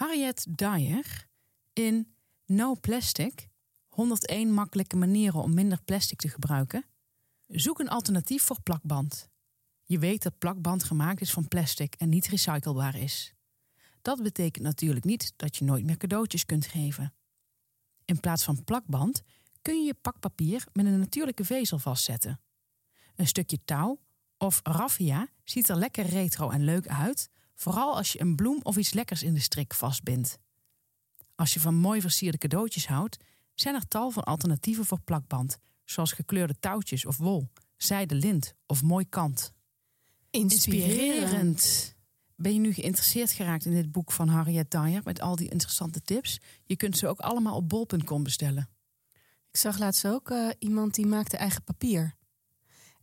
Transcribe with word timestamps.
Harriet 0.00 0.46
Dyer 0.58 1.26
in 1.72 2.14
No 2.46 2.74
Plastic: 2.74 3.48
101 3.88 4.52
makkelijke 4.52 4.96
manieren 4.96 5.42
om 5.42 5.54
minder 5.54 5.82
plastic 5.82 6.18
te 6.18 6.28
gebruiken. 6.28 6.84
Zoek 7.46 7.78
een 7.78 7.88
alternatief 7.88 8.42
voor 8.42 8.62
plakband. 8.62 9.28
Je 9.84 9.98
weet 9.98 10.22
dat 10.22 10.38
plakband 10.38 10.84
gemaakt 10.84 11.20
is 11.20 11.30
van 11.30 11.48
plastic 11.48 11.94
en 11.94 12.08
niet 12.08 12.26
recyclebaar 12.26 12.96
is. 12.96 13.34
Dat 14.02 14.22
betekent 14.22 14.64
natuurlijk 14.64 15.04
niet 15.04 15.32
dat 15.36 15.56
je 15.56 15.64
nooit 15.64 15.84
meer 15.84 15.96
cadeautjes 15.96 16.46
kunt 16.46 16.66
geven. 16.66 17.14
In 18.04 18.20
plaats 18.20 18.44
van 18.44 18.64
plakband 18.64 19.22
kun 19.62 19.80
je 19.80 19.86
je 19.86 19.94
pakpapier 19.94 20.66
met 20.72 20.86
een 20.86 20.98
natuurlijke 20.98 21.44
vezel 21.44 21.78
vastzetten. 21.78 22.40
Een 23.14 23.26
stukje 23.26 23.64
touw 23.64 24.00
of 24.38 24.60
raffia 24.62 25.28
ziet 25.44 25.68
er 25.68 25.76
lekker 25.76 26.06
retro 26.06 26.50
en 26.50 26.64
leuk 26.64 26.88
uit, 26.88 27.30
vooral 27.60 27.96
als 27.96 28.12
je 28.12 28.20
een 28.20 28.36
bloem 28.36 28.60
of 28.62 28.76
iets 28.76 28.92
lekkers 28.92 29.22
in 29.22 29.34
de 29.34 29.40
strik 29.40 29.74
vastbindt. 29.74 30.38
Als 31.34 31.54
je 31.54 31.60
van 31.60 31.74
mooi 31.74 32.00
versierde 32.00 32.38
cadeautjes 32.38 32.86
houdt, 32.86 33.16
zijn 33.54 33.74
er 33.74 33.88
tal 33.88 34.10
van 34.10 34.22
alternatieven 34.24 34.84
voor 34.84 35.00
plakband, 35.00 35.58
zoals 35.84 36.12
gekleurde 36.12 36.58
touwtjes 36.60 37.06
of 37.06 37.16
wol, 37.16 37.48
zijde 37.76 38.14
lint 38.14 38.54
of 38.66 38.82
mooi 38.82 39.08
kant. 39.08 39.52
Inspirerend. 40.30 41.94
Ben 42.36 42.52
je 42.52 42.58
nu 42.58 42.72
geïnteresseerd 42.72 43.30
geraakt 43.30 43.64
in 43.64 43.72
dit 43.72 43.92
boek 43.92 44.12
van 44.12 44.28
Harriet 44.28 44.70
Dyer 44.70 45.00
met 45.04 45.20
al 45.20 45.36
die 45.36 45.50
interessante 45.50 46.02
tips? 46.02 46.40
Je 46.64 46.76
kunt 46.76 46.98
ze 46.98 47.08
ook 47.08 47.18
allemaal 47.18 47.56
op 47.56 47.68
bol.com 47.68 48.22
bestellen. 48.22 48.68
Ik 49.50 49.56
zag 49.56 49.78
laatst 49.78 50.06
ook 50.06 50.30
eh, 50.30 50.48
iemand 50.58 50.94
die 50.94 51.06
maakte 51.06 51.36
eigen 51.36 51.64
papier. 51.64 52.14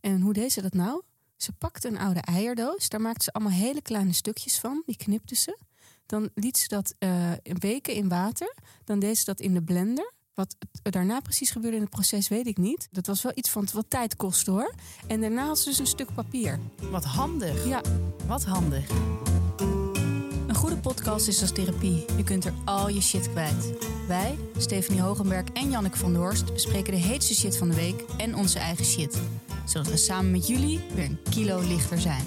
En 0.00 0.20
hoe 0.20 0.32
deed 0.32 0.52
ze 0.52 0.62
dat 0.62 0.74
nou? 0.74 1.02
Ze 1.38 1.52
pakte 1.52 1.88
een 1.88 1.98
oude 1.98 2.20
eierdoos, 2.20 2.88
daar 2.88 3.00
maakte 3.00 3.24
ze 3.24 3.32
allemaal 3.32 3.52
hele 3.52 3.82
kleine 3.82 4.12
stukjes 4.12 4.58
van, 4.58 4.82
die 4.86 4.96
knipte 4.96 5.34
ze. 5.34 5.58
Dan 6.06 6.30
liet 6.34 6.58
ze 6.58 6.68
dat 6.68 6.94
uh, 6.98 7.32
weken 7.42 7.94
in 7.94 8.08
water, 8.08 8.54
dan 8.84 8.98
deed 8.98 9.18
ze 9.18 9.24
dat 9.24 9.40
in 9.40 9.54
de 9.54 9.62
blender. 9.62 10.12
Wat 10.34 10.56
daarna 10.82 11.20
precies 11.20 11.50
gebeurde 11.50 11.76
in 11.76 11.82
het 11.82 11.90
proces, 11.90 12.28
weet 12.28 12.46
ik 12.46 12.56
niet. 12.56 12.88
Dat 12.90 13.06
was 13.06 13.22
wel 13.22 13.32
iets 13.34 13.50
van 13.50 13.68
wat 13.72 13.84
tijd 13.88 14.16
kostte 14.16 14.50
hoor. 14.50 14.74
En 15.06 15.20
daarna 15.20 15.46
had 15.46 15.58
ze 15.58 15.68
dus 15.68 15.78
een 15.78 15.86
stuk 15.86 16.14
papier. 16.14 16.58
Wat 16.90 17.04
handig. 17.04 17.66
Ja. 17.66 17.80
Wat 18.26 18.44
handig. 18.44 18.90
Een 20.46 20.54
goede 20.54 20.78
podcast 20.78 21.28
is 21.28 21.40
als 21.40 21.52
therapie. 21.52 22.04
Je 22.16 22.24
kunt 22.24 22.44
er 22.44 22.52
al 22.64 22.88
je 22.88 23.00
shit 23.00 23.30
kwijt. 23.30 23.72
Wij, 24.06 24.38
Stephanie 24.56 25.00
Hogenberg 25.00 25.48
en 25.52 25.70
Janneke 25.70 25.98
van 25.98 26.12
der 26.12 26.22
Horst, 26.22 26.52
bespreken 26.52 26.92
de 26.92 27.00
heetste 27.00 27.34
shit 27.34 27.56
van 27.56 27.68
de 27.68 27.74
week 27.74 28.00
en 28.16 28.34
onze 28.34 28.58
eigen 28.58 28.84
shit. 28.84 29.20
Zodat 29.68 29.86
we 29.88 29.96
samen 29.96 30.30
met 30.30 30.46
jullie 30.46 30.80
weer 30.94 31.04
een 31.04 31.22
kilo 31.30 31.60
lichter 31.60 32.00
zijn. 32.00 32.24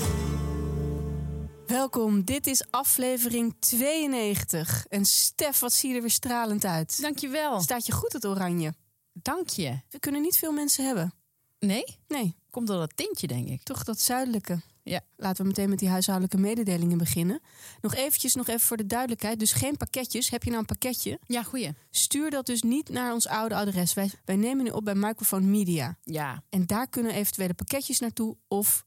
Welkom, 1.68 2.24
dit 2.24 2.48
is 2.48 2.66
aflevering 2.72 3.56
92. 3.60 4.86
En 4.90 5.06
Stef, 5.06 5.60
wat 5.60 5.74
zie 5.74 5.90
je 5.90 5.96
er 5.96 6.02
weer 6.02 6.10
stralend 6.12 6.66
uit. 6.66 7.02
Dankjewel. 7.02 7.62
Staat 7.62 7.86
je 7.86 7.92
goed 7.92 8.14
het 8.14 8.26
oranje? 8.26 8.74
Dank 9.14 9.50
je. 9.50 9.80
We 9.90 10.00
kunnen 10.00 10.22
niet 10.22 10.38
veel 10.38 10.52
mensen 10.52 10.86
hebben. 10.86 11.14
Nee? 11.60 11.84
Nee, 12.08 12.36
Komt 12.50 12.68
door 12.68 12.78
dat 12.80 12.96
tintje, 12.96 13.28
denk 13.28 13.48
ik. 13.48 13.64
toch 13.64 13.84
dat 13.84 14.00
zuidelijke. 14.00 14.62
Ja. 14.84 15.02
Laten 15.16 15.42
we 15.42 15.48
meteen 15.48 15.70
met 15.70 15.80
die 15.80 15.90
huishoudelijke 15.90 16.38
mededelingen 16.38 16.98
beginnen. 16.98 17.42
Nog 17.82 17.96
eventjes, 17.96 18.36
nog 18.36 18.48
even 18.48 18.62
voor 18.62 18.78
de 18.78 18.86
duidelijkheid. 18.86 19.40
Dus 19.40 19.54
geen 19.54 19.78
pakketjes. 19.78 20.30
Heb 20.30 20.44
je 20.44 20.50
nou 20.50 20.62
een 20.62 20.68
pakketje? 20.68 21.20
Ja, 21.28 21.44
goeie. 21.44 21.74
Stuur 21.90 22.30
dat 22.30 22.46
dus 22.46 22.62
niet 22.62 22.90
naar 22.90 23.14
ons 23.14 23.28
oude 23.28 23.56
adres. 23.56 23.94
Wij, 23.94 24.12
wij 24.26 24.36
nemen 24.36 24.64
nu 24.64 24.70
op 24.70 24.86
bij 24.86 24.96
Microphone 24.96 25.46
Media. 25.46 25.98
Ja. 26.04 26.44
En 26.50 26.66
daar 26.66 26.88
kunnen 26.88 27.14
eventuele 27.14 27.54
pakketjes 27.54 28.00
naartoe. 28.00 28.38
Of 28.48 28.86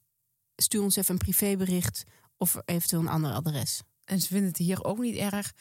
stuur 0.57 0.83
ons 0.83 0.97
even 0.97 1.13
een 1.13 1.19
privébericht. 1.19 2.05
Of 2.37 2.57
eventueel 2.65 3.03
een 3.03 3.09
ander 3.09 3.33
adres. 3.33 3.83
En 4.05 4.21
ze 4.21 4.27
vinden 4.27 4.49
het 4.49 4.59
hier 4.59 4.85
ook 4.85 4.99
niet 4.99 5.17
erg 5.17 5.53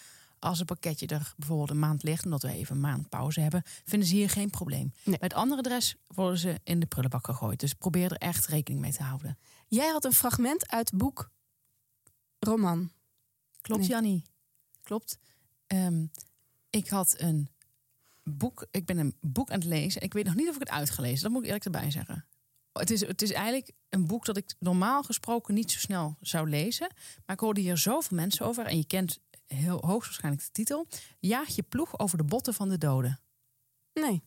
als 0.43 0.59
een 0.59 0.65
pakketje 0.65 1.07
er 1.07 1.33
bijvoorbeeld 1.37 1.69
een 1.69 1.79
maand 1.79 2.03
ligt, 2.03 2.25
omdat 2.25 2.41
we 2.41 2.49
even 2.49 2.75
een 2.75 2.81
maand 2.81 3.09
pauze 3.09 3.39
hebben, 3.39 3.61
vinden 3.85 4.07
ze 4.07 4.15
hier 4.15 4.29
geen 4.29 4.49
probleem. 4.49 4.93
Nee. 5.03 5.17
Bij 5.17 5.27
het 5.27 5.33
andere 5.33 5.59
adres 5.59 5.95
worden 6.07 6.39
ze 6.39 6.59
in 6.63 6.79
de 6.79 6.85
prullenbak 6.85 7.25
gegooid. 7.25 7.59
Dus 7.59 7.73
probeer 7.73 8.11
er 8.11 8.17
echt 8.17 8.47
rekening 8.47 8.81
mee 8.81 8.93
te 8.93 9.03
houden. 9.03 9.37
Jij 9.73 9.89
had 9.89 10.05
een 10.05 10.13
fragment 10.13 10.69
uit 10.69 10.91
boek 10.91 11.31
Roman. 12.39 12.91
Klopt, 13.61 13.81
Nee. 13.81 13.89
Jannie? 13.89 14.23
Klopt. 14.81 15.17
Ehm, 15.67 16.05
ik 16.69 16.89
had 16.89 17.15
een 17.17 17.49
boek, 18.23 18.67
ik 18.71 18.85
ben 18.85 18.97
een 18.97 19.17
boek 19.21 19.51
aan 19.51 19.59
het 19.59 19.67
lezen. 19.67 20.01
Ik 20.01 20.13
weet 20.13 20.25
nog 20.25 20.35
niet 20.35 20.49
of 20.49 20.53
ik 20.53 20.59
het 20.59 20.69
uitgelezen. 20.69 21.21
Dat 21.21 21.31
moet 21.31 21.39
ik 21.41 21.45
eerlijk 21.45 21.65
erbij 21.65 21.91
zeggen. 21.91 22.25
Het 22.73 22.89
is, 22.91 23.07
het 23.07 23.21
is 23.21 23.31
eigenlijk 23.31 23.71
een 23.89 24.07
boek 24.07 24.25
dat 24.25 24.37
ik 24.37 24.55
normaal 24.59 25.03
gesproken 25.03 25.53
niet 25.53 25.71
zo 25.71 25.79
snel 25.79 26.17
zou 26.19 26.49
lezen. 26.49 26.93
Maar 27.25 27.35
ik 27.35 27.41
hoorde 27.41 27.61
hier 27.61 27.77
zoveel 27.77 28.17
mensen 28.17 28.45
over. 28.45 28.65
En 28.65 28.77
je 28.77 28.85
kent 28.85 29.19
heel 29.47 29.85
hoogstwaarschijnlijk 29.85 30.45
de 30.45 30.51
titel. 30.51 30.87
Jaag 31.19 31.55
je 31.55 31.63
ploeg 31.63 31.99
over 31.99 32.17
de 32.17 32.23
botten 32.23 32.53
van 32.53 32.69
de 32.69 32.77
doden. 32.77 33.19
Nee. 33.93 34.23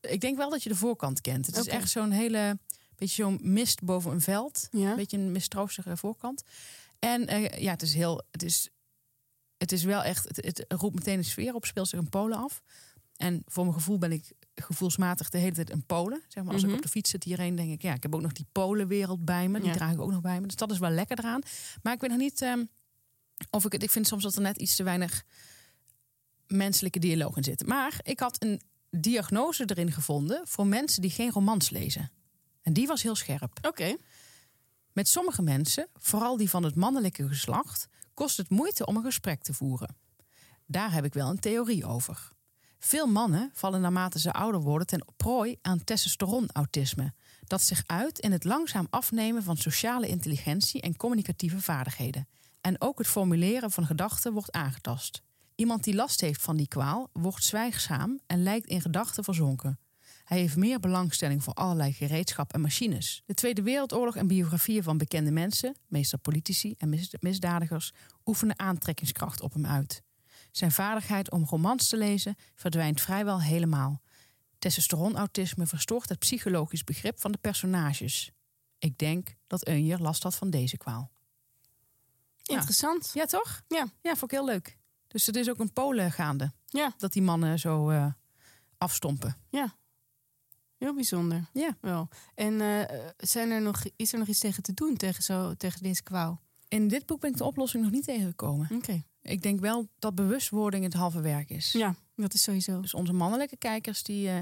Ik 0.00 0.20
denk 0.20 0.36
wel 0.36 0.50
dat 0.50 0.62
je 0.62 0.68
de 0.68 0.76
voorkant 0.76 1.20
kent. 1.20 1.46
Het 1.46 1.56
is 1.56 1.66
echt 1.66 1.90
zo'n 1.90 2.10
hele, 2.10 2.58
beetje 3.00 3.22
zo'n 3.22 3.38
mist 3.42 3.82
boven 3.84 4.10
een 4.12 4.20
veld. 4.20 4.68
Ja. 4.70 4.90
Een 4.90 4.96
beetje 4.96 5.18
een 5.18 5.32
mistroostige 5.32 5.96
voorkant. 5.96 6.42
En 6.98 7.26
eh, 7.26 7.62
ja, 7.62 7.70
het 7.70 7.82
is 7.82 7.94
heel, 7.94 8.22
het 8.30 8.42
is, 8.42 8.68
het 9.56 9.72
is 9.72 9.84
wel 9.84 10.02
echt, 10.02 10.24
het, 10.24 10.36
het 10.36 10.64
roept 10.68 10.94
meteen 10.94 11.18
een 11.18 11.24
sfeer 11.24 11.54
op, 11.54 11.64
speelt 11.64 11.88
zich 11.88 11.98
in 12.00 12.08
Polen 12.08 12.38
af. 12.38 12.62
En 13.16 13.42
voor 13.46 13.64
mijn 13.64 13.76
gevoel 13.76 13.98
ben 13.98 14.12
ik 14.12 14.32
gevoelsmatig 14.54 15.28
de 15.30 15.38
hele 15.38 15.54
tijd 15.54 15.70
een 15.70 15.86
Polen. 15.86 16.22
Zeg 16.28 16.44
maar, 16.44 16.52
als 16.52 16.62
Mhm. 16.62 16.70
ik 16.70 16.76
op 16.76 16.82
de 16.82 16.88
fiets 16.88 17.10
zit 17.10 17.24
hierheen, 17.24 17.54
denk 17.54 17.70
ik, 17.70 17.82
ja, 17.82 17.94
ik 17.94 18.02
heb 18.02 18.14
ook 18.14 18.20
nog 18.20 18.32
die 18.32 18.46
Polenwereld 18.52 19.24
bij 19.24 19.48
me. 19.48 19.58
Die 19.58 19.68
Ja. 19.68 19.74
draag 19.74 19.92
ik 19.92 20.00
ook 20.00 20.10
nog 20.10 20.20
bij 20.20 20.40
me. 20.40 20.46
Dus 20.46 20.56
dat 20.56 20.70
is 20.70 20.78
wel 20.78 20.90
lekker 20.90 21.18
eraan. 21.18 21.40
Maar 21.82 21.92
ik 21.92 22.00
weet 22.00 22.10
nog 22.10 22.18
niet 22.18 22.42
ehm, 22.42 22.64
of 23.50 23.64
ik 23.64 23.72
het, 23.72 23.82
ik 23.82 23.90
vind 23.90 24.06
soms 24.06 24.22
dat 24.22 24.34
er 24.34 24.42
net 24.42 24.56
iets 24.56 24.76
te 24.76 24.82
weinig 24.82 25.24
menselijke 26.46 26.98
dialoog 26.98 27.36
in 27.36 27.44
zit. 27.44 27.66
Maar 27.66 28.00
ik 28.02 28.20
had 28.20 28.42
een 28.42 28.60
diagnose 28.90 29.64
erin 29.66 29.92
gevonden 29.92 30.42
voor 30.46 30.66
mensen 30.66 31.02
die 31.02 31.10
geen 31.10 31.30
romans 31.30 31.70
lezen. 31.70 32.10
En 32.62 32.72
die 32.72 32.86
was 32.86 33.02
heel 33.02 33.14
scherp. 33.14 33.58
Oké. 33.66 33.96
Met 34.92 35.08
sommige 35.08 35.42
mensen, 35.42 35.88
vooral 35.94 36.36
die 36.36 36.50
van 36.50 36.62
het 36.62 36.74
mannelijke 36.74 37.28
geslacht, 37.28 37.88
kost 38.14 38.36
het 38.36 38.50
moeite 38.50 38.86
om 38.86 38.96
een 38.96 39.02
gesprek 39.02 39.42
te 39.42 39.54
voeren. 39.54 39.96
Daar 40.66 40.92
heb 40.92 41.04
ik 41.04 41.14
wel 41.14 41.30
een 41.30 41.40
theorie 41.40 41.86
over. 41.86 42.28
Veel 42.78 43.06
mannen 43.06 43.50
vallen 43.52 43.80
naarmate 43.80 44.18
ze 44.18 44.32
ouder 44.32 44.60
worden 44.60 44.86
ten 44.86 45.04
prooi 45.16 45.56
aan 45.62 45.84
testosteronautisme. 45.84 47.12
Dat 47.44 47.62
zich 47.62 47.82
uit 47.86 48.18
in 48.18 48.32
het 48.32 48.44
langzaam 48.44 48.86
afnemen 48.90 49.42
van 49.42 49.56
sociale 49.56 50.08
intelligentie 50.08 50.80
en 50.80 50.96
communicatieve 50.96 51.60
vaardigheden. 51.60 52.28
En 52.60 52.80
ook 52.80 52.98
het 52.98 53.06
formuleren 53.06 53.70
van 53.70 53.86
gedachten 53.86 54.32
wordt 54.32 54.52
aangetast. 54.52 55.22
Iemand 55.54 55.84
die 55.84 55.94
last 55.94 56.20
heeft 56.20 56.42
van 56.42 56.56
die 56.56 56.68
kwaal 56.68 57.08
wordt 57.12 57.44
zwijgzaam 57.44 58.20
en 58.26 58.42
lijkt 58.42 58.66
in 58.66 58.80
gedachten 58.80 59.24
verzonken. 59.24 59.78
Hij 60.30 60.38
heeft 60.38 60.56
meer 60.56 60.80
belangstelling 60.80 61.42
voor 61.42 61.52
allerlei 61.54 61.92
gereedschap 61.92 62.52
en 62.52 62.60
machines. 62.60 63.22
De 63.26 63.34
Tweede 63.34 63.62
Wereldoorlog 63.62 64.16
en 64.16 64.26
biografieën 64.26 64.82
van 64.82 64.98
bekende 64.98 65.30
mensen, 65.30 65.76
meestal 65.88 66.18
politici 66.18 66.74
en 66.78 66.88
mis- 66.88 67.14
misdadigers, 67.20 67.92
oefenen 68.24 68.58
aantrekkingskracht 68.58 69.40
op 69.40 69.52
hem 69.52 69.66
uit. 69.66 70.02
Zijn 70.50 70.72
vaardigheid 70.72 71.30
om 71.30 71.44
romans 71.44 71.88
te 71.88 71.96
lezen 71.96 72.36
verdwijnt 72.54 73.00
vrijwel 73.00 73.40
helemaal. 73.42 74.02
Testosteronautisme 74.58 75.66
verstoort 75.66 76.08
het 76.08 76.18
psychologisch 76.18 76.84
begrip 76.84 77.20
van 77.20 77.32
de 77.32 77.38
personages. 77.38 78.32
Ik 78.78 78.98
denk 78.98 79.34
dat 79.46 79.66
Eunjer 79.68 80.00
last 80.00 80.22
had 80.22 80.34
van 80.34 80.50
deze 80.50 80.76
kwaal. 80.76 81.10
Interessant. 82.44 83.10
Ja, 83.14 83.24
toch? 83.24 83.62
Ja. 83.68 83.86
Ja, 84.02 84.10
vond 84.16 84.32
ik 84.32 84.38
heel 84.38 84.46
leuk. 84.46 84.78
Dus 85.08 85.26
het 85.26 85.36
is 85.36 85.50
ook 85.50 85.58
een 85.58 85.72
Polen 85.72 86.12
gaande. 86.12 86.52
Ja. 86.66 86.94
Dat 86.98 87.12
die 87.12 87.22
mannen 87.22 87.58
zo 87.58 87.90
eh, 87.90 88.06
afstompen. 88.78 89.36
Ja. 89.48 89.78
Heel 90.80 90.94
bijzonder. 90.94 91.48
Ja. 91.52 91.76
Wel. 91.80 92.08
En 92.34 92.60
eh, 92.60 92.98
zijn 93.16 93.50
er 93.50 93.62
nog, 93.62 93.82
is 93.96 94.12
er 94.12 94.18
nog 94.18 94.28
iets 94.28 94.38
tegen 94.38 94.62
te 94.62 94.74
doen 94.74 94.96
tegen, 94.96 95.22
zo, 95.22 95.54
tegen 95.54 95.82
deze 95.82 96.02
kwaal? 96.02 96.40
In 96.68 96.88
dit 96.88 97.06
boek 97.06 97.20
ben 97.20 97.30
ik 97.30 97.36
de 97.36 97.44
oplossing 97.44 97.82
nog 97.82 97.92
niet 97.92 98.04
tegengekomen. 98.04 98.68
Oké. 98.72 99.02
Ik 99.22 99.42
denk 99.42 99.60
wel 99.60 99.88
dat 99.98 100.14
bewustwording 100.14 100.84
het 100.84 100.92
halve 100.92 101.20
werk 101.20 101.50
is. 101.50 101.72
Ja, 101.72 101.94
dat 102.16 102.34
is 102.34 102.42
sowieso. 102.42 102.80
Dus 102.80 102.94
onze 102.94 103.12
mannelijke 103.12 103.56
kijkers, 103.56 104.02
die, 104.02 104.28
eh, 104.28 104.38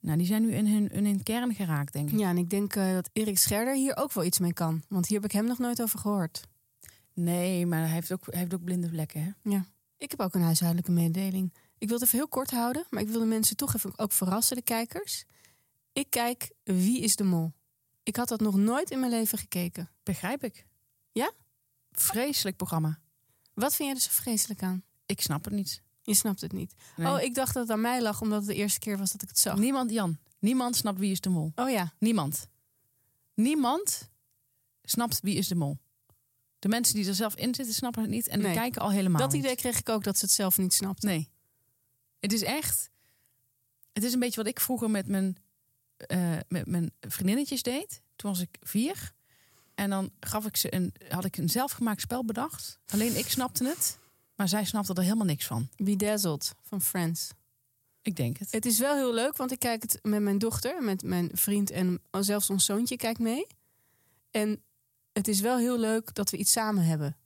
nou, 0.00 0.18
die 0.18 0.26
zijn 0.26 0.42
nu 0.42 0.54
in 0.54 0.66
hun, 0.66 0.88
in 0.88 1.04
hun 1.04 1.22
kern 1.22 1.54
geraakt, 1.54 1.92
denk 1.92 2.10
ik. 2.10 2.18
Ja, 2.18 2.28
en 2.28 2.38
ik 2.38 2.50
denk 2.50 2.76
eh, 2.76 2.92
dat 2.92 3.10
Erik 3.12 3.38
Scherder 3.38 3.74
hier 3.74 3.96
ook 3.96 4.12
wel 4.12 4.24
iets 4.24 4.38
mee 4.38 4.52
kan. 4.52 4.82
Want 4.88 5.06
hier 5.06 5.20
heb 5.20 5.30
ik 5.30 5.36
hem 5.36 5.46
nog 5.46 5.58
nooit 5.58 5.82
over 5.82 5.98
gehoord. 5.98 6.40
Nee, 7.14 7.66
maar 7.66 7.80
hij 7.80 7.90
heeft 7.90 8.12
ook, 8.12 8.26
hij 8.30 8.38
heeft 8.38 8.54
ook 8.54 8.64
blinde 8.64 8.88
vlekken. 8.88 9.22
Hè? 9.22 9.50
Ja. 9.50 9.64
Ik 9.96 10.10
heb 10.10 10.20
ook 10.20 10.34
een 10.34 10.42
huishoudelijke 10.42 10.92
mededeling. 10.92 11.52
Ik 11.78 11.88
wil 11.88 11.96
het 11.96 12.06
even 12.06 12.18
heel 12.18 12.28
kort 12.28 12.50
houden, 12.50 12.86
maar 12.90 13.02
ik 13.02 13.08
wil 13.08 13.20
de 13.20 13.26
mensen 13.26 13.56
toch 13.56 13.74
even 13.74 13.98
ook 13.98 14.12
verrassen, 14.12 14.56
de 14.56 14.62
kijkers. 14.62 15.24
Ik 15.98 16.10
kijk 16.10 16.50
Wie 16.64 17.00
is 17.00 17.16
de 17.16 17.24
Mol? 17.24 17.52
Ik 18.02 18.16
had 18.16 18.28
dat 18.28 18.40
nog 18.40 18.56
nooit 18.56 18.90
in 18.90 18.98
mijn 19.00 19.10
leven 19.12 19.38
gekeken. 19.38 19.90
Begrijp 20.02 20.44
ik. 20.44 20.66
Ja? 21.12 21.32
Vreselijk 21.92 22.56
programma. 22.56 22.98
Wat 23.54 23.74
vind 23.74 23.88
jij 23.88 23.96
er 23.98 24.02
zo 24.04 24.10
vreselijk 24.12 24.62
aan? 24.62 24.82
Ik 25.06 25.20
snap 25.20 25.44
het 25.44 25.52
niet. 25.52 25.82
Je 26.02 26.14
snapt 26.14 26.40
het 26.40 26.52
niet. 26.52 26.74
Nee. 26.96 27.12
Oh, 27.12 27.20
ik 27.22 27.34
dacht 27.34 27.54
dat 27.54 27.62
het 27.62 27.72
aan 27.72 27.80
mij 27.80 28.02
lag 28.02 28.20
omdat 28.20 28.38
het 28.38 28.48
de 28.48 28.54
eerste 28.54 28.78
keer 28.78 28.98
was 28.98 29.12
dat 29.12 29.22
ik 29.22 29.28
het 29.28 29.38
zag. 29.38 29.58
Niemand, 29.58 29.90
Jan, 29.90 30.18
niemand 30.38 30.76
snapt 30.76 30.98
wie 30.98 31.10
is 31.10 31.20
de 31.20 31.28
mol. 31.28 31.52
Oh 31.54 31.70
ja, 31.70 31.92
Niemand. 31.98 32.48
Niemand 33.34 34.08
snapt 34.82 35.20
wie 35.20 35.36
is 35.36 35.48
de 35.48 35.54
mol. 35.54 35.78
De 36.58 36.68
mensen 36.68 36.94
die 36.94 37.06
er 37.08 37.14
zelf 37.14 37.34
in 37.36 37.54
zitten 37.54 37.74
snappen 37.74 38.02
het 38.02 38.10
niet 38.10 38.28
en 38.28 38.38
Nee. 38.38 38.46
die 38.52 38.56
kijken 38.60 38.82
al 38.82 38.90
helemaal 38.90 39.20
dat 39.20 39.32
niet. 39.32 39.42
idee 39.42 39.56
kreeg 39.56 39.78
ik 39.78 39.88
ook 39.88 40.04
dat 40.04 40.18
ze 40.18 40.24
het 40.24 40.34
zelf 40.34 40.58
niet 40.58 40.74
snapt. 40.74 41.02
Nee. 41.02 41.30
Het 42.20 42.32
is 42.32 42.42
echt. 42.42 42.90
Het 43.92 44.04
is 44.04 44.12
een 44.12 44.18
beetje 44.18 44.42
wat 44.42 44.50
ik 44.50 44.60
vroeger 44.60 44.90
met 44.90 45.06
mijn, 45.06 45.36
eh, 46.06 46.36
met 46.48 46.66
mijn 46.66 46.90
vriendinnetjes 47.00 47.62
deed. 47.62 48.02
Toen 48.16 48.30
was 48.30 48.40
ik 48.40 48.56
vier. 48.60 49.12
En 49.74 49.90
dan 49.90 50.10
gaf 50.20 50.46
ik 50.46 50.56
ze 50.56 50.74
een, 50.74 50.92
had 51.08 51.24
ik 51.24 51.36
een 51.36 51.48
zelfgemaakt 51.48 52.00
spel 52.00 52.24
bedacht. 52.24 52.78
Alleen 52.86 53.16
ik 53.16 53.28
snapte 53.28 53.64
het. 53.64 53.98
Maar 54.34 54.48
zij 54.48 54.64
snapte 54.64 54.94
er 54.94 55.02
helemaal 55.02 55.26
niks 55.26 55.46
van. 55.46 55.68
Bedazzled 55.76 56.54
van 56.62 56.80
Friends. 56.80 57.30
Ik 58.02 58.16
denk 58.16 58.36
het. 58.38 58.52
Het 58.52 58.66
is 58.66 58.78
wel 58.78 58.94
heel 58.94 59.14
leuk, 59.14 59.36
want 59.36 59.52
ik 59.52 59.58
kijk 59.58 59.82
het 59.82 59.98
met 60.02 60.20
mijn 60.22 60.38
dochter, 60.38 60.82
met 60.82 61.02
mijn 61.02 61.30
vriend 61.32 61.70
en 61.70 62.00
zelfs 62.10 62.50
ons 62.50 62.64
zoontje 62.64 62.96
kijkt 62.96 63.18
mee. 63.18 63.46
En 64.30 64.62
het 65.12 65.28
is 65.28 65.40
wel 65.40 65.58
heel 65.58 65.78
leuk 65.78 66.14
dat 66.14 66.30
we 66.30 66.36
iets 66.36 66.52
samen 66.52 66.84
hebben. 66.84 67.16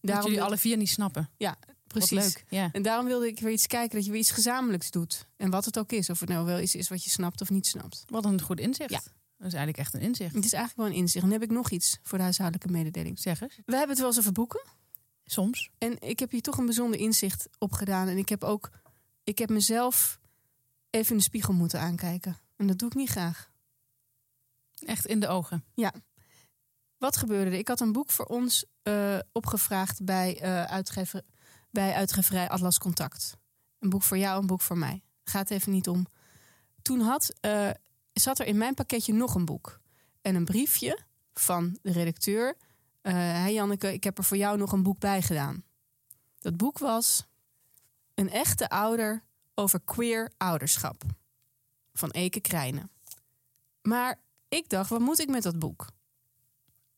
Dat 0.00 0.24
jullie 0.24 0.42
alle 0.42 0.56
vier 0.56 0.76
niet 0.76 0.88
snappen. 0.88 1.30
Precies. 1.88 2.18
Leuk. 2.18 2.44
Ja. 2.48 2.68
En 2.72 2.82
daarom 2.82 3.06
wilde 3.06 3.26
ik 3.26 3.40
weer 3.40 3.52
iets 3.52 3.66
kijken 3.66 3.96
dat 3.96 4.04
je 4.04 4.10
weer 4.10 4.20
iets 4.20 4.30
gezamenlijks 4.30 4.90
doet. 4.90 5.26
En 5.36 5.50
wat 5.50 5.64
het 5.64 5.78
ook 5.78 5.92
is. 5.92 6.10
Of 6.10 6.20
het 6.20 6.28
nou 6.28 6.46
wel 6.46 6.60
iets 6.60 6.74
is 6.74 6.88
wat 6.88 7.04
je 7.04 7.10
snapt 7.10 7.40
of 7.40 7.50
niet 7.50 7.66
snapt. 7.66 8.04
Wat 8.06 8.24
een 8.24 8.40
goed 8.40 8.60
inzicht. 8.60 8.90
Ja. 8.90 9.00
Dat 9.36 9.46
is 9.46 9.54
eigenlijk 9.54 9.78
echt 9.78 9.94
een 9.94 10.00
inzicht. 10.00 10.34
Het 10.34 10.44
is 10.44 10.52
eigenlijk 10.52 10.88
wel 10.88 10.96
een 10.96 11.02
inzicht. 11.02 11.24
En 11.24 11.30
dan 11.30 11.40
heb 11.40 11.50
ik 11.50 11.56
nog 11.56 11.70
iets 11.70 11.98
voor 12.02 12.18
de 12.18 12.24
huishoudelijke 12.24 12.72
mededeling. 12.72 13.18
Zeg 13.18 13.40
eens. 13.40 13.56
We 13.56 13.76
hebben 13.76 13.88
het 13.88 13.98
wel 13.98 14.06
eens 14.06 14.18
over 14.18 14.32
boeken. 14.32 14.62
Soms. 15.24 15.70
En 15.78 16.00
ik 16.00 16.18
heb 16.18 16.30
hier 16.30 16.42
toch 16.42 16.58
een 16.58 16.64
bijzonder 16.64 17.00
inzicht 17.00 17.48
op 17.58 17.72
gedaan. 17.72 18.08
En 18.08 18.16
ik 18.16 18.28
heb 18.28 18.44
ook, 18.44 18.70
ik 19.24 19.38
heb 19.38 19.48
mezelf 19.48 20.18
even 20.90 21.10
in 21.10 21.16
de 21.16 21.22
spiegel 21.22 21.52
moeten 21.52 21.80
aankijken. 21.80 22.36
En 22.56 22.66
dat 22.66 22.78
doe 22.78 22.88
ik 22.88 22.94
niet 22.94 23.08
graag. 23.08 23.50
Echt 24.86 25.06
in 25.06 25.20
de 25.20 25.28
ogen. 25.28 25.64
Wat 26.98 27.16
gebeurde 27.16 27.50
er? 27.50 27.58
Ik 27.58 27.68
had 27.68 27.80
een 27.80 27.92
boek 27.92 28.10
voor 28.10 28.24
ons 28.24 28.64
eh, 28.82 29.18
opgevraagd 29.32 30.04
bij, 30.04 30.40
eh, 30.40 30.64
uitgever, 30.64 31.22
bij 31.70 31.94
uitgeverij 31.94 32.48
Atlas 32.48 32.78
Contact. 32.78 33.36
Een 33.78 33.90
boek 33.90 34.02
voor 34.02 34.18
jou, 34.18 34.40
een 34.40 34.46
boek 34.46 34.60
voor 34.60 34.78
mij. 34.78 35.02
Gaat 35.24 35.50
even 35.50 35.72
niet 35.72 35.88
om. 35.88 36.06
Toen 36.82 37.00
had, 37.00 37.32
eh, 37.40 37.70
zat 38.12 38.38
er 38.38 38.46
in 38.46 38.58
mijn 38.58 38.74
pakketje 38.74 39.12
nog 39.12 39.34
een 39.34 39.44
boek. 39.44 39.80
En 40.22 40.34
een 40.34 40.44
briefje 40.44 40.98
van 41.32 41.78
de 41.82 41.92
redacteur. 41.92 42.56
Eh 43.00 43.12
hey 43.14 43.52
Janneke, 43.52 43.92
ik 43.92 44.04
heb 44.04 44.18
er 44.18 44.24
voor 44.24 44.36
jou 44.36 44.58
nog 44.58 44.72
een 44.72 44.82
boek 44.82 44.98
bij 44.98 45.22
gedaan. 45.22 45.64
Dat 46.38 46.56
boek 46.56 46.78
was 46.78 47.26
Een 48.14 48.30
echte 48.30 48.68
ouder 48.68 49.24
over 49.54 49.80
queer 49.80 50.32
ouderschap. 50.36 51.02
Van 51.92 52.10
Eke 52.10 52.40
Krijnen. 52.40 52.90
Maar 53.82 54.20
ik 54.48 54.68
dacht, 54.68 54.90
wat 54.90 55.00
moet 55.00 55.18
ik 55.18 55.28
met 55.28 55.42
dat 55.42 55.58
boek? 55.58 55.86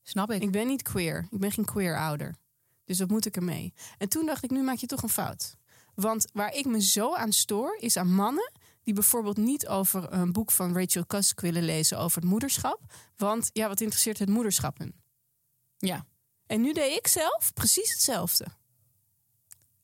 Snap 0.02 0.30
ik. 0.30 0.42
Ik 0.42 0.50
ben 0.50 0.66
niet 0.66 0.82
queer. 0.82 1.26
Ik 1.30 1.38
ben 1.38 1.52
geen 1.52 1.64
queer 1.64 1.98
ouder. 1.98 2.34
Dus 2.90 2.98
wat 2.98 3.10
moet 3.10 3.26
ik 3.26 3.36
ermee? 3.36 3.72
En 3.98 4.08
toen 4.08 4.26
dacht 4.26 4.44
ik, 4.44 4.50
nu 4.50 4.62
maak 4.62 4.76
je 4.76 4.86
toch 4.86 5.02
een 5.02 5.08
fout. 5.08 5.56
Want 5.94 6.26
waar 6.32 6.54
ik 6.54 6.66
me 6.66 6.82
zo 6.82 7.14
aan 7.14 7.32
stoor, 7.32 7.76
is 7.80 7.96
aan 7.96 8.14
mannen 8.14 8.52
die 8.82 8.94
bijvoorbeeld 8.94 9.36
niet 9.36 9.68
over 9.68 10.12
een 10.12 10.32
boek 10.32 10.50
van 10.50 10.74
Rachel 10.76 11.06
Cusk 11.06 11.40
willen 11.40 11.62
lezen 11.62 11.98
over 11.98 12.20
het 12.20 12.30
moederschap. 12.30 12.80
Want 13.16 13.50
ja, 13.52 13.68
wat 13.68 13.80
interesseert 13.80 14.18
het 14.18 14.28
moederschap 14.28 14.78
hun? 14.78 14.94
Ja. 15.78 16.06
En 16.46 16.60
nu 16.60 16.72
deed 16.72 16.96
ik 16.98 17.06
zelf 17.06 17.52
precies 17.54 17.92
hetzelfde. 17.92 18.46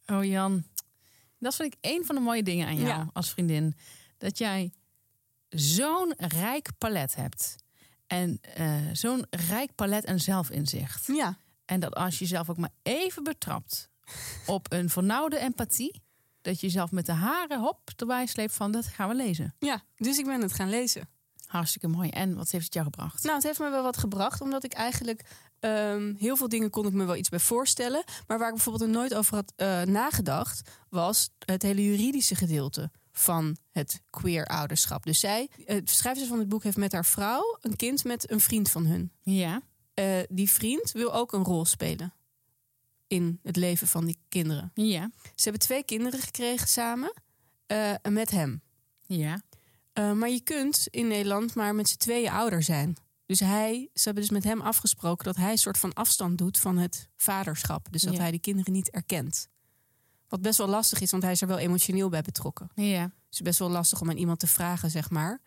Oh 0.06 0.24
Jan, 0.24 0.64
dat 1.38 1.54
vind 1.54 1.74
ik 1.74 1.78
een 1.80 2.04
van 2.04 2.14
de 2.14 2.20
mooie 2.20 2.42
dingen 2.42 2.66
aan 2.66 2.76
jou 2.76 2.86
Ja. 2.86 3.10
als 3.12 3.30
vriendin. 3.30 3.74
Dat 4.18 4.38
jij 4.38 4.72
zo'n 5.48 6.14
rijk 6.16 6.68
palet 6.78 7.14
hebt. 7.14 7.56
En 8.06 8.38
eh, 8.40 8.76
zo'n 8.92 9.26
rijk 9.30 9.74
palet 9.74 10.04
en 10.04 10.20
zelfinzicht. 10.20 11.06
Ja, 11.06 11.38
En 11.66 11.80
dat 11.80 11.94
als 11.94 12.18
je 12.18 12.24
jezelf 12.24 12.50
ook 12.50 12.56
maar 12.56 12.72
even 12.82 13.22
betrapt 13.22 13.90
op 14.46 14.72
een 14.72 14.90
vernauwde 14.90 15.38
empathie... 15.38 16.02
dat 16.42 16.60
je 16.60 16.66
jezelf 16.66 16.90
met 16.90 17.06
de 17.06 17.12
haren 17.12 17.60
hop 17.60 17.90
erbij 17.96 18.26
sleept 18.26 18.54
van 18.54 18.70
dat 18.70 18.86
gaan 18.86 19.08
we 19.08 19.14
lezen. 19.14 19.54
ja. 19.58 19.82
Dus 19.96 20.18
ik 20.18 20.24
ben 20.24 20.42
het 20.42 20.52
gaan 20.52 20.68
lezen. 20.70 21.08
Hartstikke 21.46 21.88
mooi. 21.88 22.08
En 22.10 22.34
wat 22.34 22.50
heeft 22.50 22.64
het 22.64 22.74
jou 22.74 22.86
gebracht? 22.86 23.22
Nou, 23.22 23.34
het 23.34 23.44
heeft 23.44 23.58
me 23.58 23.70
wel 23.70 23.82
wat 23.82 23.96
gebracht, 23.96 24.40
omdat 24.40 24.64
ik 24.64 24.72
eigenlijk 24.72 25.24
ehm, 25.60 26.14
heel 26.18 26.36
veel 26.36 26.48
dingen 26.48 26.70
kon 26.70 26.86
ik 26.86 26.92
me 26.92 27.04
wel 27.04 27.16
iets 27.16 27.28
bij 27.28 27.38
voorstellen. 27.38 28.04
Maar 28.26 28.38
waar 28.38 28.48
ik 28.48 28.54
bijvoorbeeld 28.54 28.84
er 28.90 28.96
nooit 28.96 29.14
over 29.14 29.34
had 29.34 29.52
eh, 29.56 29.82
nagedacht, 29.82 30.70
was 30.88 31.30
het 31.38 31.62
hele 31.62 31.84
juridische 31.84 32.34
gedeelte 32.34 32.90
van 33.12 33.56
het 33.70 34.02
queer 34.10 34.46
ouderschap. 34.46 35.04
Dus 35.04 35.20
zij, 35.20 35.48
de 35.66 35.80
schrijfster 35.84 36.28
van 36.28 36.38
het 36.38 36.48
boek, 36.48 36.62
heeft 36.62 36.76
met 36.76 36.92
haar 36.92 37.04
vrouw 37.04 37.58
een 37.60 37.76
kind 37.76 38.04
met 38.04 38.30
een 38.30 38.40
vriend 38.40 38.70
van 38.70 38.86
hun. 38.86 39.12
Ja, 39.22 39.62
Eh, 39.96 40.18
die 40.28 40.50
vriend 40.50 40.92
wil 40.92 41.14
ook 41.14 41.32
een 41.32 41.44
rol 41.44 41.64
spelen 41.64 42.14
in 43.06 43.38
het 43.42 43.56
leven 43.56 43.86
van 43.88 44.04
die 44.04 44.18
kinderen. 44.28 44.70
ja, 44.74 45.10
Ze 45.22 45.42
hebben 45.42 45.60
twee 45.60 45.84
kinderen 45.84 46.20
gekregen 46.20 46.68
samen 46.68 47.12
eh, 47.66 47.92
met 48.10 48.30
hem. 48.30 48.62
ja. 49.06 49.40
Uh, 49.98 50.12
maar 50.12 50.28
je 50.30 50.40
kunt 50.40 50.86
in 50.90 51.08
Nederland 51.08 51.54
maar 51.54 51.74
met 51.74 51.88
z'n 51.88 51.96
tweeën 51.96 52.30
ouder 52.30 52.62
zijn. 52.62 52.96
Dus 53.26 53.40
hij, 53.40 53.88
ze 53.94 54.02
hebben 54.04 54.22
dus 54.22 54.32
met 54.32 54.44
hem 54.44 54.60
afgesproken 54.60 55.24
dat 55.24 55.36
hij 55.36 55.50
een 55.50 55.58
soort 55.58 55.78
van 55.78 55.92
afstand 55.92 56.38
doet 56.38 56.58
van 56.58 56.76
het 56.78 57.08
vaderschap. 57.16 57.86
Dus 57.92 58.02
dat 58.02 58.12
Ja. 58.14 58.20
hij 58.20 58.30
de 58.30 58.38
kinderen 58.38 58.72
niet 58.72 58.90
erkent. 58.90 59.48
Wat 60.28 60.42
best 60.42 60.58
wel 60.58 60.68
lastig 60.68 61.00
is, 61.00 61.10
want 61.10 61.22
hij 61.22 61.32
is 61.32 61.40
er 61.40 61.46
wel 61.48 61.58
emotioneel 61.58 62.08
bij 62.08 62.22
betrokken. 62.22 62.70
ja. 62.74 63.02
Dus 63.04 63.12
het 63.24 63.34
is 63.34 63.40
best 63.40 63.58
wel 63.58 63.68
lastig 63.70 64.00
om 64.00 64.10
aan 64.10 64.16
iemand 64.16 64.38
te 64.38 64.46
vragen, 64.46 64.90
zeg 64.90 65.10
maar. 65.10 65.40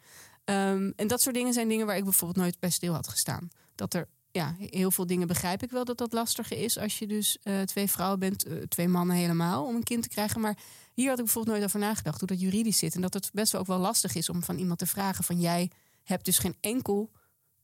Ehm, 0.44 0.92
en 0.96 1.08
dat 1.08 1.22
soort 1.22 1.36
dingen 1.36 1.54
zijn 1.54 1.68
dingen 1.68 1.86
waar 1.86 1.98
ik 1.98 2.04
bijvoorbeeld 2.04 2.40
nooit 2.46 2.60
bij 2.60 2.70
stil 2.70 2.94
had 2.94 3.08
gestaan. 3.08 3.50
Dat 3.76 3.94
er, 3.94 4.08
ja, 4.32 4.56
heel 4.60 4.92
veel 4.92 5.06
dingen 5.06 5.28
begrijp 5.28 5.64
ik 5.64 5.72
wel 5.72 5.86
dat 5.86 5.98
dat 5.98 6.14
lastiger 6.14 6.58
is 6.58 6.78
als 6.78 7.00
je 7.00 7.08
dus 7.08 7.38
eh, 7.44 7.62
twee 7.62 7.90
vrouwen 7.90 8.20
bent, 8.20 8.44
eh, 8.44 8.58
twee 8.58 8.88
mannen 8.88 9.16
helemaal, 9.16 9.66
om 9.66 9.76
een 9.76 9.84
kind 9.84 10.04
te 10.04 10.10
krijgen. 10.10 10.42
Maar 10.42 10.58
hier 10.94 11.10
had 11.10 11.18
ik 11.20 11.24
bijvoorbeeld 11.24 11.56
nooit 11.56 11.68
over 11.68 11.80
nagedacht 11.80 12.20
hoe 12.20 12.28
dat 12.28 12.40
juridisch 12.40 12.78
zit. 12.78 12.96
En 12.96 13.02
dat 13.02 13.14
het 13.14 13.30
best 13.34 13.52
wel 13.52 13.62
ook 13.62 13.68
wel 13.68 13.78
lastig 13.78 14.16
is 14.16 14.30
om 14.30 14.44
van 14.44 14.58
iemand 14.58 14.80
te 14.80 14.86
vragen 14.86 15.24
van 15.24 15.40
jij 15.40 15.72
hebt 16.04 16.26
dus 16.26 16.38
geen 16.38 16.56
enkel 16.62 17.12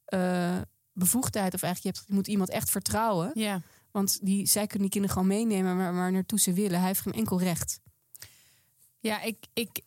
eh, 0.06 0.62
bevoegdheid. 0.94 1.54
Of 1.54 1.62
eigenlijk 1.62 1.96
je, 1.96 2.02
hebt, 2.02 2.10
je 2.12 2.14
moet 2.14 2.28
iemand 2.28 2.50
echt 2.50 2.70
vertrouwen. 2.70 3.32
ja. 3.34 3.62
Want 3.92 4.20
die, 4.22 4.46
zij 4.46 4.68
kunnen 4.68 4.82
die 4.82 4.90
kinderen 4.90 5.16
gewoon 5.16 5.38
meenemen 5.38 5.78
waar, 5.78 5.94
waar 5.94 6.12
naartoe 6.12 6.40
ze 6.40 6.54
willen. 6.54 6.78
Hij 6.78 6.88
heeft 6.88 7.02
geen 7.02 7.14
enkel 7.14 7.40
recht. 7.40 7.80
Ja, 9.00 9.22
ik, 9.22 9.46
ik, 9.54 9.82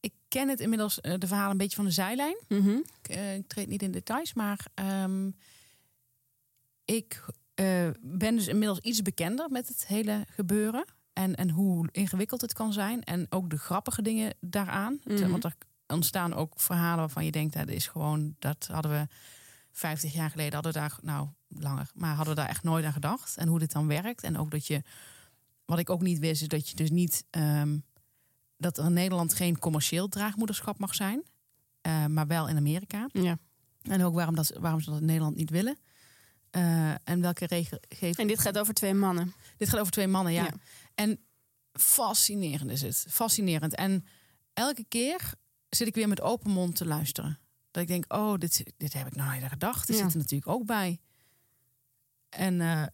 ik 0.00 0.12
ken 0.28 0.48
het 0.48 0.60
inmiddels, 0.60 0.94
de 0.94 1.26
verhalen 1.26 1.50
een 1.50 1.56
beetje 1.56 1.76
van 1.76 1.84
de 1.84 1.90
zijlijn. 1.90 2.36
Mhm. 2.48 2.76
Ik, 3.02 3.16
ik 3.16 3.48
treed 3.48 3.68
niet 3.68 3.82
in 3.82 3.90
details, 3.90 4.34
maar 4.34 4.66
ehm, 4.74 5.30
ik 6.84 7.24
eh, 7.54 7.88
ben 8.00 8.36
dus 8.36 8.46
inmiddels 8.46 8.78
iets 8.78 9.02
bekender 9.02 9.50
met 9.50 9.68
het 9.68 9.86
hele 9.86 10.26
gebeuren. 10.30 10.84
En, 11.12 11.34
en 11.34 11.50
hoe 11.50 11.88
ingewikkeld 11.92 12.40
het 12.40 12.52
kan 12.52 12.72
zijn. 12.72 13.02
En 13.04 13.26
ook 13.28 13.50
de 13.50 13.58
grappige 13.58 14.02
dingen 14.02 14.34
daaraan. 14.40 15.00
Mhm. 15.04 15.30
Want 15.30 15.44
er 15.44 15.54
ontstaan 15.86 16.34
ook 16.34 16.60
verhalen 16.60 16.98
waarvan 16.98 17.24
je 17.24 17.30
denkt, 17.32 17.54
dat 17.54 17.68
is 17.68 17.86
gewoon, 17.86 18.36
dat 18.38 18.68
hadden 18.72 18.90
we 18.90 19.06
50 19.72 20.12
jaar 20.12 20.30
geleden, 20.30 20.54
hadden 20.54 20.72
we 20.72 20.78
daar, 20.78 20.98
nou 21.02 21.28
langer, 21.48 21.90
maar 21.94 22.14
hadden 22.14 22.34
we 22.34 22.40
daar 22.40 22.48
echt 22.48 22.62
nooit 22.62 22.84
aan 22.84 22.92
gedacht. 22.92 23.36
En 23.36 23.48
hoe 23.48 23.58
dit 23.58 23.72
dan 23.72 23.86
werkt. 23.86 24.22
En 24.22 24.38
ook 24.38 24.50
dat 24.50 24.66
je, 24.66 24.82
wat 25.64 25.78
ik 25.78 25.90
ook 25.90 26.02
niet 26.02 26.18
wist, 26.18 26.42
is 26.42 26.48
dat 26.48 26.68
je 26.68 26.76
dus 26.76 26.90
niet, 26.90 27.24
ehm, 27.30 27.78
dat 28.56 28.78
er 28.78 28.84
in 28.84 28.92
Nederland 28.92 29.34
geen 29.34 29.58
commercieel 29.58 30.08
draagmoederschap 30.08 30.78
mag 30.78 30.94
zijn. 30.94 31.22
eh, 31.80 32.06
maar 32.06 32.26
wel 32.26 32.48
in 32.48 32.56
Amerika. 32.56 33.08
Ja. 33.12 33.38
En 33.82 34.04
ook 34.04 34.14
waarom, 34.14 34.34
dat, 34.34 34.52
waarom 34.60 34.80
ze 34.80 34.90
dat 34.90 35.00
in 35.00 35.06
Nederland 35.06 35.36
niet 35.36 35.50
willen. 35.50 35.78
Eh, 36.52 36.90
en 37.08 37.20
welke 37.20 37.46
regel 37.46 37.78
geeft. 37.88 38.18
En 38.18 38.26
dit 38.26 38.38
gaat 38.38 38.58
over 38.58 38.74
twee 38.74 38.94
mannen. 38.94 39.34
Dit 39.56 39.68
gaat 39.68 39.80
over 39.80 39.92
twee 39.92 40.06
mannen, 40.06 40.32
ja. 40.32 40.42
Ja. 40.44 40.52
En 40.94 41.24
fascinerend 41.72 42.70
is 42.70 42.82
het. 42.82 43.06
Fascinerend. 43.08 43.74
En 43.74 44.06
elke 44.52 44.84
keer 44.88 45.34
zit 45.68 45.86
ik 45.86 45.94
weer 45.94 46.08
met 46.08 46.20
open 46.20 46.50
mond 46.50 46.76
te 46.76 46.86
luisteren. 46.86 47.38
Dat 47.70 47.82
ik 47.82 47.88
denk, 47.88 48.12
oh, 48.12 48.34
dit, 48.38 48.62
dit 48.76 48.92
heb 48.92 49.06
ik 49.06 49.14
nou 49.14 49.42
aan 49.42 49.48
gedacht. 49.48 49.86
Die 49.86 49.96
Ja. 49.96 50.02
zit 50.02 50.12
er 50.12 50.18
natuurlijk 50.18 50.50
ook 50.50 50.66
bij. 50.66 51.00
En 52.28 52.60
eh, 52.60 52.86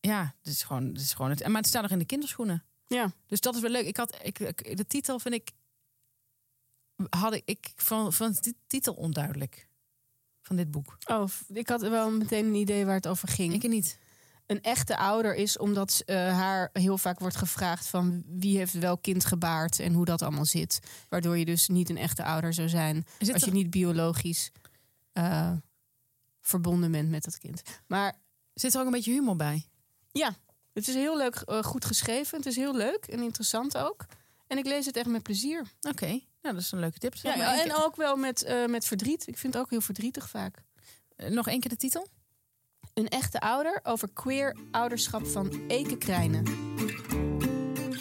ja, 0.00 0.34
dit 0.42 0.52
is 0.52 0.62
gewoon, 0.62 0.92
dit 0.92 1.02
is 1.02 1.12
gewoon 1.12 1.30
het. 1.30 1.40
en 1.40 1.50
Maar 1.50 1.60
het 1.60 1.70
staat 1.70 1.82
nog 1.82 1.90
in 1.90 1.98
de 1.98 2.04
kinderschoenen. 2.04 2.64
Ja. 2.86 3.12
Dus 3.26 3.40
dat 3.40 3.54
is 3.54 3.60
wel 3.60 3.70
leuk. 3.70 3.86
Ik 3.86 3.96
had, 3.96 4.18
ik, 4.22 4.38
ik- 4.38 4.76
de 4.76 4.86
titel 4.86 5.18
vind 5.18 5.34
ik, 5.34 5.50
had 7.10 7.34
ik, 7.34 7.42
ik 7.44 7.72
van, 7.76 8.12
van 8.12 8.32
de 8.40 8.54
titel 8.66 8.94
onduidelijk 8.94 9.68
van 10.46 10.56
dit 10.56 10.70
boek. 10.70 10.96
Oh, 11.06 11.28
ik 11.48 11.68
had 11.68 11.80
wel 11.80 12.10
meteen 12.10 12.46
een 12.46 12.54
idee 12.54 12.84
waar 12.84 12.94
het 12.94 13.08
over 13.08 13.28
ging. 13.28 13.54
Ik 13.54 13.68
niet. 13.68 13.98
Een 14.46 14.62
echte 14.62 14.96
ouder 14.96 15.34
is 15.34 15.58
omdat 15.58 16.02
eh, 16.06 16.16
haar 16.16 16.70
heel 16.72 16.98
vaak 16.98 17.18
wordt 17.18 17.36
gevraagd 17.36 17.86
van 17.86 18.22
wie 18.26 18.56
heeft 18.56 18.72
welk 18.78 19.02
kind 19.02 19.24
gebaard 19.24 19.78
en 19.78 19.92
hoe 19.92 20.04
dat 20.04 20.22
allemaal 20.22 20.44
zit. 20.44 20.78
Waardoor 21.08 21.38
je 21.38 21.44
dus 21.44 21.68
niet 21.68 21.90
een 21.90 21.96
echte 21.96 22.24
ouder 22.24 22.52
zou 22.54 22.68
zijn 22.68 23.06
als 23.32 23.44
je 23.44 23.50
niet 23.52 23.70
biologisch 23.70 24.50
eh, 25.12 25.52
verbonden 26.40 26.90
bent 26.90 27.10
met 27.10 27.24
dat 27.24 27.38
kind. 27.38 27.62
Maar 27.86 28.14
Zit 28.54 28.74
er 28.74 28.80
ook 28.80 28.86
een 28.86 28.92
beetje 28.92 29.12
humor 29.12 29.36
bij? 29.36 29.68
ja, 30.12 30.34
het 30.72 30.88
is 30.88 30.94
heel 30.94 31.16
leuk, 31.16 31.34
eh, 31.34 31.62
goed 31.62 31.84
geschreven. 31.84 32.36
Het 32.36 32.46
is 32.46 32.56
heel 32.56 32.76
leuk 32.76 33.04
en 33.04 33.22
interessant 33.22 33.76
ook. 33.76 34.06
En 34.54 34.60
ik 34.60 34.66
lees 34.66 34.86
het 34.86 34.96
echt 34.96 35.06
met 35.06 35.22
plezier. 35.22 35.62
Oké, 35.80 36.06
nou, 36.06 36.20
dat 36.54 36.56
is 36.56 36.72
een 36.72 36.78
leuke 36.78 36.98
tip. 36.98 37.14
Ja, 37.14 37.54
één 37.54 37.64
en 37.64 37.74
ook 37.76 37.96
wel 37.96 38.16
met, 38.16 38.42
eh, 38.42 38.66
met 38.66 38.84
verdriet. 38.84 39.26
Ik 39.26 39.38
vind 39.38 39.54
het 39.54 39.62
ook 39.62 39.70
heel 39.70 39.80
verdrietig 39.80 40.28
vaak. 40.28 40.62
keer- 41.16 41.32
nog 41.32 41.48
één 41.48 41.60
keer 41.60 41.70
de 41.70 41.76
titel? 41.76 42.06
Een 42.94 43.08
echte 43.08 43.40
ouder 43.40 43.80
over 43.82 44.08
queer 44.12 44.56
ouderschap 44.70 45.26
van 45.26 45.64
Eke 45.68 45.98
Krijnen. 45.98 46.44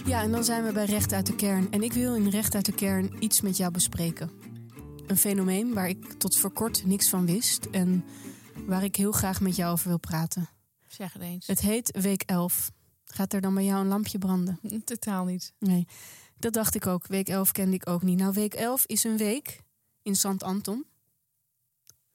Ja, 0.05 0.21
en 0.21 0.31
dan 0.31 0.43
zijn 0.43 0.63
we 0.65 0.71
bij 0.71 0.85
Recht 0.85 1.13
uit 1.13 1.25
de 1.25 1.35
Kern. 1.35 1.71
En 1.71 1.83
ik 1.83 1.93
wil 1.93 2.15
in 2.15 2.27
Recht 2.29 2.55
uit 2.55 2.65
de 2.65 2.73
Kern 2.73 3.15
iets 3.23 3.41
met 3.41 3.57
jou 3.57 3.71
bespreken. 3.71 4.31
Een 5.07 5.17
fenomeen 5.17 5.73
waar 5.73 5.89
ik 5.89 6.13
tot 6.13 6.37
voor 6.37 6.51
kort 6.51 6.85
niks 6.85 7.09
van 7.09 7.25
wist 7.25 7.65
en 7.65 8.05
waar 8.65 8.83
ik 8.83 8.95
heel 8.95 9.11
graag 9.11 9.41
met 9.41 9.55
jou 9.55 9.71
over 9.71 9.87
wil 9.87 9.99
praten. 9.99 10.49
Zeg 10.87 11.13
het 11.13 11.21
eens. 11.21 11.47
Het 11.47 11.59
heet 11.59 11.97
Week 12.01 12.21
11. 12.25 12.71
Gaat 13.05 13.33
er 13.33 13.41
dan 13.41 13.53
bij 13.53 13.65
jou 13.65 13.81
een 13.81 13.87
lampje 13.87 14.17
branden? 14.17 14.59
Totaal 14.83 15.25
niet. 15.25 15.53
Nee, 15.59 15.87
dat 16.37 16.53
dacht 16.53 16.75
ik 16.75 16.87
ook. 16.87 17.07
Week 17.07 17.27
11 17.27 17.51
kende 17.51 17.75
ik 17.75 17.89
ook 17.89 18.01
niet. 18.01 18.19
Nou, 18.19 18.33
week 18.33 18.53
11 18.53 18.85
is 18.85 19.03
een 19.03 19.17
week 19.17 19.59
in 20.01 20.15
Sant 20.15 20.43
Anton. 20.43 20.85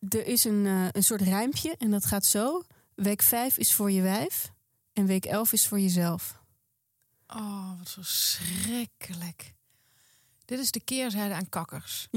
Er 0.09 0.27
is 0.27 0.45
een, 0.45 0.67
eh, 0.67 0.87
een 0.93 1.03
soort 1.03 1.21
rijmpje 1.21 1.75
en 1.79 1.91
dat 1.91 2.05
gaat 2.05 2.25
zo. 2.25 2.63
Week 2.95 3.23
5 3.23 3.59
is 3.59 3.75
voor 3.75 3.91
je 3.91 4.03
wijf 4.03 4.53
en 4.93 5.07
week 5.07 5.25
11 5.25 5.53
is 5.53 5.67
voor 5.67 5.81
jezelf. 5.81 6.41
Oh, 7.27 7.79
wat 7.79 7.91
verschrikkelijk. 7.91 9.55
Dit 10.45 10.59
is 10.59 10.71
de 10.71 10.81
keerzijde 10.81 11.35
aan 11.35 11.49
kakkers. 11.49 12.09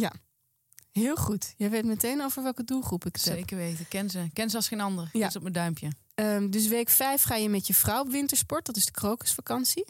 Heel 0.91 1.15
goed. 1.15 1.53
Jij 1.57 1.69
weet 1.69 1.85
meteen 1.85 2.21
over 2.21 2.43
welke 2.43 2.63
doelgroep 2.63 3.05
ik 3.05 3.15
het 3.15 3.25
heb. 3.25 3.35
Zeker 3.35 3.57
weten. 3.57 3.87
Ken 3.87 4.09
ze. 4.09 4.29
Ken 4.33 4.49
ze 4.49 4.55
als 4.55 4.67
geen 4.67 4.81
ander. 4.81 5.03
Ja. 5.03 5.19
Ja. 5.19 5.27
is 5.27 5.35
op 5.35 5.41
mijn 5.41 5.53
duimpje. 5.53 5.91
Ehm, 6.15 6.49
dus 6.49 6.67
week 6.67 6.89
5 6.89 7.23
ga 7.23 7.35
je 7.35 7.49
met 7.49 7.67
je 7.67 7.73
vrouw 7.73 8.01
op 8.01 8.11
wintersport. 8.11 8.65
Dat 8.65 8.75
is 8.75 8.85
de 8.85 8.91
krokusvakantie. 8.91 9.85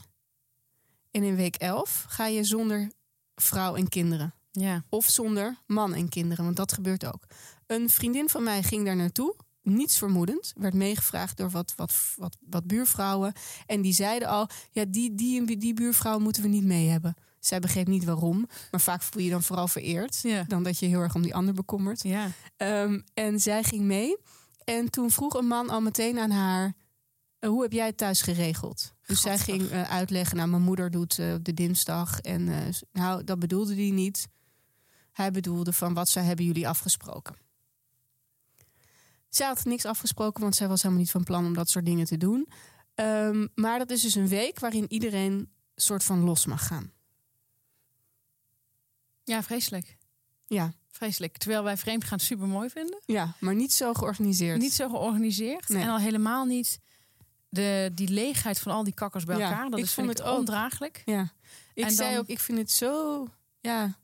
En 1.12 1.24
in 1.24 1.36
week 1.36 1.56
11 1.56 2.06
ga 2.08 2.25
je 2.25 2.44
zonder 2.44 2.91
vrouw 3.36 3.75
en 3.75 3.89
kinderen. 3.89 4.34
Ja. 4.51 4.84
Of 4.89 5.06
zonder 5.06 5.58
man 5.68 5.94
en 5.94 6.10
kinderen, 6.10 6.44
want 6.44 6.56
dat 6.56 6.74
gebeurt 6.74 7.06
ook. 7.06 7.24
Een 7.68 7.89
vriendin 7.89 8.30
van 8.30 8.44
mij 8.44 8.63
ging 8.63 8.86
daar 8.86 8.96
naartoe, 8.96 9.36
niets 9.62 9.98
vermoedend. 9.98 10.53
Werd 10.56 10.74
meegevraagd 10.74 11.38
door 11.38 11.50
wat, 11.50 11.74
wat, 11.75 11.94
wat, 12.15 12.38
wat 12.39 12.68
buurvrouwen. 12.68 13.34
En 13.65 13.82
die 13.82 13.94
zeiden 13.94 14.27
al, 14.27 14.48
ja, 14.72 14.86
die, 14.88 15.15
die, 15.15 15.58
die 15.58 15.74
buurvrouw 15.74 16.20
moeten 16.20 16.41
we 16.41 16.48
niet 16.48 16.63
mee 16.63 16.89
hebben. 16.89 17.15
Zij 17.39 17.60
begreep 17.60 17.88
niet 17.88 18.03
waarom, 18.03 18.48
maar 18.72 18.82
vaak 18.82 19.01
voel 19.01 19.22
je 19.22 19.27
je 19.27 19.34
dan 19.34 19.44
vooral 19.44 19.68
vereerd. 19.68 20.20
Ja. 20.22 20.44
Dan 20.48 20.63
dat 20.63 20.80
je 20.80 20.86
heel 20.86 21.00
erg 21.00 21.15
om 21.15 21.22
die 21.22 21.36
ander 21.36 21.53
bekommert. 21.53 22.03
Ja. 22.03 22.27
Ehm, 22.58 23.01
en 23.13 23.39
zij 23.39 23.63
ging 23.63 23.82
mee. 23.82 24.18
En 24.63 24.89
toen 24.89 25.12
vroeg 25.12 25.34
een 25.34 25.48
man 25.48 25.70
al 25.70 25.82
meteen 25.82 26.20
aan 26.20 26.32
haar: 26.32 26.74
Hoe 27.48 27.62
heb 27.62 27.72
jij 27.72 27.86
het 27.86 27.98
thuis 27.98 28.22
geregeld? 28.22 28.94
Dus 29.06 29.22
zij 29.22 29.38
ging 29.38 29.70
eh, 29.70 29.92
uitleggen: 29.92 30.38
Nou, 30.38 30.50
mijn 30.50 30.62
moeder 30.62 30.92
doet 30.92 31.20
eh, 31.20 31.34
op 31.34 31.44
de 31.44 31.54
dinsdag. 31.54 32.20
En 32.20 32.50
eh, 32.50 32.74
nou, 32.92 33.24
dat 33.24 33.40
bedoelde 33.40 33.76
hij 33.76 33.90
niet. 33.90 34.28
Hij 35.12 35.32
bedoelde 35.32 35.74
van 35.74 35.94
wat 35.94 36.10
zij 36.10 36.24
hebben 36.24 36.46
jullie 36.46 36.68
afgesproken. 36.68 37.36
Zij 39.30 39.48
had 39.48 39.66
niks 39.66 39.86
afgesproken, 39.86 40.42
want 40.42 40.56
zij 40.56 40.68
was 40.68 40.82
helemaal 40.82 41.04
niet 41.04 41.12
van 41.12 41.24
plan 41.24 41.46
om 41.46 41.54
dat 41.54 41.70
soort 41.70 41.86
dingen 41.86 42.06
te 42.06 42.18
doen. 42.18 42.48
Ehm, 42.96 43.48
maar 43.56 43.80
dat 43.80 43.92
is 43.92 44.02
dus 44.02 44.16
een 44.16 44.28
week 44.28 44.60
waarin 44.60 44.92
iedereen 44.92 45.52
soort 45.76 46.04
van 46.04 46.24
los 46.24 46.46
mag 46.46 46.68
gaan. 46.68 46.92
Ja, 49.24 49.44
vreselijk. 49.44 49.98
Ja, 50.46 50.74
Vreselijk. 50.92 51.38
Terwijl 51.38 51.64
wij 51.64 51.78
vreemdgaan 51.78 52.20
super 52.20 52.48
mooi 52.48 52.70
vinden. 52.70 53.02
ja 53.06 53.36
maar 53.40 53.56
niet 53.56 53.74
zo 53.74 53.94
georganiseerd. 53.94 54.60
Niet 54.60 54.74
zo 54.74 54.90
georganiseerd. 54.90 55.70
Nee. 55.70 55.84
En 55.84 55.90
al 55.90 56.00
helemaal 56.00 56.46
niet 56.46 56.80
de, 57.51 57.91
die 57.93 58.08
leegheid 58.10 58.60
van 58.60 58.72
al 58.72 58.84
die 58.84 58.93
kakkers 58.93 59.24
bij 59.24 59.38
Ja, 59.38 59.50
elkaar. 59.50 59.70
Dat 59.70 59.79
ik 59.79 59.86
is 59.86 59.93
vond 59.93 60.08
vind 60.08 60.20
het 60.20 60.27
ik 60.27 60.34
ondraaglijk. 60.38 61.01
Ja, 61.05 61.31
ik 61.74 61.84
En 61.84 61.91
zei 61.91 62.10
dan- 62.12 62.20
ook, 62.20 62.27
ik 62.27 62.39
vind 62.39 62.58
het 62.58 62.72
zo, 62.72 63.27
ja, 63.60 63.98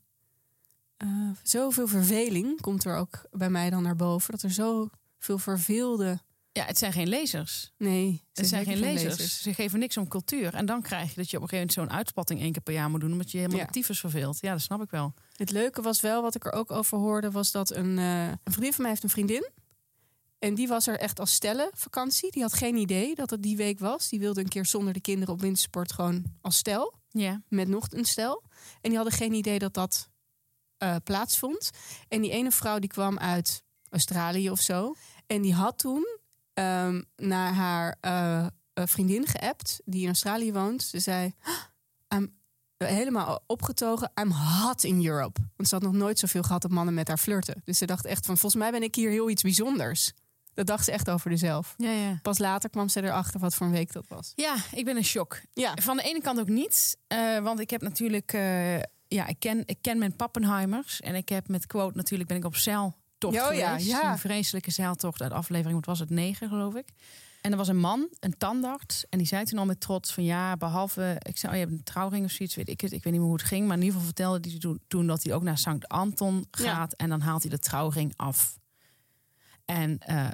eh, 0.96 1.08
zoveel 1.42 1.88
verveling 1.88 2.60
komt 2.60 2.84
er 2.84 2.96
ook 2.96 3.20
bij 3.30 3.50
mij 3.50 3.70
dan 3.70 3.82
naar 3.82 3.96
boven. 3.96 4.30
Dat 4.32 4.42
er 4.42 4.50
zoveel 4.50 5.38
verveelde, 5.38 6.18
Ja, 6.52 6.64
het 6.64 6.78
zijn 6.78 6.92
geen 6.92 7.08
lezers. 7.08 7.72
nee, 7.76 8.24
Het 8.32 8.48
zijn 8.48 8.64
geen 8.64 8.78
lezers. 8.78 9.42
Ze 9.42 9.54
geven 9.54 9.78
niks 9.78 9.96
om 9.96 10.08
cultuur. 10.08 10.54
En 10.54 10.66
dan 10.66 10.82
krijg 10.82 11.08
je 11.10 11.14
dat 11.16 11.30
je 11.30 11.36
op 11.36 11.42
een 11.42 11.48
gegeven 11.48 11.72
moment 11.74 11.90
zo'n 11.92 11.98
uitspatting 11.98 12.40
één 12.40 12.52
keer 12.52 12.62
per 12.62 12.74
jaar 12.74 12.90
moet 12.90 13.00
doen. 13.00 13.12
Omdat 13.12 13.30
je 13.30 13.38
helemaal 13.38 13.58
Ja. 13.60 13.66
tyfus 13.66 14.00
verveelt. 14.00 14.38
Ja, 14.40 14.52
dat 14.52 14.60
snap 14.60 14.82
ik 14.82 14.90
wel. 14.90 15.14
Het 15.36 15.50
leuke 15.50 15.82
was 15.82 16.00
wel, 16.00 16.22
wat 16.22 16.34
ik 16.34 16.44
er 16.44 16.52
ook 16.52 16.70
over 16.70 16.98
hoorde, 16.98 17.30
was 17.30 17.50
dat 17.50 17.70
een, 17.70 17.98
eh, 17.98 18.26
een 18.28 18.38
vriendin 18.52 18.72
van 18.72 18.80
mij 18.82 18.90
heeft 18.90 19.02
een 19.02 19.08
vriendin. 19.10 19.48
En 20.38 20.54
die 20.54 20.68
was 20.68 20.86
er 20.86 20.98
echt 20.98 21.20
als 21.20 21.32
stellen 21.32 21.70
vakantie. 21.74 22.30
Die 22.30 22.42
had 22.42 22.52
geen 22.52 22.76
idee 22.76 23.14
dat 23.14 23.30
het 23.30 23.42
die 23.42 23.56
week 23.56 23.78
was. 23.78 24.08
Die 24.08 24.18
wilde 24.18 24.40
een 24.40 24.48
keer 24.48 24.66
zonder 24.66 24.92
de 24.92 25.00
kinderen 25.00 25.34
op 25.34 25.40
wintersport 25.40 25.92
gewoon 25.92 26.24
als 26.40 26.56
stel. 26.56 26.96
Ja. 27.10 27.42
met 27.48 27.68
nog 27.68 27.86
een 27.90 28.04
stel. 28.04 28.42
En 28.80 28.88
die 28.88 28.96
hadden 28.96 29.14
geen 29.14 29.32
idee 29.32 29.58
dat 29.58 29.74
dat 29.74 30.10
eh, 30.76 30.96
plaatsvond. 31.04 31.70
En 32.08 32.20
die 32.20 32.30
ene 32.30 32.50
vrouw 32.50 32.78
die 32.78 32.88
kwam 32.88 33.18
uit 33.18 33.62
Australië 33.90 34.50
of 34.50 34.60
zo. 34.60 34.94
En 35.26 35.42
die 35.42 35.54
had 35.54 35.78
toen 35.78 36.18
ehm, 36.54 37.02
naar 37.16 37.52
haar 37.52 37.96
eh, 38.00 38.46
eh, 38.46 38.50
vriendin 38.74 39.26
geappt, 39.26 39.80
die 39.84 40.02
in 40.02 40.08
Australië 40.08 40.52
woont. 40.52 40.82
Ze 40.82 40.98
zei, 40.98 41.34
"Ah, 41.42 42.18
I'm 42.18 42.36
helemaal 42.76 43.42
opgetogen, 43.46 44.12
I'm 44.20 44.30
hot 44.30 44.84
in 44.84 45.06
Europe. 45.06 45.40
Want 45.56 45.68
ze 45.68 45.74
had 45.74 45.84
nog 45.84 45.92
nooit 45.92 46.18
zoveel 46.18 46.42
gehad 46.42 46.62
dat 46.62 46.70
mannen 46.70 46.94
met 46.94 47.08
haar 47.08 47.18
flirten. 47.18 47.62
Dus 47.64 47.78
ze 47.78 47.86
dacht 47.86 48.04
echt 48.04 48.26
van, 48.26 48.38
volgens 48.38 48.62
mij 48.62 48.70
ben 48.70 48.82
ik 48.82 48.94
hier 48.94 49.10
heel 49.10 49.30
iets 49.30 49.42
bijzonders. 49.42 50.12
Dat 50.58 50.66
dacht 50.66 50.84
ze 50.84 50.92
echt 50.92 51.10
over 51.10 51.30
zichzelf. 51.30 51.74
Ja, 51.76 51.90
ja. 51.90 52.18
Pas 52.22 52.38
later 52.38 52.70
kwam 52.70 52.88
ze 52.88 53.02
erachter 53.02 53.40
wat 53.40 53.54
voor 53.54 53.66
een 53.66 53.72
week 53.72 53.92
dat 53.92 54.04
was. 54.08 54.32
ja, 54.34 54.54
ik 54.72 54.84
ben 54.84 54.96
in 54.96 55.04
shock. 55.04 55.40
Ja, 55.54 55.74
Van 55.82 55.96
de 55.96 56.02
ene 56.02 56.20
kant 56.20 56.40
ook 56.40 56.48
niet. 56.48 56.96
eh, 57.06 57.38
want 57.38 57.60
ik 57.60 57.70
heb 57.70 57.82
natuurlijk... 57.82 58.32
eh, 58.32 58.76
ja, 59.08 59.26
ik 59.26 59.36
ken, 59.38 59.62
ik 59.66 59.78
ken 59.80 59.98
mijn 59.98 60.16
Pappenheimers. 60.16 61.00
En 61.00 61.14
ik 61.14 61.28
heb 61.28 61.48
met 61.48 61.66
quote 61.66 61.96
natuurlijk 61.96 62.28
ben 62.28 62.38
ik 62.38 62.44
op 62.44 62.56
zeiltocht 62.56 62.96
Oh 63.48 63.54
ja, 63.54 63.68
geweest. 63.70 63.86
ja. 63.88 64.10
Een 64.12 64.18
vreselijke 64.18 64.70
zeiltocht 64.70 65.22
uit 65.22 65.32
aflevering, 65.32 65.74
wat 65.74 65.86
was 65.86 65.98
het, 65.98 66.10
negen 66.10 66.48
geloof 66.48 66.74
ik. 66.74 66.88
En 67.42 67.50
er 67.50 67.56
was 67.56 67.68
een 67.68 67.78
man, 67.80 68.08
een 68.20 68.36
tandarts. 68.38 69.04
En 69.08 69.18
die 69.18 69.26
zei 69.26 69.44
toen 69.44 69.58
al 69.58 69.66
met 69.66 69.80
trots 69.80 70.12
van 70.12 70.24
ja, 70.24 70.56
behalve... 70.56 71.16
Ik 71.22 71.38
zei, 71.38 71.52
oh, 71.52 71.58
je 71.58 71.64
hebt 71.64 71.78
een 71.78 71.84
trouwring 71.84 72.24
of 72.24 72.30
zoiets, 72.30 72.54
weet 72.54 72.68
ik 72.68 72.80
het. 72.80 72.92
Ik 72.92 73.02
weet 73.02 73.12
niet 73.12 73.20
meer 73.22 73.30
hoe 73.30 73.38
het 73.38 73.46
ging. 73.48 73.66
Maar 73.66 73.76
in 73.76 73.82
ieder 73.82 73.98
geval 73.98 74.12
vertelde 74.14 74.48
hij 74.50 74.58
toen, 74.58 74.80
toen 74.88 75.06
dat 75.06 75.22
hij 75.22 75.34
ook 75.34 75.42
naar 75.42 75.58
Sankt 75.58 75.88
Anton 75.88 76.46
Ja. 76.50 76.74
gaat. 76.74 76.92
En 76.92 77.08
dan 77.08 77.20
haalt 77.20 77.42
hij 77.42 77.50
de 77.50 77.58
trouwring 77.58 78.12
af. 78.16 78.58
En 79.70 79.98
eh, 79.98 80.28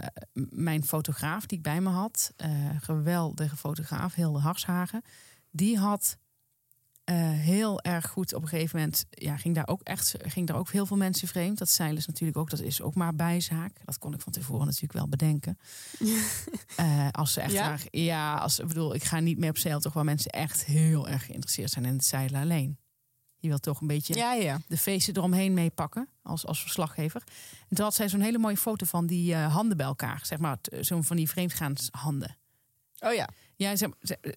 mijn 0.50 0.84
fotograaf 0.84 1.46
die 1.46 1.58
ik 1.58 1.64
bij 1.64 1.80
me 1.80 1.88
had, 1.88 2.32
eh, 2.36 2.50
geweldige 2.80 3.56
fotograaf, 3.56 4.14
Hilde 4.14 4.38
Harshagen, 4.38 5.02
die 5.50 5.78
had 5.78 6.16
eh, 7.04 7.16
heel 7.30 7.80
erg 7.80 8.08
goed 8.08 8.34
op 8.34 8.42
een 8.42 8.48
gegeven 8.48 8.78
moment, 8.78 9.04
ja, 9.10 9.36
ging 9.36 9.54
daar 9.54 9.68
ook 9.68 9.82
echt, 9.82 10.14
ging 10.22 10.46
daar 10.46 10.56
ook 10.56 10.70
heel 10.70 10.86
veel 10.86 10.96
mensen 10.96 11.28
vreemd. 11.28 11.58
Dat 11.58 11.68
zeilen 11.68 11.98
is 11.98 12.06
natuurlijk 12.06 12.38
ook, 12.38 12.50
dat 12.50 12.60
is 12.60 12.82
ook 12.82 12.94
maar 12.94 13.14
bijzaak. 13.14 13.76
Dat 13.84 13.98
kon 13.98 14.14
ik 14.14 14.20
van 14.20 14.32
tevoren 14.32 14.66
natuurlijk 14.66 14.92
wel 14.92 15.08
bedenken. 15.08 15.58
Als 17.10 17.32
ze 17.32 17.40
echt 17.40 17.52
Ja? 17.52 17.76
ja, 17.90 18.34
als 18.34 18.58
ik 18.58 18.68
bedoel, 18.68 18.94
ik 18.94 19.04
ga 19.04 19.20
niet 19.20 19.38
meer 19.38 19.50
op 19.50 19.58
zeil 19.58 19.80
toch 19.80 19.92
waar 19.92 20.04
mensen 20.04 20.30
echt 20.30 20.64
heel 20.64 21.08
erg 21.08 21.24
geïnteresseerd 21.24 21.70
zijn 21.70 21.84
in 21.84 21.94
het 21.94 22.04
zeilen 22.04 22.40
alleen. 22.40 22.78
Je 23.44 23.50
wilt 23.50 23.62
toch 23.62 23.80
een 23.80 23.86
beetje 23.86 24.14
ja, 24.14 24.32
ja. 24.32 24.60
de 24.68 24.76
feesten 24.76 25.16
eromheen 25.16 25.54
meepakken 25.54 26.08
als, 26.22 26.46
als 26.46 26.60
verslaggever. 26.60 27.22
En 27.68 27.76
toen 27.76 27.84
had 27.84 27.94
zij 27.94 28.08
zo'n 28.08 28.20
hele 28.20 28.38
mooie 28.38 28.56
foto 28.56 28.86
van 28.86 29.06
die 29.06 29.34
eh, 29.34 29.54
handen 29.54 29.76
bij 29.76 29.86
elkaar. 29.86 30.20
Zeg 30.22 30.38
maar, 30.38 30.58
zo'n 30.80 31.04
van 31.04 31.16
die 31.16 31.28
vreemdgaanshanden. 31.28 32.36
Oh 32.98 33.12
ja. 33.12 33.28
Ja, 33.56 33.70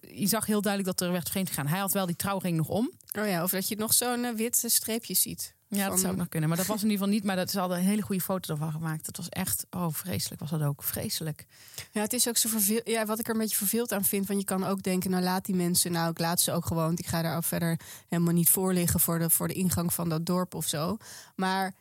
je 0.00 0.26
zag 0.26 0.46
heel 0.46 0.62
duidelijk 0.62 0.98
dat 0.98 1.06
er 1.06 1.12
werd 1.12 1.28
vreemd 1.28 1.48
gegaan. 1.48 1.66
Hij 1.66 1.78
had 1.78 1.92
wel 1.92 2.06
die 2.06 2.16
trouwring 2.16 2.56
nog 2.56 2.68
om. 2.68 2.90
Oh 3.18 3.26
ja, 3.26 3.42
of 3.42 3.50
dat 3.50 3.68
je 3.68 3.76
nog 3.76 3.94
zo'n 3.94 4.24
eh, 4.24 4.34
wit 4.34 4.64
streepje 4.66 5.14
ziet. 5.14 5.56
Ja, 5.70 5.88
dat 5.88 6.00
zou 6.00 6.12
ook 6.12 6.18
nog 6.18 6.28
kunnen. 6.28 6.48
Maar 6.48 6.58
dat 6.58 6.66
was 6.66 6.82
in 6.82 6.90
ieder 6.90 6.98
geval 6.98 7.14
niet. 7.14 7.24
Maar 7.24 7.36
dat, 7.36 7.50
ze 7.50 7.58
hadden 7.58 7.78
een 7.78 7.84
hele 7.84 8.02
goede 8.02 8.22
foto 8.22 8.52
ervan 8.52 8.72
gemaakt. 8.72 9.06
Het 9.06 9.16
was 9.16 9.28
echt, 9.28 9.66
oh 9.70 9.86
vreselijk 9.90 10.40
was 10.40 10.50
dat 10.50 10.62
ook. 10.62 10.82
Vreselijk. 10.82 11.46
Ja, 11.92 12.00
het 12.00 12.12
is 12.12 12.28
ook 12.28 12.36
zo 12.36 12.48
verveel. 12.48 12.80
Ja, 12.84 13.06
wat 13.06 13.18
ik 13.18 13.26
er 13.26 13.34
een 13.34 13.40
beetje 13.40 13.56
verveeld 13.56 13.92
aan 13.92 14.04
vind. 14.04 14.26
Want 14.26 14.38
je 14.38 14.44
kan 14.44 14.64
ook 14.64 14.82
denken, 14.82 15.10
nou 15.10 15.22
laat 15.22 15.44
die 15.44 15.54
mensen, 15.54 15.92
nou 15.92 16.10
ik 16.10 16.18
laat 16.18 16.40
ze 16.40 16.52
ook 16.52 16.66
gewoon. 16.66 16.92
Ik 16.96 17.06
ga 17.06 17.22
daar 17.22 17.36
ook 17.36 17.44
verder 17.44 17.80
helemaal 18.08 18.34
niet 18.34 18.50
voor 18.50 18.72
liggen 18.72 19.00
voor 19.00 19.18
de, 19.18 19.30
voor 19.30 19.48
de 19.48 19.54
ingang 19.54 19.92
van 19.92 20.08
dat 20.08 20.26
dorp 20.26 20.54
of 20.54 20.66
zo. 20.66 20.96
Maar 21.36 21.74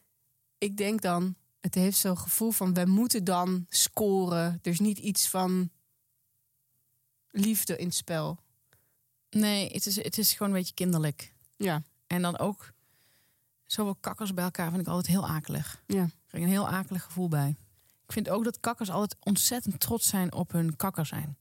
ik 0.57 0.77
denk 0.77 1.01
dan, 1.01 1.35
het 1.59 1.75
heeft 1.75 1.97
zo'n 1.97 2.17
gevoel 2.17 2.51
van, 2.51 2.73
we 2.73 2.85
moeten 2.85 3.23
dan 3.23 3.65
scoren. 3.69 4.59
Er 4.61 4.71
is 4.71 4.79
niet 4.79 4.97
iets 4.97 5.27
van 5.27 5.69
liefde 7.37 7.77
in 7.77 7.85
het 7.85 7.95
spel. 7.95 8.37
Nee, 9.29 9.71
het 9.71 9.85
is, 9.85 9.95
het 10.03 10.17
is 10.17 10.31
gewoon 10.33 10.47
een 10.51 10.57
beetje 10.57 10.73
kinderlijk. 10.73 11.33
Ja, 11.55 11.81
En 12.07 12.21
dan 12.21 12.37
ook 12.37 12.73
zoveel 13.65 13.95
kakkers 13.95 14.33
bij 14.33 14.43
elkaar 14.43 14.69
vind 14.69 14.81
ik 14.81 14.87
altijd 14.87 15.07
heel 15.07 15.27
akelig. 15.27 15.83
ja. 15.87 16.03
Ik 16.03 16.33
krijg 16.33 16.43
een 16.43 16.49
heel 16.49 16.69
akelig 16.69 17.03
gevoel 17.03 17.27
bij. 17.27 17.55
Ik 18.05 18.11
vind 18.13 18.29
ook 18.29 18.43
dat 18.43 18.59
kakkers 18.59 18.89
altijd 18.89 19.15
ontzettend 19.19 19.79
trots 19.79 20.07
zijn 20.07 20.33
op 20.33 20.51
hun 20.51 20.75
kakker 20.75 21.05
zijn. 21.05 21.37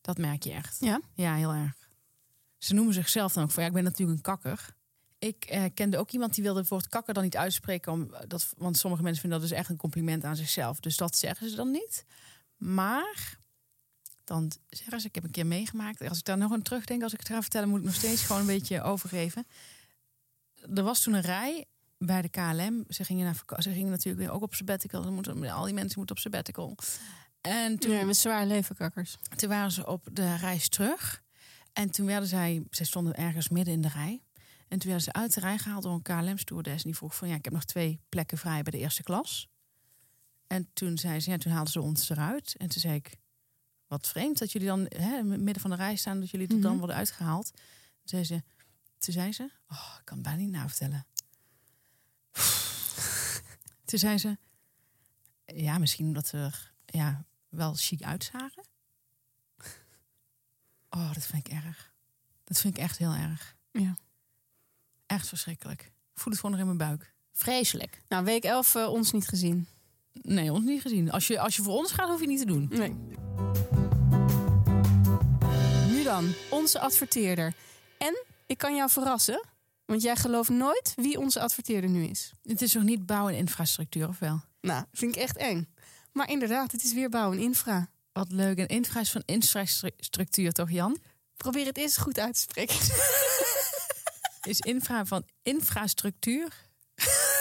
Dat 0.00 0.18
merk 0.18 0.42
je 0.42 0.52
echt. 0.52 0.76
Ja? 0.80 1.00
Ja, 1.14 1.34
heel 1.34 1.52
erg. 1.52 1.88
Ze 2.58 2.74
noemen 2.74 2.94
zichzelf 2.94 3.32
dan 3.32 3.42
ook 3.42 3.50
van 3.50 3.62
ja, 3.62 3.68
ik 3.68 3.74
ben 3.74 3.84
natuurlijk 3.84 4.16
een 4.16 4.22
kakker. 4.22 4.74
Ik 5.18 5.44
eh, 5.44 5.64
kende 5.74 5.98
ook 5.98 6.10
iemand 6.10 6.34
die 6.34 6.42
wilde 6.44 6.60
het 6.60 6.68
woord 6.68 6.88
kakker 6.88 7.14
dan 7.14 7.22
niet 7.22 7.36
uitspreken. 7.36 7.92
Om, 7.92 8.14
dat, 8.26 8.52
want 8.56 8.76
sommige 8.76 9.02
mensen 9.02 9.20
vinden 9.20 9.40
dat 9.40 9.48
dus 9.48 9.58
echt 9.58 9.68
een 9.68 9.76
compliment 9.76 10.24
aan 10.24 10.36
zichzelf. 10.36 10.80
Dus 10.80 10.96
dat 10.96 11.16
zeggen 11.16 11.50
ze 11.50 11.56
dan 11.56 11.70
niet. 11.70 12.04
Maar 12.56 13.38
dan 14.24 14.52
zeggen 14.68 15.00
ze, 15.00 15.06
ik 15.06 15.14
heb 15.14 15.24
een 15.24 15.30
keer 15.30 15.46
meegemaakt. 15.46 16.08
Als 16.08 16.18
ik 16.18 16.24
daar 16.24 16.38
nog 16.38 16.52
aan 16.52 16.62
terugdenk, 16.62 17.02
als 17.02 17.12
ik 17.12 17.18
het 17.18 17.28
ga 17.28 17.40
vertellen, 17.40 17.68
moet 17.68 17.78
ik 17.78 17.84
nog 17.84 17.94
steeds 17.94 18.22
gewoon 18.22 18.40
een 18.40 18.46
beetje 18.46 18.82
overgeven. 18.82 19.46
Er 20.74 20.82
was 20.82 21.02
toen 21.02 21.14
een 21.14 21.20
rij 21.20 21.64
bij 21.98 22.22
de 22.22 22.28
KLM. 22.28 22.84
Ze 22.88 23.04
gingen, 23.04 23.24
naar, 23.24 23.62
ze 23.62 23.70
gingen 23.72 23.90
natuurlijk 23.90 24.24
weer 24.24 24.30
ook 24.34 24.42
op 24.42 24.54
sabbatical. 24.54 25.02
Ze 25.02 25.10
moeten, 25.10 25.50
al 25.50 25.64
die 25.64 25.74
mensen 25.74 25.98
moeten 25.98 26.16
op 26.16 26.22
sabbatical. 26.22 26.76
En 27.40 27.78
toen, 27.78 27.90
Ja, 27.92 28.04
met 28.04 28.16
zwaar 28.16 28.46
levenkakkers. 28.46 29.16
toen 29.36 29.48
waren 29.48 29.70
ze 29.72 29.86
op 29.86 30.08
de 30.12 30.34
reis 30.36 30.68
terug. 30.68 31.22
En 31.72 31.90
toen 31.90 32.06
werden 32.06 32.28
zij, 32.28 32.62
zij 32.70 32.86
stonden 32.86 33.14
ergens 33.14 33.48
midden 33.48 33.74
in 33.74 33.80
de 33.80 33.88
rij. 33.88 34.22
En 34.68 34.78
toen 34.78 34.90
werden 34.90 35.02
ze 35.02 35.12
uit 35.12 35.34
de 35.34 35.40
rij 35.40 35.58
gehaald 35.58 35.82
door 35.82 35.92
een 35.92 36.02
KLM-stewardess. 36.02 36.76
En 36.82 36.90
die 36.90 36.96
vroeg 36.96 37.16
van, 37.16 37.28
ja, 37.28 37.34
ik 37.34 37.44
heb 37.44 37.52
nog 37.52 37.64
twee 37.64 38.00
plekken 38.08 38.38
vrij 38.38 38.62
bij 38.62 38.72
de 38.72 38.78
eerste 38.78 39.02
klas. 39.02 39.48
En 40.46 40.70
toen 40.72 40.98
zei 40.98 41.20
ze, 41.20 41.30
ja, 41.30 41.36
toen 41.36 41.52
haalden 41.52 41.72
ze 41.72 41.80
ons 41.80 42.10
eruit. 42.10 42.54
En 42.56 42.68
toen 42.68 42.80
zei 42.80 42.94
ik, 42.94 43.16
wat 43.92 44.08
vreemd 44.08 44.38
dat 44.38 44.52
jullie 44.52 44.68
dan 44.68 44.86
hè, 44.88 45.18
in 45.18 45.30
het 45.30 45.40
midden 45.40 45.60
van 45.62 45.70
de 45.70 45.76
rij 45.76 45.96
staan. 45.96 46.20
Dat 46.20 46.30
jullie 46.30 46.48
er 46.48 46.60
dan 46.60 46.70
Mhm. 46.70 46.78
worden 46.78 46.96
uitgehaald. 46.96 47.50
Toen 47.50 47.60
zei 48.04 48.24
ze, 48.24 48.42
toen 48.98 49.14
zei 49.14 49.32
ze, 49.32 49.50
oh, 49.68 49.94
ik 49.98 50.04
kan 50.04 50.16
het 50.16 50.26
bijna 50.26 50.40
niet 50.42 50.50
navertellen. 50.50 51.06
toen 53.84 53.98
zei 53.98 54.18
ze, 54.18 54.38
ja, 55.44 55.78
misschien 55.78 56.06
omdat 56.06 56.30
we 56.30 56.38
er 56.38 56.72
ja, 56.86 57.24
wel 57.48 57.74
chic 57.74 58.02
uitzagen. 58.02 58.64
Oh, 60.94 61.12
dat 61.14 61.24
vind 61.26 61.46
ik 61.46 61.52
erg. 61.52 61.92
Dat 62.44 62.58
vind 62.60 62.76
ik 62.76 62.82
echt 62.82 62.98
heel 62.98 63.12
erg. 63.12 63.56
Ja. 63.70 63.96
Echt 65.06 65.28
verschrikkelijk. 65.28 65.82
Ik 65.82 66.20
voel 66.20 66.32
het 66.32 66.40
gewoon 66.40 66.50
nog 66.58 66.68
in 66.68 66.76
mijn 66.76 66.88
buik. 66.90 67.14
Vreselijk. 67.32 68.02
Nou, 68.08 68.24
week 68.24 68.44
11 68.44 68.74
eh, 68.74 68.88
ons 68.88 69.12
niet 69.12 69.28
gezien. 69.28 69.66
Nee, 70.12 70.52
ons 70.52 70.64
niet 70.64 70.82
gezien. 70.82 71.10
Als 71.10 71.26
je, 71.26 71.40
als 71.40 71.56
je 71.56 71.62
voor 71.62 71.74
ons 71.76 71.92
gaat, 71.92 72.08
hoef 72.08 72.20
je 72.20 72.26
niet 72.26 72.38
te 72.38 72.46
doen. 72.46 72.68
Nee. 72.70 72.96
Onze 76.50 76.80
adverteerder. 76.80 77.54
En 77.98 78.24
ik 78.46 78.58
kan 78.58 78.76
jou 78.76 78.90
verrassen, 78.90 79.44
want 79.84 80.02
jij 80.02 80.16
gelooft 80.16 80.48
nooit 80.48 80.92
wie 80.96 81.18
onze 81.18 81.40
adverteerder 81.40 81.90
nu 81.90 82.04
is. 82.04 82.32
Het 82.42 82.62
is 82.62 82.74
nog 82.74 82.82
niet 82.82 83.06
bouw 83.06 83.28
en 83.28 83.34
infrastructuur, 83.34 84.08
of 84.08 84.18
wel? 84.18 84.40
Nou, 84.60 84.84
vind 84.92 85.16
ik 85.16 85.22
echt 85.22 85.36
eng. 85.36 85.74
Maar 86.12 86.30
inderdaad, 86.30 86.72
het 86.72 86.82
is 86.82 86.92
weer 86.92 87.08
bouw 87.08 87.32
en 87.32 87.38
infra. 87.38 87.88
Wat 88.12 88.32
leuk. 88.32 88.58
En 88.58 88.66
infra 88.66 89.00
is 89.00 89.10
van 89.10 89.22
infrastructuur, 89.24 90.52
toch 90.52 90.70
Jan? 90.70 90.98
Probeer 91.36 91.66
het 91.66 91.78
eens 91.78 91.96
goed 91.96 92.18
uit 92.18 92.34
te 92.34 92.40
spreken. 92.40 92.76
Is 94.42 94.58
infra 94.58 95.04
van 95.04 95.24
infrastructuur? 95.42 96.52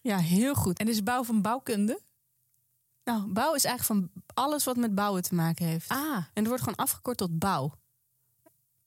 Ja, 0.00 0.18
heel 0.18 0.54
goed. 0.54 0.78
En 0.78 0.88
is 0.88 1.02
bouw 1.02 1.24
van 1.24 1.42
bouwkunde? 1.42 2.00
Nou, 3.06 3.26
bouw 3.32 3.54
is 3.54 3.64
eigenlijk 3.64 4.00
van 4.12 4.22
alles 4.34 4.64
wat 4.64 4.76
met 4.76 4.94
bouwen 4.94 5.22
te 5.22 5.34
maken 5.34 5.66
heeft. 5.66 5.88
Ah, 5.90 6.16
En 6.16 6.24
het 6.32 6.46
wordt 6.46 6.62
gewoon 6.62 6.78
afgekort 6.78 7.16
tot 7.16 7.38
bouw. 7.38 7.72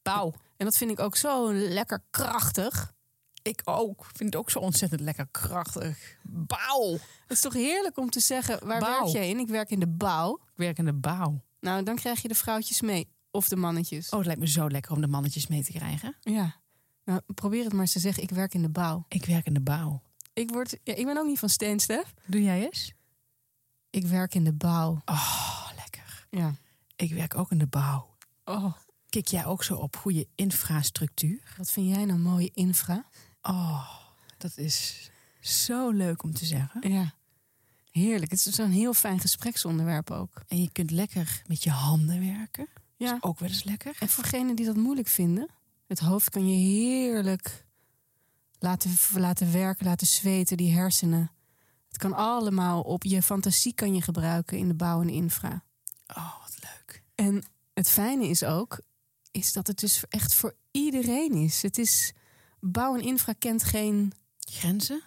bouw. 0.02 0.34
En 0.58 0.66
dat 0.66 0.78
vind 0.78 0.92
ik 0.92 1.00
ook 1.00 1.16
zo 1.16 1.54
lekker 1.54 2.04
krachtig. 2.10 2.94
Ik 3.42 3.62
ook. 3.64 4.00
Ik 4.10 4.16
vind 4.18 4.34
het 4.34 4.36
ook 4.36 4.50
zo 4.50 4.60
ontzettend 4.60 5.02
lekker 5.02 5.28
krachtig. 5.32 6.18
Bouw. 6.24 6.92
Het 6.92 7.32
is 7.32 7.42
toch 7.42 7.54
heerlijk 7.54 7.98
om 7.98 8.10
te 8.10 8.20
zeggen, 8.20 8.68
waar 8.68 8.80
Bouw. 8.80 9.00
werk 9.04 9.14
jij 9.14 9.30
in? 9.30 9.40
Ik 9.40 9.48
werk 9.48 9.70
in 9.70 9.80
de 9.80 9.88
bouw. 9.88 10.34
Ik 10.44 10.54
werk 10.58 10.78
in 10.78 10.86
de 10.86 10.94
bouw. 10.94 11.42
Nou, 11.60 11.84
dan 11.84 11.96
krijg 11.96 12.22
je 12.22 12.28
de 12.28 12.36
vrouwtjes 12.36 12.82
mee. 12.82 13.08
Of 13.32 13.48
de 13.48 13.56
mannetjes. 13.56 14.10
Oh, 14.10 14.18
het 14.18 14.26
lijkt 14.26 14.42
me 14.42 14.48
zo 14.48 14.68
lekker 14.70 14.92
om 14.92 15.02
de 15.02 15.08
mannetjes 15.08 15.48
mee 15.48 15.64
te 15.64 15.72
krijgen. 15.72 16.16
Ja. 16.22 16.56
Nou, 17.06 17.22
probeer 17.36 17.64
het 17.64 17.72
maar 17.72 17.82
eens 17.82 17.92
te 17.92 18.00
zeggen, 18.00 18.24
ik 18.24 18.30
werk 18.32 18.54
in 18.54 18.62
de 18.62 18.70
bouw. 18.70 19.06
Ik 19.08 19.26
werk 19.26 19.46
in 19.46 19.54
de 19.54 19.62
bouw. 19.62 20.02
Ik, 20.34 20.50
word, 20.50 20.78
ja, 20.84 20.94
ik 20.96 21.06
ben 21.06 21.18
ook 21.18 21.26
niet 21.28 21.40
van 21.40 21.50
steenstef. 21.50 22.14
Doe 22.26 22.44
jij 22.44 22.66
eens? 22.66 22.94
Ik 23.90 24.06
werk 24.06 24.36
in 24.36 24.44
de 24.44 24.54
bouw. 24.54 25.02
Oh, 25.06 25.70
lekker. 25.76 26.28
Ja. 26.30 26.56
Ik 26.96 27.14
werk 27.14 27.36
ook 27.36 27.52
in 27.52 27.58
de 27.58 27.68
bouw. 27.68 28.08
Oh, 28.46 28.74
Kik 29.10 29.28
jij 29.28 29.46
ook 29.46 29.64
zo 29.64 29.76
op 29.76 29.96
goede 29.96 30.28
infrastructuur? 30.36 31.54
wat 31.58 31.72
vind 31.72 31.96
jij 31.96 32.06
nou 32.06 32.20
mooie 32.20 32.52
infra? 32.54 33.06
Oh, 33.42 33.90
dat 34.38 34.58
is 34.58 35.10
zo 35.42 35.90
leuk 35.90 36.24
om 36.24 36.34
te 36.34 36.46
zeggen. 36.46 36.92
Ja. 36.92 37.14
Heerlijk. 37.92 38.32
Het 38.32 38.46
is 38.46 38.56
zo'n 38.56 38.70
heel 38.72 38.94
fijn 38.94 39.20
gespreksonderwerp 39.20 40.12
ook. 40.12 40.44
En 40.48 40.62
je 40.62 40.72
kunt 40.72 40.92
lekker 40.92 41.42
met 41.48 41.64
je 41.64 41.70
handen 41.70 42.20
werken. 42.36 42.68
Ja. 42.98 43.18
Ook 43.20 43.40
wel 43.40 43.50
eens 43.50 43.64
lekker. 43.64 43.96
En 44.00 44.10
voor 44.10 44.24
degenen 44.24 44.56
die 44.56 44.66
dat 44.66 44.76
moeilijk 44.76 45.08
vinden, 45.08 45.50
het 45.88 46.00
hoofd 46.00 46.30
kan 46.30 46.50
je 46.50 46.56
heerlijk 46.56 47.66
laten, 48.60 48.92
laten 49.14 49.52
werken, 49.52 49.86
laten 49.86 50.08
zweten, 50.08 50.58
die 50.58 50.74
hersenen. 50.74 51.32
Kan 52.00 52.14
allemaal 52.14 52.82
op. 52.82 53.04
Je 53.04 53.22
fantasie 53.22 53.74
kan 53.74 53.94
je 53.94 54.02
gebruiken 54.02 54.58
in 54.58 54.68
de 54.68 54.74
bouw 54.74 55.02
en 55.02 55.10
infra. 55.10 55.64
Oh, 56.08 56.40
wat 56.42 56.58
leuk. 56.60 57.04
En 57.16 57.44
het 57.74 57.90
fijne 57.90 58.28
is 58.28 58.44
ook, 58.44 58.82
is 59.32 59.54
dat 59.54 59.68
het 59.68 59.80
dus 59.80 60.04
echt 60.10 60.34
voor 60.34 60.56
iedereen 60.72 61.32
is. 61.32 61.62
Het 61.62 61.78
is, 61.78 62.14
bouw 62.60 62.96
en 62.96 63.02
infra 63.02 63.34
kent 63.34 63.64
geen, 63.64 64.14
Grenzen? 64.40 65.04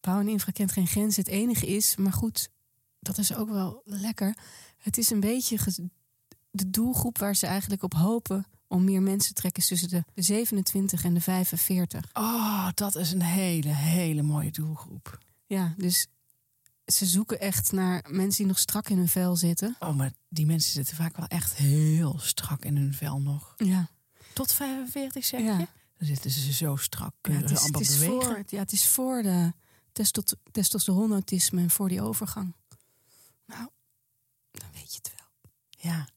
bouw 0.00 0.20
en 0.20 0.28
infra 0.28 0.52
kent 0.52 0.72
geen 0.72 0.86
grenzen. 0.86 1.22
Het 1.22 1.32
enige 1.32 1.66
is, 1.66 1.96
maar 1.96 2.12
goed, 2.12 2.48
dat 3.00 3.18
is 3.18 3.34
ook 3.34 3.48
wel 3.48 3.82
lekker. 3.84 4.36
Het 4.78 4.98
is 4.98 5.10
een 5.10 5.20
beetje 5.20 5.58
de 6.50 6.70
doelgroep 6.70 7.18
waar 7.18 7.36
ze 7.36 7.46
eigenlijk 7.46 7.82
op 7.82 7.94
hopen 7.94 8.46
om 8.68 8.84
meer 8.84 9.02
mensen 9.02 9.34
te 9.34 9.40
trekken 9.40 9.62
tussen 9.62 9.88
de 9.88 10.04
27 10.14 11.04
en 11.04 11.14
de 11.14 11.20
45. 11.20 12.04
Oh, 12.12 12.68
dat 12.74 12.94
is 12.96 13.12
een 13.12 13.22
hele, 13.22 13.68
hele 13.74 14.22
mooie 14.22 14.50
doelgroep. 14.50 15.18
Ja, 15.46 15.74
dus 15.76 16.06
ze 16.86 17.06
zoeken 17.06 17.40
echt 17.40 17.72
naar 17.72 18.04
mensen 18.10 18.36
die 18.38 18.46
nog 18.46 18.58
strak 18.58 18.88
in 18.88 18.96
hun 18.96 19.08
vel 19.08 19.36
zitten. 19.36 19.76
Oh, 19.78 19.94
maar 19.96 20.12
die 20.28 20.46
mensen 20.46 20.72
zitten 20.72 20.96
vaak 20.96 21.16
wel 21.16 21.26
echt 21.26 21.54
heel 21.54 22.18
strak 22.18 22.64
in 22.64 22.76
hun 22.76 22.94
vel 22.94 23.20
nog. 23.20 23.54
Ja, 23.56 23.88
Tot 24.32 24.52
45 24.52 25.24
zeg 25.24 25.40
Ja. 25.40 25.58
je? 25.58 25.66
Dan 25.98 26.06
zitten 26.06 26.30
ze 26.30 26.52
zo 26.52 26.76
strak. 26.76 27.10
ja 27.12 27.18
Kunnen 27.20 27.40
het, 27.42 27.48
ze 27.50 27.54
is, 27.56 27.62
het, 27.62 27.74
amper 27.74 27.90
is 27.90 27.98
bewegen. 27.98 28.22
voor, 28.22 28.42
ja 28.46 28.58
het 28.58 28.72
is 28.72 28.86
voor 28.88 29.22
de 29.22 29.52
testosteronautisme 30.50 31.60
en 31.60 31.70
voor 31.70 31.88
die 31.88 32.02
overgang. 32.02 32.54
Nou, 33.46 33.68
dan 34.50 34.68
weet 34.74 34.92
je 34.92 34.98
het 35.02 35.12
wel. 35.16 35.50
Ja. 35.92 36.08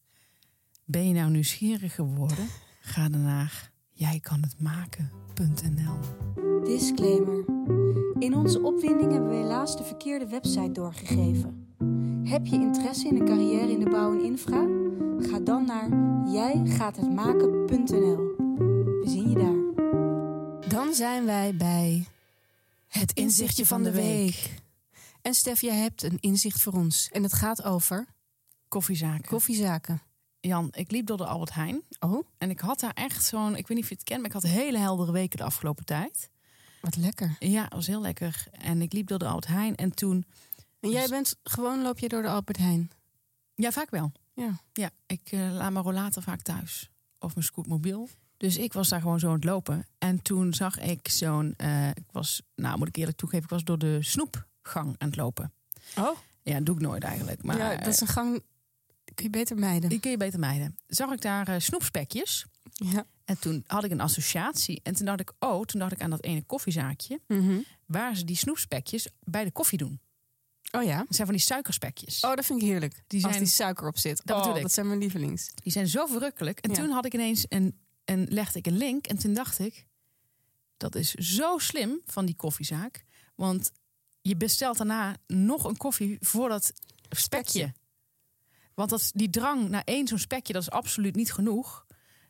Ben 0.91 1.07
je 1.07 1.13
nou 1.13 1.31
nieuwsgierig 1.31 1.95
geworden? 1.95 2.47
Ga 2.81 3.09
dan 3.09 3.21
naar 3.21 3.71
jijkanhetmaken.nl 3.89 5.99
Disclaimer. 6.63 7.45
In 8.19 8.35
onze 8.35 8.61
opwinding 8.61 9.11
hebben 9.11 9.29
we 9.29 9.35
helaas 9.35 9.77
de 9.77 9.83
verkeerde 9.83 10.27
website 10.27 10.71
doorgegeven. 10.71 11.75
Heb 12.23 12.45
je 12.45 12.55
interesse 12.55 13.07
in 13.07 13.15
een 13.15 13.25
carrière 13.25 13.71
in 13.71 13.79
de 13.79 13.89
bouw 13.89 14.13
en 14.13 14.23
infra? 14.23 14.67
Ga 15.19 15.39
dan 15.39 15.65
naar 15.65 15.89
jijgaathetmaken.nl. 16.33 18.17
We 19.01 19.05
zien 19.05 19.29
je 19.29 19.35
daar. 19.35 19.59
Dan 20.69 20.93
zijn 20.93 21.25
wij 21.25 21.55
bij 21.55 22.05
het 22.87 23.13
inzichtje 23.13 23.65
van 23.65 23.83
de 23.83 23.91
week. 23.91 24.55
En 25.21 25.33
Stef, 25.33 25.61
jij 25.61 25.75
hebt 25.75 26.03
een 26.03 26.17
inzicht 26.19 26.61
voor 26.61 26.73
ons. 26.73 27.09
En 27.11 27.23
het 27.23 27.33
gaat 27.33 27.63
over 27.63 28.05
Koffiezaken. 28.67 29.29
koffiezaken. 29.29 30.01
Jan, 30.41 30.67
ik 30.71 30.91
liep 30.91 31.05
door 31.05 31.17
de 31.17 31.25
Albert 31.25 31.53
Heijn. 31.53 31.81
Oh, 31.99 32.25
En 32.37 32.49
ik 32.49 32.59
had 32.59 32.79
daar 32.79 32.93
echt 32.93 33.23
zo'n, 33.25 33.55
ik 33.55 33.67
weet 33.67 33.77
niet 33.77 33.83
of 33.83 33.89
je 33.89 33.95
het 33.95 34.03
kent, 34.03 34.19
maar 34.19 34.27
ik 34.29 34.33
had 34.35 34.43
hele 34.43 34.77
heldere 34.77 35.11
weken 35.11 35.37
de 35.37 35.43
afgelopen 35.43 35.85
tijd. 35.85 36.29
wat 36.81 36.95
lekker. 36.95 37.35
Ja, 37.39 37.63
het 37.63 37.73
was 37.73 37.87
heel 37.87 38.01
lekker. 38.01 38.45
En 38.51 38.81
ik 38.81 38.93
liep 38.93 39.07
door 39.07 39.19
de 39.19 39.25
Albert 39.25 39.47
Heijn 39.47 39.75
en 39.75 39.95
toen, 39.95 40.25
En 40.79 40.89
jij 40.89 41.07
bent 41.07 41.35
gewoon 41.43 41.81
loop 41.81 41.99
je 41.99 42.07
door 42.09 42.21
de 42.21 42.27
Albert 42.27 42.57
Heijn. 42.57 42.91
ja, 43.55 43.71
vaak 43.71 43.89
wel. 43.89 44.11
Ja. 44.33 44.59
Ja, 44.73 44.89
ik 45.05 45.21
eh, 45.31 45.39
laat 45.53 45.71
mijn 45.71 45.85
rollator 45.85 46.23
vaak 46.23 46.41
thuis. 46.41 46.89
Of 47.19 47.33
mijn 47.35 47.45
scootmobiel. 47.45 48.09
Dus 48.37 48.57
ik 48.57 48.73
was 48.73 48.89
daar 48.89 49.01
gewoon 49.01 49.19
zo 49.19 49.27
aan 49.27 49.33
het 49.33 49.43
lopen. 49.43 49.85
En 49.97 50.21
toen 50.21 50.53
zag 50.53 50.79
ik 50.79 51.07
zo'n, 51.07 51.53
eh, 51.57 51.89
ik 51.89 52.05
was, 52.11 52.41
nou 52.55 52.77
moet 52.77 52.87
ik 52.87 52.95
eerlijk 52.95 53.17
toegeven, 53.17 53.43
ik 53.43 53.49
was 53.49 53.63
door 53.63 53.77
de 53.77 53.97
snoepgang 54.01 54.95
aan 54.97 55.07
het 55.07 55.15
lopen. 55.15 55.53
Oh, 55.97 56.17
Ja, 56.43 56.53
dat 56.53 56.65
doe 56.65 56.75
ik 56.75 56.81
nooit 56.81 57.03
eigenlijk. 57.03 57.43
Maar 57.43 57.57
ja, 57.57 57.75
dat 57.75 57.87
is 57.87 58.01
een 58.01 58.07
gang. 58.07 58.43
Kun 59.21 59.31
je 59.31 59.37
beter 59.37 59.57
mijden. 59.57 59.89
die 59.89 59.99
kun 59.99 60.11
je 60.11 60.17
beter 60.17 60.39
mijden. 60.39 60.77
Zag 60.87 61.11
ik 61.11 61.21
daar 61.21 61.47
eh, 61.47 61.59
snoepspekjes. 61.59 62.45
Ja. 62.73 63.05
En 63.25 63.39
toen 63.39 63.63
had 63.67 63.83
ik 63.83 63.91
een 63.91 64.01
associatie. 64.01 64.79
En 64.83 64.95
toen 64.95 65.05
dacht 65.05 65.19
ik, 65.19 65.31
oh, 65.39 65.63
toen 65.65 65.79
dacht 65.79 65.91
ik 65.91 66.01
aan 66.01 66.09
dat 66.09 66.23
ene 66.23 66.43
koffiezaakje. 66.43 67.19
Mhm. 67.27 67.59
Waar 67.85 68.15
ze 68.15 68.25
die 68.25 68.35
snoepspekjes 68.35 69.07
bij 69.23 69.43
de 69.43 69.51
koffie 69.51 69.77
doen. 69.77 69.99
Oh 70.71 70.83
ja. 70.83 70.97
Dat 70.97 71.15
zijn 71.15 71.27
van 71.27 71.35
die 71.35 71.45
suikerspekjes. 71.45 72.23
Oh, 72.23 72.35
dat 72.35 72.45
vind 72.45 72.61
ik 72.61 72.67
heerlijk. 72.67 72.93
Die 72.93 73.03
Die 73.07 73.23
Als 73.23 73.31
zijn- 73.31 73.43
die 73.45 73.53
suiker 73.53 73.87
op 73.87 73.97
zit. 73.97 74.21
Dat 74.25 74.45
oh, 74.45 74.55
ik. 74.55 74.61
dat 74.61 74.71
zijn 74.71 74.87
mijn 74.87 74.99
lievelings. 74.99 75.51
Die 75.55 75.71
zijn 75.71 75.87
zo 75.87 76.05
verrukkelijk. 76.05 76.59
En 76.59 76.69
Ja. 76.69 76.75
toen 76.75 76.89
had 76.89 77.05
ik 77.05 77.13
ineens 77.13 77.45
een, 77.49 77.79
een, 78.05 78.25
legde 78.29 78.59
ik 78.59 78.67
een 78.67 78.77
link. 78.77 79.07
En 79.07 79.17
toen 79.17 79.33
dacht 79.33 79.59
ik, 79.59 79.85
dat 80.77 80.95
is 80.95 81.11
zo 81.13 81.57
slim 81.57 82.01
van 82.05 82.25
die 82.25 82.35
koffiezaak. 82.35 83.03
Want 83.35 83.71
je 84.21 84.35
bestelt 84.37 84.77
daarna 84.77 85.15
nog 85.27 85.63
een 85.63 85.77
koffie 85.77 86.17
voor 86.19 86.49
dat 86.49 86.73
spekje. 87.09 87.73
Want 88.81 88.89
dat, 89.01 89.11
die 89.13 89.29
drang 89.29 89.69
naar 89.69 89.81
één 89.85 90.07
zo'n 90.07 90.17
spekje, 90.19 90.53
dat 90.53 90.61
is 90.61 90.69
absoluut 90.71 91.15
niet 91.15 91.33
genoeg. 91.33 91.85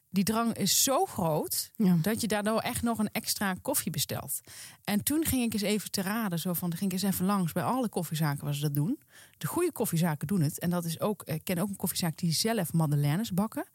Die 0.09 0.23
drang 0.23 0.53
is 0.53 0.83
zo 0.83 1.05
groot 1.05 1.71
Ja. 1.75 1.95
dat 2.01 2.21
je 2.21 2.27
daardoor 2.27 2.59
echt 2.59 2.81
nog 2.81 2.97
een 2.99 3.11
extra 3.11 3.53
koffie 3.61 3.91
bestelt. 3.91 4.39
En 4.83 5.03
toen 5.03 5.25
ging 5.25 5.43
ik 5.43 5.53
eens 5.53 5.61
even 5.61 5.91
te 5.91 6.01
raden, 6.01 6.39
zo 6.39 6.53
van, 6.53 6.69
dan 6.69 6.77
ging 6.77 6.91
ik 6.91 7.01
eens 7.01 7.13
even 7.13 7.25
langs 7.25 7.51
bij 7.51 7.63
alle 7.63 7.89
koffiezaken 7.89 8.43
waar 8.43 8.53
ze 8.55 8.61
dat 8.61 8.73
doen. 8.73 8.99
De 9.37 9.47
goede 9.47 9.71
koffiezaken 9.71 10.27
doen 10.27 10.41
het. 10.41 10.59
En 10.59 10.69
dat 10.69 10.85
is 10.85 10.99
ook, 10.99 11.23
ik 11.23 11.43
ken 11.43 11.57
ook 11.57 11.69
een 11.69 11.75
koffiezaak 11.75 12.17
die 12.17 12.31
zelf 12.33 12.73
madeleines 12.73 13.31
bakken. 13.31 13.65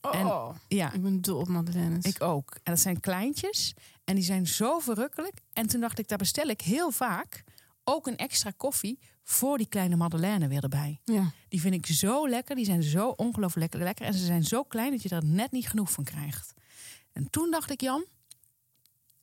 Oh, 0.00 0.54
Ja, 0.68 0.92
ik 0.92 1.02
ben 1.02 1.20
dol 1.20 1.40
op 1.40 1.48
madeleines. 1.48 2.04
ik 2.04 2.22
ook. 2.22 2.54
En 2.62 2.72
dat 2.72 2.80
zijn 2.80 3.00
kleintjes 3.00 3.74
en 4.04 4.14
die 4.14 4.24
zijn 4.24 4.46
zo 4.46 4.78
verrukkelijk. 4.78 5.40
En 5.52 5.66
toen 5.66 5.80
dacht 5.80 5.98
ik, 5.98 6.08
daar 6.08 6.18
bestel 6.18 6.48
ik 6.48 6.60
heel 6.60 6.90
vaak 6.90 7.44
ook 7.84 8.06
een 8.06 8.16
extra 8.16 8.52
koffie 8.56 8.98
voor 9.22 9.56
die 9.58 9.66
kleine 9.66 9.96
madeleine 9.96 10.48
weer 10.48 10.62
erbij. 10.62 11.00
Ja. 11.04 11.32
Die 11.48 11.60
vind 11.60 11.74
ik 11.74 11.86
zo 11.86 12.28
lekker. 12.28 12.56
Die 12.56 12.64
zijn 12.64 12.82
zo 12.82 13.08
ongelooflijk 13.08 13.74
lekker. 13.74 14.06
En 14.06 14.14
ze 14.14 14.24
zijn 14.24 14.44
zo 14.44 14.62
klein 14.62 14.90
dat 14.90 15.02
je 15.02 15.08
er 15.08 15.24
net 15.24 15.50
niet 15.52 15.68
genoeg 15.68 15.92
van 15.92 16.04
krijgt. 16.04 16.52
En 17.12 17.30
toen 17.30 17.50
dacht 17.50 17.70
ik, 17.70 17.80
Jan, 17.80 18.06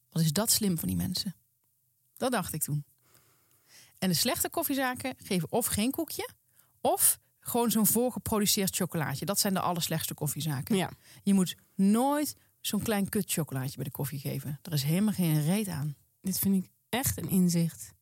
wat 0.09 0.21
is 0.21 0.33
dat 0.33 0.51
slim 0.51 0.77
van 0.79 0.87
die 0.87 0.97
mensen? 0.97 1.35
Dat 2.17 2.31
dacht 2.31 2.53
ik 2.53 2.61
toen. 2.61 2.85
En 3.97 4.09
de 4.09 4.15
slechte 4.15 4.49
koffiezaken 4.49 5.15
geven 5.17 5.51
of 5.51 5.65
geen 5.65 5.91
koekje, 5.91 6.29
of 6.81 7.19
gewoon 7.39 7.71
zo'n 7.71 7.87
voorgeproduceerd 7.87 8.75
chocolaatje. 8.75 9.25
Dat 9.25 9.39
zijn 9.39 9.53
de 9.53 9.59
allerslechtste 9.59 10.13
koffiezaken. 10.13 10.75
ja. 10.75 10.91
Je 11.23 11.33
moet 11.33 11.55
nooit 11.75 12.35
zo'n 12.61 12.81
klein 12.83 13.09
kut 13.09 13.31
chocolaatje 13.31 13.75
bij 13.75 13.83
de 13.83 13.91
koffie 13.91 14.19
geven. 14.19 14.59
Er 14.61 14.73
is 14.73 14.83
helemaal 14.83 15.13
geen 15.13 15.43
reet 15.43 15.67
aan. 15.67 15.95
Dit 16.21 16.39
vind 16.39 16.55
ik 16.55 16.71
echt 16.89 17.17
een 17.17 17.29
inzicht. 17.29 17.93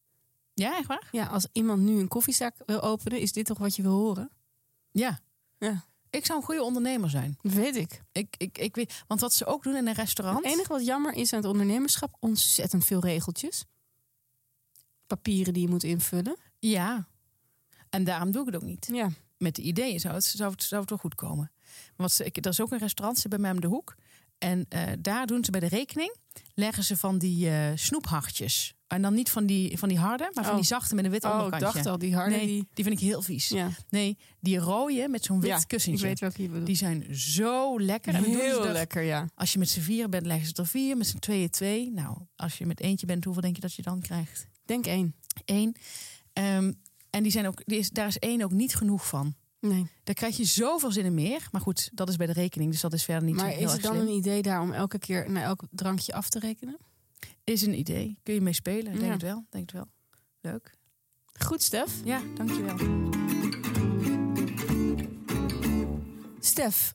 Ja, 0.60 0.78
echt 0.78 0.88
waar? 0.88 1.08
Ja, 1.12 1.26
als 1.26 1.48
iemand 1.52 1.82
nu 1.82 2.00
een 2.00 2.08
koffiezak 2.08 2.56
wil 2.66 2.82
openen, 2.82 3.20
is 3.20 3.32
dit 3.32 3.46
toch 3.46 3.58
wat 3.58 3.76
je 3.76 3.82
wil 3.82 3.92
horen? 3.92 4.30
Ja. 4.92 5.20
Ja. 5.58 5.86
Ik 6.10 6.26
zou 6.26 6.40
een 6.40 6.46
goede 6.46 6.64
ondernemer 6.64 7.10
zijn. 7.10 7.38
Weet 7.42 7.76
ik. 7.76 8.02
Ik, 8.12 8.36
ik, 8.38 8.58
ik 8.58 8.76
weet, 8.76 9.04
want 9.08 9.22
wat 9.22 9.34
ze 9.34 9.46
ook 9.46 9.64
doen 9.64 9.76
in 9.76 9.88
een 9.88 9.94
restaurant. 9.94 10.44
Het 10.44 10.54
enige 10.54 10.68
wat 10.74 10.86
jammer 10.86 11.14
is 11.14 11.34
aan 11.34 11.40
het 11.40 11.50
ondernemerschap, 11.50 12.16
ontzettend 12.20 12.86
veel 12.86 13.00
regeltjes. 13.00 13.66
Papieren 15.08 15.54
die 15.54 15.62
je 15.62 15.70
moet 15.70 15.84
invullen. 15.84 16.38
Ja. 16.60 17.08
En 17.90 18.04
daarom 18.04 18.32
doe 18.32 18.42
ik 18.42 18.54
het 18.54 18.56
ook 18.56 18.70
niet. 18.70 18.90
Ja. 18.92 19.10
Met 19.38 19.56
de 19.56 19.62
ideeën 19.62 20.00
zou 20.00 20.14
het, 20.14 20.24
zou 20.24 20.52
het, 20.52 20.64
zou 20.64 20.82
het 20.82 20.90
wel 20.90 21.00
goed 21.00 21.16
komen. 21.16 21.52
Want 21.96 22.12
ze, 22.12 22.26
ik, 22.26 22.38
er 22.38 22.52
is 22.52 22.62
ook 22.62 22.72
een 22.72 22.78
restaurant 22.78 23.20
ze 23.20 23.28
bij 23.28 23.40
mij 23.40 23.52
om 23.52 23.62
de 23.62 23.68
hoek. 23.68 23.96
En 24.38 24.66
eh, 24.70 24.92
daar 25.00 25.26
doen 25.26 25.44
ze 25.44 25.52
bij 25.52 25.60
de 25.60 25.68
rekening, 25.68 26.16
leggen 26.54 26.84
ze 26.84 26.98
van 26.98 27.18
die 27.18 27.50
eh 27.50 27.72
snoephartjes. 27.76 28.77
En 28.88 29.02
dan 29.02 29.14
niet 29.14 29.30
van 29.30 29.46
die, 29.46 29.78
van 29.78 29.90
die 29.90 29.98
harde, 29.98 30.32
maar 30.34 30.44
van 30.44 30.54
Oh. 30.54 30.60
die 30.60 30.68
zachte 30.68 30.96
met 30.96 31.06
een 31.06 31.12
wit 31.12 31.24
Oh, 31.26 31.48
ik 31.54 31.60
dacht 31.60 31.86
al, 31.86 31.98
die 31.98 32.16
harde 32.16 32.36
nee, 32.36 32.46
die... 32.46 32.68
die 32.74 32.84
vind 32.84 33.00
ik 33.00 33.06
heel 33.08 33.22
vies. 33.22 33.48
Ja, 33.48 33.70
Nee, 33.90 34.18
die 34.40 34.58
rode 34.58 35.08
met 35.10 35.24
zo'n 35.24 35.40
wit 35.40 35.50
ja 35.50 35.58
ik 35.58 35.68
kussentje. 35.68 36.06
weet 36.06 36.20
welke 36.20 36.42
je 36.42 36.48
bedoelt. 36.48 36.66
Die 36.66 36.76
zijn 36.76 37.16
zo 37.16 37.80
lekker. 37.82 38.14
En 38.14 38.24
Heel 38.24 38.66
er- 38.66 38.74
lekker, 38.74 39.02
ja. 39.02 39.28
Als 39.36 39.54
je 39.54 39.60
met 39.60 39.70
z'n 39.70 39.80
vieren 39.80 40.10
bent, 40.10 40.26
leggen 40.26 40.48
ze 40.48 40.54
er 40.54 40.68
vier. 40.68 40.98
Met 40.98 41.08
z'n 41.08 41.18
tweeën 41.20 41.50
twee. 41.50 41.92
Nou, 41.92 42.18
als 42.36 42.58
je 42.58 42.66
met 42.66 42.80
eentje 42.80 43.06
bent, 43.06 43.24
hoeveel 43.24 43.42
denk 43.42 43.56
je 43.56 43.62
dat 43.62 43.74
je 43.74 43.82
dan 43.82 44.02
krijgt? 44.02 44.48
Denk 44.66 44.86
één. 44.86 45.16
Eén. 45.46 45.76
Ehm, 46.34 46.72
en 47.10 47.24
die 47.24 47.32
zijn 47.32 47.48
ook, 47.48 47.62
die 47.66 47.78
is, 47.80 47.90
daar 47.90 48.08
is 48.08 48.18
één 48.20 48.42
ook 48.42 48.52
niet 48.52 48.76
genoeg 48.76 49.08
van. 49.08 49.36
Nee. 49.60 49.86
Daar 50.04 50.16
krijg 50.16 50.38
je 50.38 50.46
zoveel 50.46 50.92
zin 50.92 51.06
in 51.06 51.14
meer. 51.14 51.48
Maar 51.52 51.62
goed, 51.62 51.90
dat 51.94 52.10
is 52.10 52.16
bij 52.16 52.28
de 52.28 52.34
rekening. 52.34 52.72
Dus 52.72 52.82
dat 52.82 52.94
is 52.94 53.04
verder 53.04 53.24
niet 53.24 53.40
zo 53.40 53.46
Maar 53.46 53.58
is 53.58 53.72
het 53.72 53.82
dan 53.82 53.96
slim. 53.96 54.08
een 54.08 54.14
idee 54.14 54.42
daar 54.42 54.62
om 54.62 54.72
elke 54.74 55.00
keer 55.00 55.32
naar 55.32 55.44
elk 55.44 55.64
drankje 55.72 56.14
af 56.14 56.30
te 56.30 56.40
rekenen? 56.40 56.78
Is 57.48 57.62
een 57.62 57.80
idee. 57.80 58.20
Kun 58.24 58.34
je 58.34 58.42
mee 58.42 58.54
spelen? 58.54 58.94
Ik 58.94 59.00
Denk 59.00 59.06
Ja. 59.06 59.12
het 59.12 59.22
wel. 59.22 59.46
Denk 59.50 59.72
het 59.72 59.80
wel. 59.82 59.88
Leuk. 60.42 60.78
Goed, 61.40 61.64
Stef. 61.64 61.92
Ja, 62.04 62.22
dankjewel. 62.36 62.76
Stef, 66.40 66.94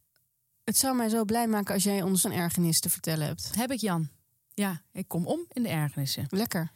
het 0.65 0.77
zou 0.77 0.97
mij 0.97 1.09
zo 1.09 1.25
blij 1.25 1.47
maken 1.49 1.75
als 1.75 1.83
jij 1.83 2.03
ons 2.03 2.25
een 2.25 2.33
ergernis 2.33 2.81
te 2.81 2.91
vertellen 2.91 3.27
hebt. 3.27 3.51
Heb 3.57 3.71
ik 3.71 3.81
Jan. 3.81 4.09
Ja, 4.55 4.83
ik 4.93 5.09
kom 5.09 5.27
om 5.27 5.45
in 5.49 5.63
de 5.63 5.69
ergernissen. 5.69 6.27
Lekker. 6.29 6.71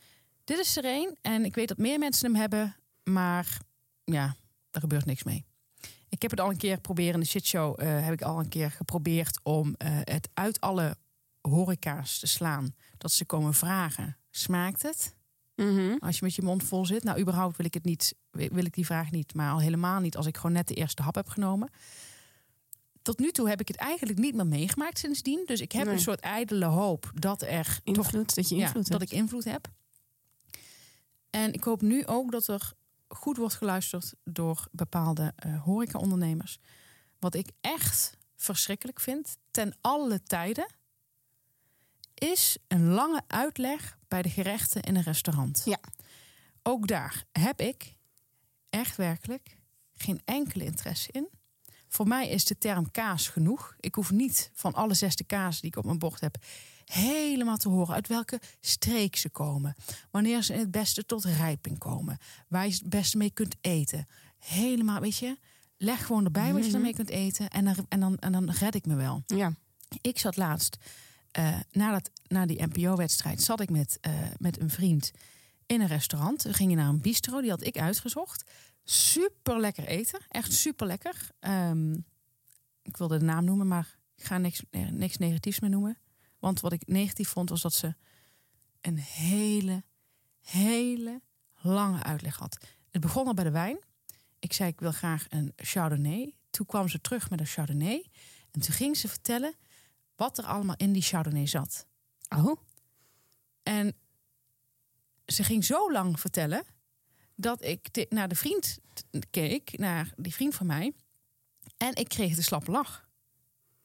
Dit 0.45 0.59
is 0.59 0.77
er 0.77 0.85
één. 0.85 1.17
En 1.23 1.45
ik 1.45 1.55
weet 1.55 1.69
dat 1.69 1.79
meer 1.79 1.99
mensen 1.99 2.31
hem 2.31 2.41
hebben. 2.41 2.77
Maar 3.05 3.59
ja, 4.05 4.37
er 4.71 4.81
gebeurt 4.81 5.05
niks 5.05 5.23
mee. 5.23 5.45
Ik 6.09 6.23
heb 6.23 6.31
het 6.31 6.41
al 6.41 6.51
een 6.51 6.57
keer 6.57 6.81
proberen 6.81 7.15
in 7.15 7.21
de 7.21 7.27
shitshow. 7.27 7.81
eh 7.81 8.05
heb 8.05 8.13
ik 8.13 8.23
al 8.23 8.39
een 8.39 8.49
keer 8.49 8.71
geprobeerd 8.71 9.41
om 9.43 9.75
eh, 9.77 9.89
het 10.03 10.29
uit 10.35 10.61
alle 10.61 10.97
horeca's 11.49 12.19
te 12.19 12.27
slaan. 12.27 12.75
Dat 12.99 13.13
ze 13.13 13.25
komen 13.25 13.55
vragen. 13.55 14.17
Smaakt 14.31 14.83
het? 14.83 15.15
Mhm. 15.55 15.97
Als 15.99 16.19
je 16.19 16.25
met 16.25 16.35
je 16.35 16.43
mond 16.43 16.63
vol 16.63 16.87
zit. 16.87 17.03
Nou, 17.05 17.21
überhaupt 17.21 17.57
wil 17.57 17.67
ik 17.67 17.75
het 17.75 17.85
niet. 17.85 18.15
Wil 18.31 18.65
ik 18.65 18.75
die 18.75 18.87
vraag 18.87 19.11
niet. 19.11 19.35
Maar 19.35 19.51
al 19.51 19.61
helemaal 19.61 20.01
niet 20.01 20.17
als 20.17 20.27
ik 20.27 20.37
gewoon 20.37 20.53
net 20.53 20.69
de 20.69 20.75
eerste 20.75 21.03
hap 21.03 21.15
heb 21.15 21.29
genomen. 21.29 21.71
Tot 23.03 23.19
nu 23.19 23.31
toe 23.31 23.49
heb 23.49 23.61
ik 23.61 23.69
het 23.69 23.77
eigenlijk 23.77 24.19
niet 24.19 24.35
meer 24.35 24.47
meegemaakt 24.47 24.99
sindsdien. 24.99 25.43
Dus 25.47 25.61
ik 25.61 25.73
heb 25.73 25.85
Nee. 25.85 25.95
een 25.95 26.01
soort 26.01 26.21
ijdele 26.21 26.65
hoop 26.65 27.11
dat 27.15 27.43
er 27.43 27.65
toch 27.65 27.81
Invloed, 27.85 28.35
dat 28.35 28.49
je 28.49 28.55
invloed 28.55 28.87
ja, 28.87 28.91
dat 28.93 29.01
hebt. 29.01 29.13
ik 29.13 29.19
invloed 29.19 29.45
heb. 29.45 29.69
En 31.31 31.53
ik 31.53 31.65
hoop 31.65 31.81
nu 31.83 32.07
ook 32.07 32.31
dat 32.33 32.49
er 32.49 32.73
goed 33.09 33.37
wordt 33.37 33.55
geluisterd 33.55 34.15
door 34.25 34.69
bepaalde 34.73 35.33
eh 35.37 35.63
horecaondernemers. 35.63 36.59
Wat 37.19 37.35
ik 37.35 37.51
echt 37.61 38.17
verschrikkelijk 38.37 39.01
vind, 39.01 39.37
ten 39.51 39.77
alle 39.81 40.23
tijden, 40.23 40.67
is 42.19 42.57
een 42.69 42.87
lange 42.89 43.23
uitleg 43.27 43.99
bij 44.09 44.23
de 44.23 44.31
gerechten 44.31 44.83
in 44.83 44.97
een 44.97 45.03
restaurant. 45.03 45.63
Ja. 45.65 45.79
Ook 46.63 46.89
daar 46.89 47.25
heb 47.33 47.61
ik 47.61 47.95
echt 48.71 48.97
werkelijk 48.97 49.57
geen 49.95 50.21
enkele 50.25 50.65
interesse 50.65 51.13
in. 51.13 51.29
Voor 51.89 52.09
mij 52.09 52.29
is 52.29 52.45
de 52.45 52.59
term 52.59 52.91
kaas 52.91 53.29
genoeg. 53.29 53.77
Ik 53.81 53.95
hoef 53.95 54.11
niet 54.11 54.51
van 54.55 54.75
alle 54.75 54.95
zesde 54.95 55.25
kaas 55.25 55.61
die 55.61 55.71
ik 55.71 55.77
op 55.77 55.85
mijn 55.85 55.99
bord 55.99 56.21
heb 56.21 56.37
helemaal 56.85 57.57
te 57.57 57.69
horen 57.69 57.95
uit 57.95 58.09
welke 58.09 58.41
streek 58.61 59.17
ze 59.17 59.29
komen. 59.31 59.75
Wanneer 60.11 60.43
ze 60.43 60.53
het 60.53 60.71
beste 60.71 61.07
tot 61.07 61.25
rijping 61.25 61.79
komen. 61.79 62.19
Waar 62.49 62.67
je 62.67 62.73
het 62.73 62.89
beste 62.91 63.17
mee 63.17 63.31
kunt 63.31 63.57
eten. 63.61 64.07
Helemaal, 64.39 65.01
weet 65.01 65.17
je, 65.17 65.39
leg 65.77 66.07
gewoon 66.07 66.25
erbij 66.25 66.53
wat 66.53 66.61
je 66.63 66.67
Mhm. 66.67 66.77
ermee 66.77 66.95
kunt 66.95 67.11
eten. 67.11 67.49
En 67.51 67.65
dan, 67.65 67.87
en, 67.89 68.01
dan, 68.01 68.19
en 68.19 68.33
dan 68.33 68.51
red 68.51 68.75
ik 68.75 68.87
me 68.87 68.95
wel. 68.95 69.23
Ja. 69.27 69.53
Ik 70.01 70.19
zat 70.19 70.37
laatst, 70.37 70.77
eh 71.37 71.59
na, 71.71 72.01
na 72.27 72.47
die 72.47 72.67
NPO-wedstrijd, 72.67 73.43
zat 73.43 73.61
ik 73.61 73.71
met, 73.71 73.99
eh, 74.01 74.13
met 74.39 74.61
een 74.61 74.71
vriend 74.71 75.11
in 75.67 75.81
een 75.81 75.87
restaurant. 75.87 76.43
We 76.43 76.53
gingen 76.53 76.77
naar 76.77 76.89
een 76.89 77.01
bistro, 77.01 77.41
die 77.41 77.51
had 77.51 77.65
ik 77.65 77.79
uitgezocht. 77.79 78.51
Super 78.85 79.61
lekker 79.61 79.87
eten, 79.87 80.21
echt 80.29 80.53
super 80.53 80.87
lekker. 80.87 81.31
ik 82.83 82.97
wilde 82.97 83.19
de 83.19 83.25
naam 83.25 83.45
noemen, 83.45 83.69
maar 83.69 83.99
ik 84.17 84.25
ga 84.25 84.39
niks, 84.39 84.63
niks 84.91 85.17
negatiefs 85.17 85.61
meer 85.61 85.71
noemen. 85.71 85.99
Want 86.39 86.61
wat 86.61 86.73
ik 86.73 86.87
negatief 86.87 87.29
vond, 87.29 87.49
was 87.49 87.63
dat 87.63 87.73
ze 87.73 87.95
een 88.81 88.99
hele, 88.99 89.85
hele 90.41 91.21
lange 91.61 92.03
uitleg 92.03 92.37
had. 92.37 92.67
Het 92.91 93.01
begon 93.01 93.27
al 93.27 93.35
bij 93.35 93.45
de 93.45 93.51
wijn. 93.51 93.79
Ik 94.39 94.53
zei, 94.53 94.71
ik 94.71 94.81
wil 94.81 94.93
graag 94.93 95.27
een 95.29 95.53
Chardonnay. 95.57 96.35
Toen 96.51 96.67
kwam 96.67 96.89
ze 96.89 97.01
terug 97.01 97.31
met 97.31 97.41
een 97.41 97.47
Chardonnay. 97.47 98.11
En 98.51 98.61
toen 98.61 98.75
ging 98.75 98.97
ze 98.97 99.09
vertellen 99.09 99.55
wat 100.17 100.39
er 100.39 100.45
allemaal 100.45 100.77
in 100.77 100.93
die 100.93 101.03
Chardonnay 101.03 101.47
zat. 101.47 101.87
Oh. 102.29 102.61
En 103.63 103.95
ze 105.27 105.45
ging 105.45 105.65
zo 105.65 105.93
lang 105.93 106.21
vertellen 106.21 106.65
dat 107.35 107.65
ik 107.65 108.07
naar 108.09 108.29
de 108.29 108.35
vriend 108.35 108.79
keek, 109.31 109.79
naar 109.79 110.13
die 110.17 110.35
vriend 110.35 110.55
van 110.55 110.67
mij. 110.67 110.93
En 111.77 111.95
ik 111.95 112.09
kreeg 112.09 112.35
de 112.35 112.43
slappe 112.43 112.71
lach. 112.71 113.09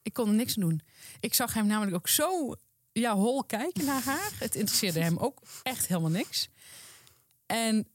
Ik 0.02 0.12
kon 0.12 0.28
er 0.28 0.34
niks 0.34 0.54
aan 0.54 0.68
doen. 0.68 0.80
Ik 1.20 1.34
zag 1.34 1.54
hem 1.54 1.66
namelijk 1.66 1.96
ook 1.96 2.08
zo 2.08 2.54
ja, 2.92 3.14
hol 3.14 3.44
kijken 3.44 3.84
naar 3.84 4.02
haar. 4.02 4.30
Het 4.38 4.54
interesseerde 4.54 5.00
hem 5.00 5.16
ook 5.16 5.42
echt 5.62 5.86
helemaal 5.86 6.10
niks. 6.10 6.48
En 7.46 7.86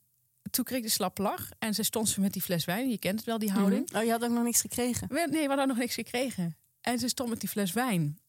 toen 0.50 0.65
kreeg 0.65 0.78
ik 0.78 0.84
de 0.84 0.89
slappe 0.89 1.21
lach. 1.21 1.50
En 1.60 1.73
ze 1.73 1.84
stond 1.84 2.10
ze 2.10 2.21
met 2.21 2.34
die 2.34 2.41
fles 2.41 2.65
wijn. 2.65 2.89
Je 2.89 2.97
kent 2.97 3.15
het 3.15 3.26
wel, 3.26 3.39
die 3.39 3.52
houding. 3.52 3.89
Mhm. 3.89 3.97
Oh, 3.97 4.04
je 4.04 4.12
had 4.12 4.23
ook 4.23 4.32
nog 4.32 4.43
niks 4.43 4.62
gekregen. 4.62 5.08
Nee, 5.10 5.30
we 5.30 5.47
hadden 5.47 5.67
nog 5.67 5.78
niks 5.78 5.93
gekregen. 5.93 6.58
En 6.82 7.00
ze 7.00 7.08
stond 7.08 7.30
met 7.30 7.39
die 7.39 7.50
fles 7.50 7.73
wijn. 7.73 8.19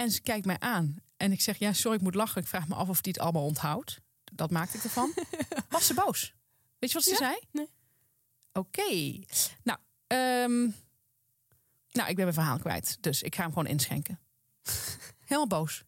En 0.00 0.10
ze 0.10 0.20
kijkt 0.20 0.46
mij 0.46 0.58
aan. 0.58 0.96
En 1.16 1.32
ik 1.32 1.40
zeg, 1.40 1.56
ja, 1.58 1.72
sorry, 1.72 1.96
ik 1.96 2.02
moet 2.02 2.14
lachen. 2.14 2.40
Ik 2.42 2.48
vraag 2.48 2.68
me 2.68 2.74
af 2.74 2.88
of 2.88 3.00
die 3.00 3.12
het 3.12 3.22
allemaal 3.22 3.44
onthoudt. 3.44 4.00
Dat 4.32 4.50
maakte 4.50 4.76
ik 4.76 4.84
ervan. 4.84 5.14
Was 5.68 5.86
ze 5.86 5.94
boos? 5.94 6.34
Weet 6.78 6.90
je 6.90 6.96
wat 6.96 7.04
ze 7.04 7.10
Ja? 7.10 7.16
zei? 7.16 7.38
Nee. 7.52 7.68
Oké. 8.52 9.18
Nou, 9.62 9.78
ehm, 10.06 10.60
nou, 11.92 12.08
ik 12.08 12.14
ben 12.16 12.24
mijn 12.24 12.32
verhaal 12.34 12.58
kwijt. 12.58 12.96
Dus 13.00 13.22
ik 13.22 13.34
ga 13.34 13.42
hem 13.42 13.50
gewoon 13.52 13.66
inschenken. 13.66 14.20
Helemaal 15.26 15.46
boos. 15.46 15.82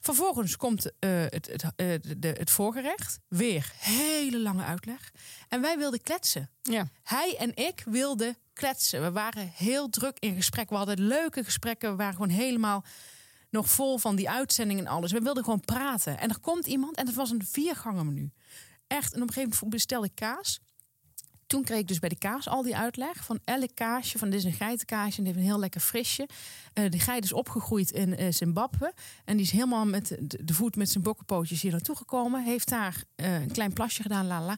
Vervolgens 0.00 0.56
komt 0.56 0.92
eh, 0.98 1.10
het, 1.10 1.46
het, 1.46 1.62
eh, 1.76 1.94
de- 2.18 2.34
het 2.38 2.50
voorgerecht. 2.50 3.18
Weer 3.28 3.72
hele 3.78 4.38
lange 4.38 4.64
uitleg. 4.64 5.10
En 5.48 5.60
wij 5.60 5.78
wilden 5.78 6.02
kletsen. 6.02 6.50
Ja. 6.62 6.88
Hij 7.02 7.36
en 7.38 7.56
ik 7.56 7.82
wilden 7.86 8.36
kletsen. 8.52 9.02
We 9.02 9.10
waren 9.12 9.48
heel 9.54 9.88
druk 9.88 10.16
in 10.18 10.34
gesprek. 10.34 10.70
We 10.70 10.76
hadden 10.76 11.00
leuke 11.00 11.44
gesprekken. 11.44 11.90
We 11.90 11.96
waren 11.96 12.12
gewoon 12.14 12.28
helemaal 12.28 12.84
nog 13.50 13.70
vol 13.70 13.98
van 13.98 14.16
die 14.16 14.30
uitzending 14.30 14.80
en 14.80 14.86
alles. 14.86 15.12
We 15.12 15.20
wilden 15.20 15.44
gewoon 15.44 15.60
praten. 15.60 16.18
En 16.18 16.28
er 16.28 16.40
komt 16.40 16.66
iemand 16.66 16.96
en 16.96 17.06
het 17.06 17.14
was 17.14 17.30
een 17.30 17.44
viergangen 17.44 18.06
menu. 18.06 18.30
Echt. 18.86 19.14
En 19.14 19.22
op 19.22 19.28
een 19.28 19.34
gegeven 19.34 19.54
moment 19.54 19.70
bestelde 19.70 20.06
ik 20.06 20.14
kaas. 20.14 20.60
Toen 21.48 21.64
kreeg 21.64 21.78
ik 21.78 21.88
dus 21.88 21.98
bij 21.98 22.08
de 22.08 22.18
kaas 22.18 22.48
al 22.48 22.62
die 22.62 22.76
uitleg 22.76 23.24
van 23.24 23.38
elk 23.44 23.70
kaasje. 23.74 24.18
Van 24.18 24.30
dit 24.30 24.38
is 24.38 24.44
een 24.44 24.52
geitenkaasje 24.52 25.18
en 25.18 25.24
die 25.24 25.32
heeft 25.32 25.44
een 25.44 25.50
heel 25.50 25.60
lekker 25.60 25.80
frisje. 25.80 26.28
Uh, 26.74 26.90
die 26.90 27.00
geit 27.00 27.24
is 27.24 27.32
opgegroeid 27.32 27.90
in 27.90 28.20
uh, 28.20 28.32
Zimbabwe. 28.32 28.92
En 29.24 29.36
die 29.36 29.46
is 29.46 29.50
helemaal 29.50 29.86
met 29.86 30.16
de, 30.20 30.54
voet 30.54 30.76
met 30.76 30.90
zijn 30.90 31.04
bokkenpootjes 31.04 31.62
hier 31.62 31.72
naartoe 31.72 31.96
gekomen. 31.96 32.44
Heeft 32.44 32.68
daar 32.68 33.02
uh, 33.16 33.40
een 33.40 33.52
klein 33.52 33.72
plasje 33.72 34.02
gedaan, 34.02 34.26
la 34.26 34.40
la. 34.40 34.56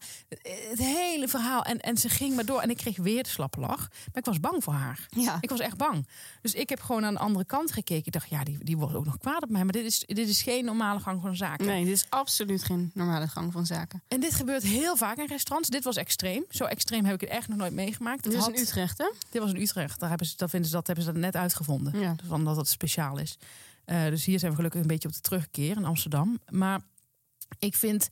Het 0.68 0.78
hele 0.78 1.28
verhaal. 1.28 1.62
En, 1.62 1.80
en 1.80 1.96
ze 1.96 2.08
ging 2.08 2.34
maar 2.34 2.44
door. 2.44 2.60
En 2.60 2.70
ik 2.70 2.76
kreeg 2.76 2.96
weer 2.96 3.22
de 3.22 3.28
slappe 3.28 3.60
lach. 3.60 3.88
Maar 3.88 4.08
ik 4.12 4.24
was 4.24 4.40
bang 4.40 4.64
voor 4.64 4.72
haar. 4.72 5.06
Ja. 5.08 5.38
Ik 5.40 5.50
was 5.50 5.60
echt 5.60 5.76
bang. 5.76 6.08
Dus 6.42 6.54
ik 6.54 6.68
heb 6.68 6.80
gewoon 6.80 7.04
aan 7.04 7.14
de 7.14 7.20
andere 7.20 7.44
kant 7.44 7.72
gekeken. 7.72 8.06
Ik 8.06 8.12
dacht, 8.12 8.30
ja, 8.30 8.44
die, 8.44 8.64
die 8.64 8.76
wordt 8.76 8.94
ook 8.94 9.04
nog 9.04 9.18
kwaad 9.18 9.42
op 9.42 9.50
mij. 9.50 9.64
Maar 9.64 9.72
dit 9.72 9.84
is, 9.84 10.04
dit 10.06 10.28
is 10.28 10.42
geen 10.42 10.64
normale 10.64 11.00
gang 11.00 11.20
van 11.22 11.36
zaken. 11.36 11.66
Nee, 11.66 11.84
dit 11.84 11.94
is 11.94 12.06
absoluut 12.08 12.64
geen 12.64 12.90
normale 12.94 13.28
gang 13.28 13.52
van 13.52 13.66
zaken. 13.66 14.02
En 14.08 14.20
dit 14.20 14.34
gebeurt 14.34 14.62
heel 14.62 14.96
vaak 14.96 15.16
in 15.16 15.26
restaurants. 15.26 15.68
Dit 15.68 15.84
was 15.84 15.96
extreem. 15.96 16.44
Zo 16.48 16.64
extreem 16.64 16.78
heb 16.88 17.14
ik 17.14 17.20
het 17.20 17.30
echt 17.30 17.48
nog 17.48 17.58
nooit 17.58 17.72
meegemaakt. 17.72 18.22
Dit 18.22 18.32
is 18.32 18.46
in 18.46 18.56
Utrecht, 18.56 18.98
hè? 18.98 19.10
Dit 19.30 19.42
was 19.42 19.50
in 19.52 19.60
Utrecht. 19.60 20.00
Daar 20.00 20.08
hebben 20.08 20.26
ze, 20.26 20.36
dat, 20.36 20.50
vinden 20.50 20.68
ze, 20.68 20.74
dat 20.74 20.86
hebben 20.86 21.04
ze 21.04 21.12
dat 21.12 21.20
net 21.20 21.36
uitgevonden. 21.36 22.00
Ja. 22.00 22.14
Van 22.26 22.44
dat 22.44 22.56
het 22.56 22.68
speciaal 22.68 23.18
is. 23.18 23.38
Uh, 23.86 24.04
dus 24.04 24.24
hier 24.24 24.38
zijn 24.38 24.50
we 24.50 24.56
gelukkig 24.56 24.80
een 24.80 24.86
beetje 24.86 25.08
op 25.08 25.14
de 25.14 25.20
terugkeer 25.20 25.76
in 25.76 25.84
Amsterdam. 25.84 26.40
Maar 26.48 26.80
ik 27.58 27.76
vind... 27.76 28.08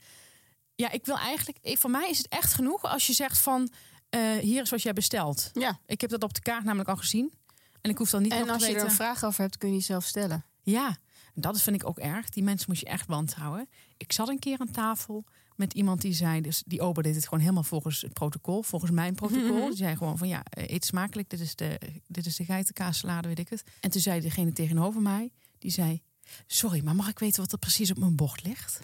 Ja, 0.75 0.91
ik 0.91 1.05
wil 1.05 1.17
eigenlijk... 1.17 1.57
Ik, 1.61 1.77
voor 1.77 1.89
mij 1.89 2.09
is 2.09 2.17
het 2.17 2.27
echt 2.27 2.53
genoeg 2.53 2.83
als 2.83 3.07
je 3.07 3.13
zegt 3.13 3.37
van... 3.37 3.71
Uh, 4.15 4.37
hier 4.37 4.61
is 4.61 4.69
wat 4.69 4.81
jij 4.81 4.93
bestelt. 4.93 5.49
Ja. 5.53 5.79
Ik 5.85 6.01
heb 6.01 6.09
dat 6.09 6.23
op 6.23 6.33
de 6.33 6.41
kaart 6.41 6.63
namelijk 6.63 6.89
al 6.89 6.97
gezien. 6.97 7.33
En 7.81 7.89
ik 7.89 7.97
hoef 7.97 8.09
dan 8.09 8.21
niet 8.21 8.31
en 8.31 8.39
nog 8.39 8.49
als 8.49 8.57
te 8.61 8.67
je 8.67 8.73
weten... 8.73 8.85
er 8.85 8.91
een 8.91 8.97
vraag 8.97 9.23
over 9.23 9.41
hebt, 9.41 9.57
kun 9.57 9.67
je 9.67 9.73
die 9.73 9.83
zelf 9.83 10.05
stellen. 10.05 10.45
Ja, 10.61 10.97
dat 11.33 11.61
vind 11.61 11.75
ik 11.75 11.87
ook 11.87 11.99
erg. 11.99 12.29
Die 12.29 12.43
mensen 12.43 12.65
moet 12.69 12.79
je 12.79 12.85
echt 12.85 13.07
wantrouwen. 13.07 13.69
Ik 13.97 14.11
zat 14.11 14.29
een 14.29 14.39
keer 14.39 14.59
aan 14.59 14.71
tafel 14.71 15.25
met 15.59 15.73
iemand 15.73 16.01
die 16.01 16.13
zei, 16.13 16.41
dus 16.41 16.63
die 16.65 16.81
ober 16.81 17.03
deed 17.03 17.15
het 17.15 17.23
gewoon 17.23 17.39
helemaal 17.39 17.63
volgens 17.63 18.01
het 18.01 18.13
protocol, 18.13 18.63
volgens 18.63 18.91
mijn 18.91 19.15
protocol. 19.15 19.57
Mhm. 19.57 19.67
Die 19.67 19.75
zei 19.75 19.95
gewoon 19.95 20.17
van 20.17 20.27
ja, 20.27 20.43
eet 20.49 20.85
smakelijk, 20.85 21.29
dit 21.29 21.39
is 21.39 21.55
de, 21.55 21.79
dit 22.07 22.25
is 22.25 22.35
de 22.35 22.45
geitenkaassalade, 22.45 23.27
weet 23.27 23.39
ik 23.39 23.49
het. 23.49 23.63
En 23.79 23.89
toen 23.89 24.01
zei 24.01 24.21
degene 24.21 24.51
tegenover 24.53 25.01
mij, 25.01 25.31
die 25.57 25.71
zei, 25.71 26.01
sorry, 26.47 26.83
maar 26.83 26.95
mag 26.95 27.07
ik 27.07 27.19
weten 27.19 27.41
wat 27.41 27.51
er 27.51 27.57
precies 27.57 27.91
op 27.91 27.97
mijn 27.97 28.15
bord 28.15 28.43
ligt? 28.43 28.79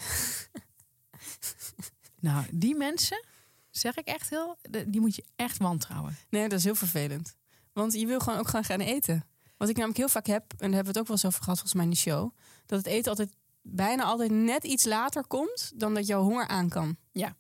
nou, 2.27 2.45
die 2.51 2.75
mensen, 2.75 3.25
zeg 3.69 3.95
ik 3.95 4.07
echt 4.07 4.29
heel, 4.29 4.57
die 4.87 5.01
moet 5.01 5.15
je 5.15 5.25
echt 5.35 5.57
wantrouwen. 5.57 6.17
Nee, 6.29 6.49
dat 6.49 6.57
is 6.59 6.63
heel 6.63 6.75
vervelend. 6.75 7.35
Want 7.73 7.93
je 7.93 8.05
wil 8.05 8.19
gewoon 8.19 8.39
ook 8.39 8.47
gewoon 8.47 8.65
gaan 8.65 8.79
eten. 8.79 9.25
Wat 9.57 9.69
ik 9.69 9.75
namelijk 9.75 9.99
heel 9.99 10.09
vaak 10.09 10.27
heb, 10.27 10.43
en 10.51 10.57
daar 10.57 10.75
hebben 10.75 10.81
we 10.81 10.87
het 10.87 10.97
ook 10.97 11.07
wel 11.07 11.15
eens 11.15 11.25
over 11.25 11.43
gehad 11.43 11.59
volgens 11.59 11.73
mij 11.73 11.83
in 11.83 11.89
de 11.89 11.97
show, 11.97 12.31
dat 12.65 12.77
het 12.77 12.87
eten 12.87 13.09
altijd 13.09 13.35
bijna 13.67 14.03
altijd 14.03 14.31
net 14.31 14.63
iets 14.63 14.85
later 14.85 15.27
komt 15.27 15.71
dan 15.75 15.93
dat 15.93 16.07
jouw 16.07 16.21
honger 16.21 16.47
aan 16.47 16.69
kan. 16.69 16.97
Ja, 17.11 17.35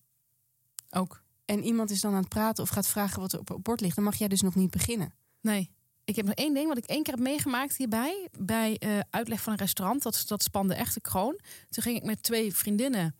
ook. 0.89 1.23
En 1.45 1.63
iemand 1.63 1.91
is 1.91 2.01
dan 2.01 2.13
aan 2.13 2.19
het 2.19 2.29
praten 2.29 2.63
of 2.63 2.69
gaat 2.69 2.87
vragen 2.87 3.19
wat 3.21 3.33
er 3.33 3.39
op 3.39 3.47
het 3.47 3.63
bord 3.63 3.81
ligt, 3.81 3.95
dan 3.95 4.03
mag 4.03 4.15
jij 4.15 4.27
dus 4.27 4.41
nog 4.41 4.55
niet 4.55 4.71
beginnen. 4.71 5.13
Nee. 5.41 5.73
Ik 6.03 6.15
heb 6.15 6.25
nog 6.25 6.35
één 6.35 6.53
ding 6.53 6.67
wat 6.67 6.77
ik 6.77 6.85
één 6.85 7.03
keer 7.03 7.13
heb 7.13 7.23
meegemaakt 7.23 7.75
hierbij. 7.75 8.29
Bij 8.39 8.77
uh, 8.79 8.99
uitleg 9.09 9.41
van 9.41 9.53
een 9.53 9.59
restaurant. 9.59 10.03
Dat, 10.03 10.23
dat 10.27 10.43
spande 10.43 10.75
echt 10.75 10.93
de 10.93 11.01
kroon. 11.01 11.39
Toen 11.69 11.83
ging 11.83 11.97
ik 11.97 12.03
met 12.03 12.23
twee 12.23 12.55
vriendinnen 12.55 13.15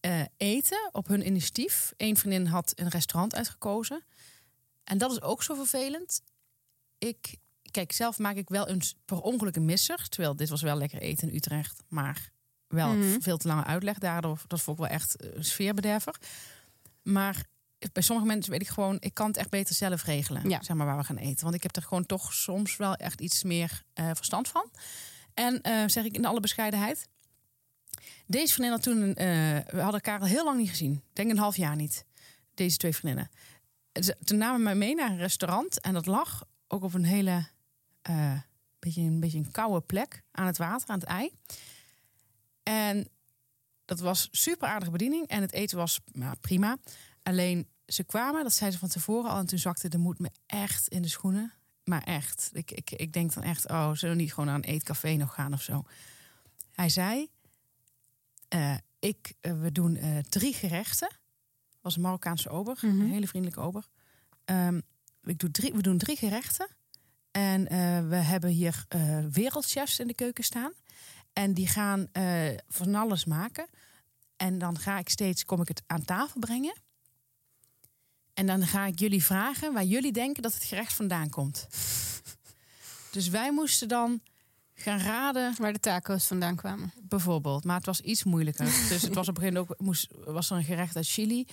uh, 0.00 0.22
eten 0.36 0.88
op 0.92 1.06
hun 1.06 1.26
initiatief. 1.26 1.92
Eén 1.96 2.16
vriendin 2.16 2.46
had 2.46 2.72
een 2.74 2.88
restaurant 2.88 3.34
uitgekozen. 3.34 4.04
En 4.84 4.98
dat 4.98 5.10
is 5.10 5.22
ook 5.22 5.42
zo 5.42 5.54
vervelend. 5.54 6.22
Ik, 6.98 7.36
kijk, 7.74 7.92
zelf 7.92 8.18
maak 8.18 8.36
ik 8.36 8.48
wel 8.48 8.68
eens 8.68 8.94
per 9.04 9.20
ongeluk 9.20 9.56
een 9.56 9.64
misser. 9.64 10.08
Terwijl 10.08 10.36
dit 10.36 10.48
was 10.48 10.62
wel 10.62 10.76
lekker 10.76 11.00
eten 11.00 11.28
in 11.28 11.34
Utrecht. 11.34 11.82
Maar 11.88 12.30
wel 12.68 12.88
Mhm. 12.88 12.96
mm 12.96 13.10
-hmm. 13.12 13.22
veel 13.22 13.36
te 13.36 13.48
lange 13.48 13.64
uitleg 13.64 13.98
daardoor. 13.98 14.42
Dat 14.46 14.60
vond 14.60 14.78
ik 14.78 14.84
wel 14.84 14.92
echt 14.92 15.22
een 15.34 15.44
sfeerbederver. 15.44 16.16
Maar 17.02 17.44
bij 17.92 18.02
sommige 18.02 18.28
mensen 18.28 18.52
weet 18.52 18.60
ik 18.60 18.68
gewoon, 18.68 18.96
ik 19.00 19.14
kan 19.14 19.26
het 19.26 19.36
echt 19.36 19.50
beter 19.50 19.74
zelf 19.74 20.04
regelen. 20.04 20.48
Ja. 20.48 20.62
Zeg 20.62 20.76
maar 20.76 20.86
waar 20.86 20.96
we 20.96 21.04
gaan 21.04 21.16
eten. 21.16 21.42
Want 21.42 21.54
ik 21.54 21.62
heb 21.62 21.76
er 21.76 21.82
gewoon 21.82 22.06
toch 22.06 22.32
soms 22.34 22.76
wel 22.76 22.94
echt 22.94 23.20
iets 23.20 23.42
meer 23.42 23.82
uh, 23.94 24.10
verstand 24.14 24.48
van. 24.48 24.70
En 25.34 25.60
uh, 25.62 25.82
zeg 25.86 26.04
ik 26.04 26.14
in 26.14 26.24
alle 26.24 26.40
bescheidenheid. 26.40 27.08
Deze 28.26 28.52
vriendin 28.52 28.72
had 28.72 28.82
toen, 28.82 29.08
uh, 29.08 29.14
we 29.14 29.80
hadden 29.80 29.92
elkaar 29.92 30.20
al 30.20 30.26
heel 30.26 30.44
lang 30.44 30.58
niet 30.58 30.68
gezien. 30.68 31.02
Denk 31.12 31.30
een 31.30 31.38
half 31.38 31.56
jaar 31.56 31.76
niet. 31.76 32.04
Deze 32.54 32.76
twee 32.76 32.94
vriendinnen. 32.94 33.30
Ze, 33.92 34.16
toen 34.24 34.38
namen 34.38 34.62
mij 34.62 34.74
mee 34.74 34.94
naar 34.94 35.10
een 35.10 35.18
restaurant. 35.18 35.80
En 35.80 35.92
dat 35.92 36.06
lag 36.06 36.44
ook 36.68 36.82
op 36.82 36.94
een 36.94 37.04
hele, 37.04 37.46
uh, 38.10 38.40
beetje, 38.78 39.00
een 39.00 39.20
beetje 39.20 39.38
een 39.38 39.50
koude 39.50 39.80
plek. 39.80 40.22
Aan 40.30 40.46
het 40.46 40.58
water, 40.58 40.88
aan 40.88 40.98
het 40.98 41.08
ei. 41.08 41.30
En 42.62 43.08
dat 43.84 44.00
was 44.00 44.28
super 44.30 44.68
aardige 44.68 44.90
bediening. 44.90 45.26
En 45.26 45.40
het 45.40 45.52
eten 45.52 45.76
was 45.76 46.00
nou, 46.12 46.36
prima. 46.40 46.76
Alleen 47.22 47.68
ze 47.86 48.04
kwamen, 48.04 48.42
dat 48.42 48.52
zeiden 48.52 48.78
ze 48.78 48.86
van 48.86 48.94
tevoren 48.94 49.30
al. 49.30 49.38
En 49.38 49.46
toen 49.46 49.58
zakte 49.58 49.88
de 49.88 49.98
moed 49.98 50.18
me 50.18 50.30
echt 50.46 50.88
in 50.88 51.02
de 51.02 51.08
schoenen. 51.08 51.52
Maar 51.84 52.02
echt. 52.02 52.50
Ik, 52.52 52.70
ik, 52.70 52.90
ik 52.90 53.12
denk 53.12 53.34
dan 53.34 53.42
echt, 53.42 53.68
oh, 53.68 53.92
zullen 53.92 54.16
we 54.16 54.22
niet 54.22 54.30
gewoon 54.30 54.46
naar 54.46 54.54
een 54.54 54.64
eetcafé 54.64 55.12
nog 55.16 55.34
gaan 55.34 55.52
of 55.52 55.62
zo? 55.62 55.84
Hij 56.70 56.88
zei, 56.88 57.28
uh, 58.54 58.76
ik, 58.98 59.34
uh, 59.40 59.60
we 59.60 59.72
doen 59.72 59.96
uh, 59.96 60.18
drie 60.18 60.54
gerechten. 60.54 61.08
was 61.80 61.96
een 61.96 62.02
Marokkaanse 62.02 62.48
ober, 62.48 62.78
Mhm. 62.80 63.00
een 63.00 63.10
hele 63.10 63.28
vriendelijke 63.28 63.60
ober. 63.60 63.86
Um, 64.44 64.82
ik 65.22 65.38
doe 65.38 65.50
drie, 65.50 65.72
we 65.72 65.82
doen 65.82 65.98
drie 65.98 66.16
gerechten. 66.16 66.68
En 67.36 67.60
uh, 67.60 68.08
we 68.08 68.16
hebben 68.16 68.50
hier 68.50 68.86
wereldchefs 69.30 69.98
in 69.98 70.06
de 70.06 70.14
keuken 70.14 70.44
staan. 70.44 70.72
En 71.32 71.54
die 71.54 71.66
gaan 71.66 72.08
van 72.68 72.94
alles 72.94 73.24
maken. 73.24 73.66
En 74.36 74.58
dan 74.58 74.78
ga 74.78 74.98
ik 74.98 75.08
steeds, 75.08 75.44
kom 75.44 75.60
ik 75.60 75.68
het 75.68 75.82
aan 75.86 76.04
tafel 76.04 76.40
brengen. 76.40 76.74
En 78.34 78.46
dan 78.46 78.66
ga 78.66 78.86
ik 78.86 78.98
jullie 78.98 79.24
vragen 79.24 79.72
waar 79.72 79.84
jullie 79.84 80.12
denken 80.12 80.42
dat 80.42 80.54
het 80.54 80.64
gerecht 80.64 80.92
vandaan 80.92 81.30
komt. 81.30 81.66
dus 83.10 83.28
wij 83.28 83.52
moesten 83.52 83.88
dan 83.88 84.20
gaan 84.74 84.98
raden. 84.98 85.54
Waar 85.58 85.72
de 85.72 85.78
taco's 85.80 86.26
vandaan 86.26 86.56
kwamen. 86.56 86.92
Bijvoorbeeld. 87.02 87.64
Maar 87.64 87.76
het 87.76 87.86
was 87.86 88.00
iets 88.00 88.24
moeilijker. 88.24 88.64
dus 88.88 89.02
het 89.02 89.14
was 89.14 89.28
op 89.28 89.36
een 89.36 89.42
gegeven 89.42 89.60
moment 89.60 89.70
ook 89.70 89.86
moest, 89.86 90.08
was 90.24 90.50
er 90.50 90.56
een 90.56 90.64
gerecht 90.64 90.96
uit 90.96 91.08
Chili. 91.08 91.46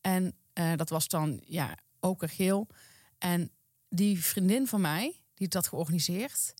En 0.00 0.34
uh, 0.54 0.72
dat 0.76 0.88
was 0.88 1.08
dan 1.08 1.40
ja, 1.44 1.76
okergeel. 2.00 2.66
En 3.18 3.50
die 3.94 4.24
vriendin 4.24 4.66
van 4.66 4.80
mij, 4.80 5.02
die 5.34 5.46
het 5.46 5.54
had 5.54 5.68
georganiseerd, 5.68 6.54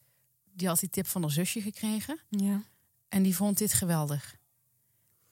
die 0.55 0.69
had 0.69 0.81
die 0.81 0.91
tip 0.91 1.07
van 1.07 1.23
haar 1.23 1.31
zusje 1.31 1.61
gekregen. 1.61 2.21
Ja. 2.29 2.63
En 3.09 3.23
die 3.23 3.37
vond 3.37 3.59
dit 3.59 3.73
geweldig. 3.73 4.37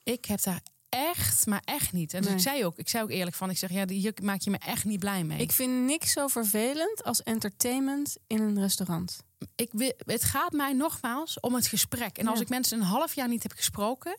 Ik 0.03 0.25
heb 0.25 0.41
daar 0.41 0.61
echt, 0.89 1.45
maar 1.45 1.61
echt 1.65 1.91
niet. 1.93 2.13
En 2.13 2.19
dus 2.21 2.27
Nee. 2.29 2.37
ik 2.37 2.43
zei 2.43 2.65
ook, 2.65 2.77
ik 2.77 2.89
zei 2.89 3.03
ook 3.03 3.09
eerlijk 3.09 3.35
van, 3.35 3.49
ik 3.49 3.57
zeg 3.57 3.71
ja, 3.71 3.87
hier 3.87 4.13
maak 4.23 4.41
je 4.41 4.49
me 4.49 4.57
echt 4.57 4.85
niet 4.85 4.99
blij 4.99 5.23
mee. 5.23 5.39
Ik 5.39 5.51
vind 5.51 5.85
niks 5.85 6.11
zo 6.11 6.27
vervelend 6.27 7.03
als 7.03 7.23
entertainment 7.23 8.17
in 8.27 8.41
een 8.41 8.59
restaurant. 8.59 9.23
ik 9.55 9.95
het 10.05 10.23
gaat 10.23 10.51
mij 10.51 10.73
nogmaals 10.73 11.39
om 11.39 11.55
het 11.55 11.67
gesprek. 11.67 12.17
En 12.17 12.27
als 12.27 12.39
ik 12.39 12.49
mensen 12.49 12.79
een 12.79 12.85
half 12.85 13.15
jaar 13.15 13.27
niet 13.27 13.43
heb 13.43 13.51
gesproken, 13.51 14.17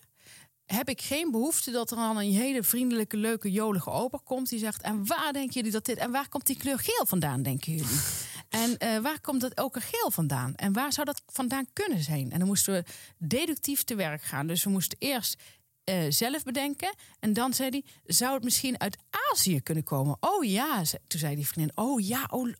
heb 0.67 0.89
ik 0.89 1.01
geen 1.01 1.31
behoefte 1.31 1.71
dat 1.71 1.91
er 1.91 1.97
dan 1.97 2.17
een 2.17 2.33
hele 2.33 2.63
vriendelijke, 2.63 3.17
leuke, 3.17 3.51
jolige 3.51 3.91
ober 3.91 4.21
komt 4.21 4.49
die 4.49 4.59
zegt: 4.59 4.83
En 4.83 5.07
waar 5.07 5.33
denken 5.33 5.53
jullie 5.53 5.71
dat 5.71 5.85
dit? 5.85 5.97
En 5.97 6.11
waar 6.11 6.29
komt 6.29 6.47
die 6.47 6.57
kleur 6.57 6.79
geel 6.79 7.07
vandaan, 7.07 7.43
denken 7.43 7.73
jullie? 7.73 8.01
En 8.53 8.77
uh, 8.79 8.99
waar 8.99 9.21
komt 9.21 9.41
dat 9.41 9.59
ook 9.59 9.77
geel 9.81 10.11
vandaan? 10.11 10.55
En 10.55 10.73
waar 10.73 10.93
zou 10.93 11.07
dat 11.07 11.23
vandaan 11.27 11.67
kunnen 11.73 12.03
zijn? 12.03 12.33
En 12.33 12.39
dan 12.39 12.49
moesten 12.49 12.75
we 12.75 12.85
deductief 13.19 13.83
te 13.85 13.95
werk 13.95 14.23
gaan. 14.23 14.47
Dus 14.47 14.65
we 14.65 14.71
moesten 14.71 14.99
eerst 15.01 15.37
uh, 15.85 16.05
zelf 16.09 16.43
bedenken. 16.43 16.95
En 17.21 17.33
dan 17.33 17.55
zei 17.55 17.71
hij, 17.71 17.85
zou 18.05 18.35
het 18.35 18.45
misschien 18.45 18.81
uit 18.81 18.97
Azië 19.31 19.61
kunnen 19.61 19.85
komen? 19.85 20.17
Oh 20.21 20.45
ja, 20.45 20.83
toen 21.07 21.21
zei 21.21 21.35
die 21.35 21.47
vriendin, 21.47 21.77
oh 21.77 22.07
ja, 22.07 22.27
oh, 22.31 22.53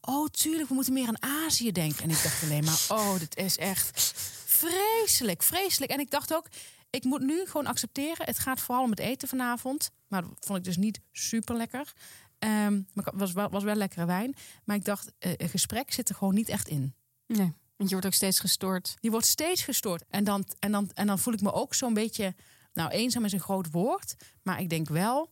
oh 0.00 0.26
tuurlijk, 0.26 0.68
we 0.68 0.74
moeten 0.74 0.92
meer 0.92 1.08
aan 1.08 1.22
Azië 1.46 1.72
denken. 1.72 2.02
En 2.02 2.10
ik 2.10 2.22
dacht 2.22 2.42
alleen 2.42 2.64
maar, 2.64 2.84
oh, 2.88 3.18
dit 3.18 3.36
is 3.36 3.58
echt 3.58 4.12
vreselijk, 4.46 5.42
vreselijk. 5.42 5.90
En 5.90 6.00
ik 6.00 6.10
dacht 6.10 6.34
ook, 6.34 6.46
ik 6.90 7.04
moet 7.04 7.22
nu 7.22 7.46
gewoon 7.46 7.66
accepteren, 7.66 8.26
het 8.26 8.38
gaat 8.38 8.60
vooral 8.60 8.84
om 8.84 8.90
het 8.90 8.98
eten 8.98 9.28
vanavond. 9.28 9.90
Maar 10.08 10.22
dat 10.22 10.36
vond 10.40 10.58
ik 10.58 10.64
dus 10.64 10.76
niet 10.76 11.00
super 11.12 11.56
lekker. 11.56 11.92
Um, 12.38 12.86
maar 12.94 13.04
het 13.04 13.14
was 13.14 13.32
wel, 13.32 13.48
was 13.48 13.62
wel 13.62 13.74
lekkere 13.74 14.06
wijn. 14.06 14.36
Maar 14.64 14.76
ik 14.76 14.84
dacht, 14.84 15.12
uh, 15.18 15.32
een 15.36 15.48
gesprek 15.48 15.92
zit 15.92 16.08
er 16.08 16.14
gewoon 16.14 16.34
niet 16.34 16.48
echt 16.48 16.68
in. 16.68 16.94
Nee, 17.26 17.52
want 17.76 17.88
je 17.88 17.90
wordt 17.90 18.06
ook 18.06 18.12
steeds 18.12 18.40
gestoord. 18.40 18.96
Je 19.00 19.10
wordt 19.10 19.26
steeds 19.26 19.62
gestoord. 19.62 20.04
En 20.08 20.24
dan, 20.24 20.46
en 20.58 20.72
dan, 20.72 20.90
en 20.94 21.06
dan 21.06 21.18
voel 21.18 21.34
ik 21.34 21.40
me 21.40 21.52
ook 21.52 21.74
zo'n 21.74 21.94
beetje... 21.94 22.34
Nou, 22.72 22.90
eenzaam 22.90 23.24
is 23.24 23.32
een 23.32 23.40
groot 23.40 23.70
woord. 23.70 24.14
Maar 24.42 24.60
ik 24.60 24.68
denk 24.68 24.88
wel... 24.88 25.30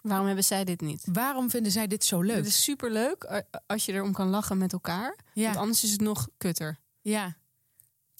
Waarom 0.00 0.26
hebben 0.26 0.44
zij 0.44 0.64
dit 0.64 0.80
niet? 0.80 1.02
Waarom 1.12 1.50
vinden 1.50 1.72
zij 1.72 1.86
dit 1.86 2.04
zo 2.04 2.20
leuk? 2.20 2.36
Het 2.36 2.46
is 2.46 2.62
superleuk 2.62 3.44
als 3.66 3.84
je 3.84 3.92
erom 3.92 4.12
kan 4.12 4.28
lachen 4.28 4.58
met 4.58 4.72
elkaar. 4.72 5.18
Ja. 5.34 5.44
Want 5.44 5.56
anders 5.56 5.84
is 5.84 5.90
het 5.92 6.00
nog 6.00 6.28
kutter. 6.36 6.78
Ja. 7.00 7.36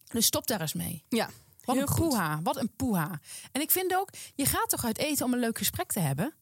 Dus 0.08 0.26
stop 0.26 0.46
daar 0.46 0.60
eens 0.60 0.72
mee. 0.72 1.04
Ja. 1.08 1.30
Wat 1.64 1.74
Heel 1.74 1.84
een 1.84 1.90
goed. 1.90 2.08
poeha. 2.08 2.40
Wat 2.42 2.56
een 2.56 2.72
poeha. 2.76 3.20
En 3.52 3.60
ik 3.60 3.70
vind 3.70 3.94
ook, 3.94 4.10
je 4.34 4.46
gaat 4.46 4.68
toch 4.68 4.84
uit 4.84 4.98
eten 4.98 5.26
om 5.26 5.32
een 5.32 5.38
leuk 5.38 5.58
gesprek 5.58 5.92
te 5.92 6.00
hebben? 6.00 6.34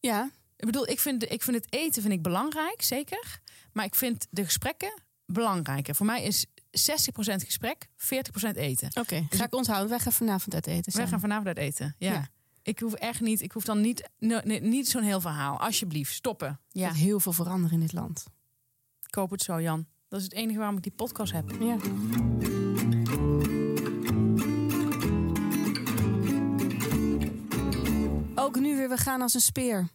Ja. 0.00 0.30
Ik 0.56 0.66
bedoel, 0.66 0.88
ik 0.88 1.00
vind, 1.00 1.30
ik 1.32 1.42
vind 1.42 1.56
het 1.56 1.72
eten 1.72 2.02
vind 2.02 2.14
ik 2.14 2.22
belangrijk, 2.22 2.82
zeker. 2.82 3.40
Maar 3.72 3.84
ik 3.84 3.94
vind 3.94 4.26
de 4.30 4.44
gesprekken 4.44 5.02
belangrijker. 5.26 5.94
Voor 5.94 6.06
mij 6.06 6.22
is 6.22 6.46
60% 6.46 6.50
gesprek, 7.20 7.86
40% 7.86 7.90
eten. 8.54 8.88
Oké, 8.88 9.00
okay. 9.00 9.26
ga 9.30 9.44
ik 9.44 9.54
onthouden. 9.54 9.88
Wij 9.88 9.98
gaan 9.98 10.12
vanavond 10.12 10.54
uit 10.54 10.66
eten. 10.66 10.96
Wij 10.96 11.06
gaan 11.06 11.20
vanavond 11.20 11.46
uit 11.46 11.56
eten, 11.56 11.94
ja. 11.98 12.12
Ja. 12.12 12.28
Ik 12.62 12.78
hoef 12.78 12.94
echt 12.94 13.20
niet, 13.20 13.42
ik 13.42 13.52
hoef 13.52 13.64
dan 13.64 13.80
niet, 13.80 14.08
nee, 14.18 14.40
nee, 14.44 14.60
niet 14.60 14.88
zo'n 14.88 15.02
heel 15.02 15.20
verhaal. 15.20 15.60
Alsjeblieft, 15.60 16.14
stoppen. 16.14 16.60
Ja, 16.68 16.92
heel 16.92 17.20
veel 17.20 17.32
veranderen 17.32 17.74
in 17.74 17.80
dit 17.80 17.92
land. 17.92 18.24
koop 19.10 19.30
het 19.30 19.42
zo, 19.42 19.60
Jan. 19.60 19.86
Dat 20.08 20.18
is 20.18 20.24
het 20.24 20.34
enige 20.34 20.58
waarom 20.58 20.76
ik 20.76 20.82
die 20.82 20.92
podcast 20.92 21.32
heb. 21.32 21.50
Ja. 21.60 21.76
Ook 28.48 28.60
nu 28.60 28.76
weer, 28.76 28.88
we 28.88 28.96
gaan 28.96 29.20
als 29.22 29.34
een 29.34 29.40
speer. 29.40 29.88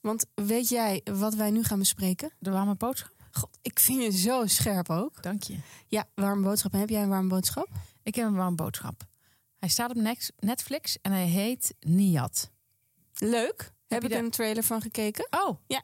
Want 0.00 0.26
weet 0.34 0.68
jij 0.68 1.00
wat 1.04 1.34
wij 1.34 1.50
nu 1.50 1.62
gaan 1.64 1.78
bespreken? 1.78 2.32
De 2.38 2.50
warme 2.50 2.74
boodschap. 2.74 3.12
God, 3.32 3.58
ik 3.62 3.78
vind 3.80 4.02
je 4.02 4.10
zo 4.18 4.46
scherp 4.46 4.90
ook. 4.90 5.22
Dank 5.22 5.42
je. 5.42 5.58
Ja, 5.86 6.04
warme 6.14 6.42
boodschap. 6.42 6.72
Heb 6.72 6.88
jij 6.88 7.02
een 7.02 7.08
warme 7.08 7.28
boodschap? 7.28 7.68
Ik 8.02 8.14
heb 8.14 8.26
een 8.26 8.34
warme 8.34 8.56
boodschap. 8.56 9.06
Hij 9.58 9.68
staat 9.68 9.90
op 9.90 9.96
Netflix 10.38 10.98
en 11.02 11.12
hij 11.12 11.26
heet 11.26 11.74
Niat. 11.80 12.50
Leuk. 13.14 13.72
Heb, 13.86 14.02
je 14.02 14.08
ik 14.08 14.14
daar- 14.14 14.24
een 14.24 14.30
trailer 14.30 14.62
van 14.64 14.80
gekeken? 14.80 15.26
Oh. 15.30 15.58
Ja. 15.66 15.82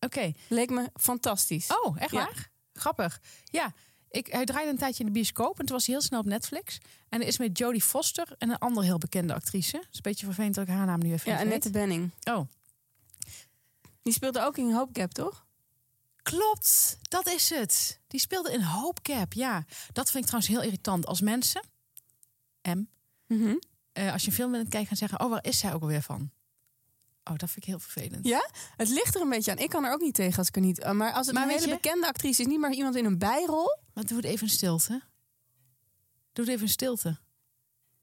Oké. 0.00 0.32
Leek 0.48 0.70
me 0.70 0.90
fantastisch. 0.94 1.66
Oh, 1.84 1.96
echt 2.00 2.10
Ja. 2.10 2.24
waar? 2.24 2.50
Grappig. 2.72 3.20
Ja, 3.44 3.72
ik, 4.16 4.26
hij 4.26 4.44
draaide 4.44 4.70
een 4.70 4.78
tijdje 4.78 5.00
in 5.00 5.06
de 5.06 5.12
bioscoop 5.12 5.58
en 5.60 5.66
toen 5.66 5.76
was 5.76 5.86
hij 5.86 5.94
heel 5.94 6.04
snel 6.04 6.20
op 6.20 6.26
Netflix. 6.26 6.78
En 7.08 7.20
er 7.20 7.26
is 7.26 7.38
met 7.38 7.58
Jodie 7.58 7.82
Foster 7.82 8.34
en 8.38 8.50
een 8.50 8.58
andere 8.58 8.86
heel 8.86 8.98
bekende 8.98 9.34
actrice. 9.34 9.76
Het 9.76 9.86
is 9.90 9.96
een 9.96 10.00
beetje 10.02 10.26
vervelend 10.26 10.54
dat 10.54 10.68
ik 10.68 10.74
haar 10.74 10.86
naam 10.86 11.00
nu 11.00 11.12
even 11.12 11.32
ja, 11.32 11.38
Annette 11.38 11.70
Benning. 11.70 12.10
Oh, 12.24 12.40
Die 14.02 14.12
speelde 14.12 14.40
ook 14.44 14.56
in 14.58 14.72
Hope 14.72 15.00
Gap, 15.00 15.12
toch? 15.12 15.42
klopt. 16.22 16.98
Dat 17.02 17.28
is 17.28 17.50
het. 17.50 18.00
Die 18.06 18.20
speelde 18.20 18.52
in 18.52 18.60
Hope 18.62 19.00
Gap, 19.12 19.32
ja. 19.32 19.64
Dat 19.92 20.10
vind 20.10 20.24
ik 20.24 20.30
trouwens 20.30 20.52
heel 20.54 20.62
irritant. 20.62 21.06
Als 21.06 21.20
mensen, 21.20 21.62
M, 22.62 22.82
Mhm. 23.26 23.54
eh, 23.92 24.12
als 24.12 24.22
je 24.22 24.28
een 24.28 24.34
film 24.34 24.50
bent 24.52 24.68
kijken 24.68 24.88
gaan 24.88 24.96
zeggen... 24.96 25.20
oh, 25.20 25.30
waar 25.30 25.44
is 25.44 25.58
zij 25.58 25.72
ook 25.74 25.82
alweer 25.82 26.02
van? 26.02 26.30
Oh, 27.24 27.36
dat 27.36 27.50
vind 27.50 27.56
ik 27.56 27.64
heel 27.64 27.78
vervelend. 27.78 28.26
Ja? 28.26 28.48
Het 28.76 28.88
ligt 28.88 29.14
er 29.14 29.20
een 29.20 29.28
beetje 29.28 29.50
aan. 29.50 29.58
Ik 29.58 29.68
kan 29.70 29.84
er 29.84 29.92
ook 29.92 30.00
niet 30.00 30.14
tegen 30.14 30.38
als 30.38 30.48
ik 30.48 30.54
er 30.56 30.62
niet... 30.62 30.92
Maar 30.92 31.12
als 31.12 31.26
het 31.26 31.34
Maar 31.34 31.44
een 31.44 31.50
hele 31.58 31.68
bekende 31.68 32.06
actrice 32.06 32.40
is, 32.42 32.46
niet 32.48 32.58
maar 32.60 32.72
iemand 32.72 32.96
in 32.96 33.04
een 33.04 33.18
bijrol... 33.18 33.78
Maar 33.94 34.04
doe 34.06 34.16
het 34.16 34.26
even 34.26 34.46
in 34.46 34.52
stilte. 34.52 35.02
Doe 36.32 36.44
het 36.44 36.48
even 36.54 36.66
in 36.66 36.72
stilte. 36.72 37.18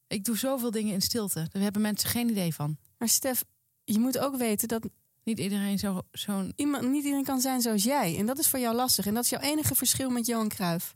Ik 0.08 0.24
doe 0.26 0.38
zoveel 0.38 0.72
dingen 0.72 0.94
in 0.94 1.02
stilte. 1.02 1.48
Daar 1.52 1.62
hebben 1.62 1.82
mensen 1.82 2.10
geen 2.10 2.30
idee 2.30 2.54
van. 2.54 2.78
Maar 2.98 3.10
Stef, 3.10 3.44
je 3.84 4.00
moet 4.00 4.18
ook 4.18 4.36
weten 4.38 4.68
dat 4.68 4.90
Niet 5.24 5.40
iedereen 5.40 5.80
zo- 5.80 6.02
zo'n... 6.12 6.54
iemand, 6.56 6.88
niet 6.88 7.04
iedereen 7.04 7.26
kan 7.26 7.42
zijn 7.42 7.62
zoals 7.62 7.84
jij. 7.84 8.18
En 8.18 8.26
dat 8.26 8.40
is 8.40 8.48
voor 8.48 8.60
jou 8.60 8.76
lastig. 8.76 9.06
En 9.06 9.14
dat 9.14 9.24
is 9.24 9.30
jouw 9.30 9.40
enige 9.42 9.76
verschil 9.76 10.10
met 10.10 10.26
Johan 10.26 10.48
Cruijff. 10.50 10.96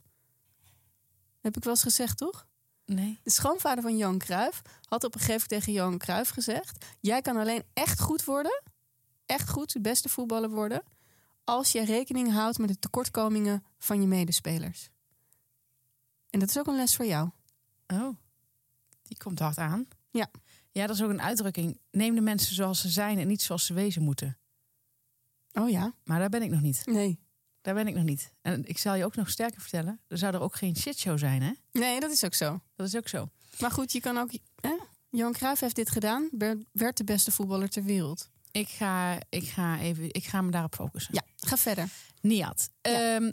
Heb 1.40 1.56
ik 1.56 1.64
wel 1.64 1.72
eens 1.72 1.82
gezegd, 1.82 2.18
toch? 2.18 2.46
nee. 2.84 3.18
De 3.22 3.30
schoonvader 3.30 3.82
van 3.82 3.96
Johan 3.96 4.18
Cruijff 4.18 4.62
had 4.84 5.04
op 5.04 5.14
een 5.14 5.20
gegeven 5.20 5.32
moment 5.40 5.48
tegen 5.48 5.72
Johan 5.72 5.98
Cruijff 5.98 6.30
gezegd... 6.30 6.84
jij 7.00 7.20
kan 7.20 7.36
alleen 7.36 7.62
echt 7.72 8.00
goed 8.00 8.24
worden, 8.24 8.62
echt 9.26 9.48
goed, 9.50 9.72
de 9.72 9.80
beste 9.80 10.08
voetballer 10.08 10.50
worden... 10.50 10.82
als 11.46 11.72
je 11.72 11.84
rekening 11.84 12.32
houdt 12.32 12.58
met 12.58 12.68
de 12.68 12.78
tekortkomingen 12.78 13.64
van 13.78 14.00
je 14.00 14.06
medespelers. 14.06 14.90
En 16.30 16.40
dat 16.40 16.48
is 16.48 16.58
ook 16.58 16.66
een 16.66 16.76
les 16.76 16.96
voor 16.96 17.06
jou. 17.06 17.30
Oh, 17.86 18.16
die 19.02 19.16
komt 19.16 19.38
hard 19.38 19.58
aan. 19.58 19.86
Ja. 20.10 20.30
Ja, 20.70 20.86
dat 20.86 20.96
is 20.96 21.02
ook 21.02 21.10
een 21.10 21.22
uitdrukking. 21.22 21.80
Neem 21.90 22.14
de 22.14 22.20
mensen 22.20 22.54
zoals 22.54 22.80
ze 22.80 22.88
zijn 22.88 23.18
en 23.18 23.26
niet 23.26 23.42
zoals 23.42 23.66
ze 23.66 23.74
wezen 23.74 24.02
moeten. 24.02 24.38
Oh 25.52 25.70
ja? 25.70 25.94
Maar 26.04 26.18
daar 26.18 26.28
ben 26.28 26.42
ik 26.42 26.50
nog 26.50 26.60
niet. 26.60 26.86
Nee. 26.86 27.18
Daar 27.60 27.74
ben 27.74 27.86
ik 27.86 27.94
nog 27.94 28.04
niet. 28.04 28.32
En 28.40 28.64
ik 28.64 28.78
zal 28.78 28.94
je 28.94 29.04
ook 29.04 29.16
nog 29.16 29.30
sterker 29.30 29.60
vertellen. 29.60 30.00
Er 30.08 30.18
zou 30.18 30.34
er 30.34 30.40
ook 30.40 30.56
geen 30.56 30.76
shitshow 30.76 31.18
zijn, 31.18 31.42
hè? 31.42 31.52
Nee, 31.72 32.00
dat 32.00 32.10
is 32.10 32.24
ook 32.24 32.34
zo. 32.34 32.60
Dat 32.74 32.86
is 32.86 32.96
ook 32.96 33.08
zo. 33.08 33.28
Maar 33.60 33.70
goed, 33.70 33.92
je 33.92 34.00
kan 34.00 34.18
ook... 34.18 34.30
Hè? 34.60 34.76
Johan 35.10 35.32
Cruijff 35.32 35.60
heeft 35.60 35.76
dit 35.76 35.90
gedaan, 35.90 36.28
werd 36.72 36.96
de 36.96 37.04
beste 37.04 37.30
voetballer 37.30 37.68
ter 37.68 37.84
wereld. 37.84 38.30
Ik 38.58 38.68
ga, 38.68 39.18
ik 39.28 39.48
ga, 39.48 39.78
even, 39.78 40.14
ik 40.14 40.24
ga 40.24 40.42
me 40.42 40.50
daarop 40.50 40.74
focussen. 40.74 41.14
Ja, 41.14 41.22
ga 41.36 41.56
verder. 41.56 41.88
Niat. 42.20 42.70
Ja. 42.80 43.14
Ehm, 43.14 43.32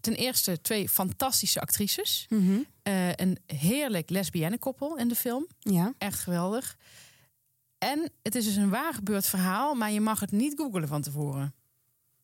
ten 0.00 0.14
eerste 0.14 0.60
twee 0.60 0.88
fantastische 0.88 1.60
actrices. 1.60 2.26
Mhm. 2.28 2.58
Eh, 2.82 3.12
een 3.12 3.38
heerlijk 3.46 4.10
lesbienne 4.10 4.58
koppel 4.58 4.96
in 4.96 5.08
de 5.08 5.14
film. 5.14 5.46
Ja. 5.58 5.94
Echt 5.98 6.20
geweldig. 6.20 6.76
En 7.78 8.12
het 8.22 8.34
is 8.34 8.44
dus 8.44 8.56
een 8.56 8.68
waar 8.70 8.94
gebeurd 8.94 9.26
verhaal, 9.26 9.74
maar 9.74 9.90
je 9.90 10.00
mag 10.00 10.20
het 10.20 10.30
niet 10.30 10.54
googelen 10.56 10.88
van 10.88 11.02
tevoren. 11.02 11.54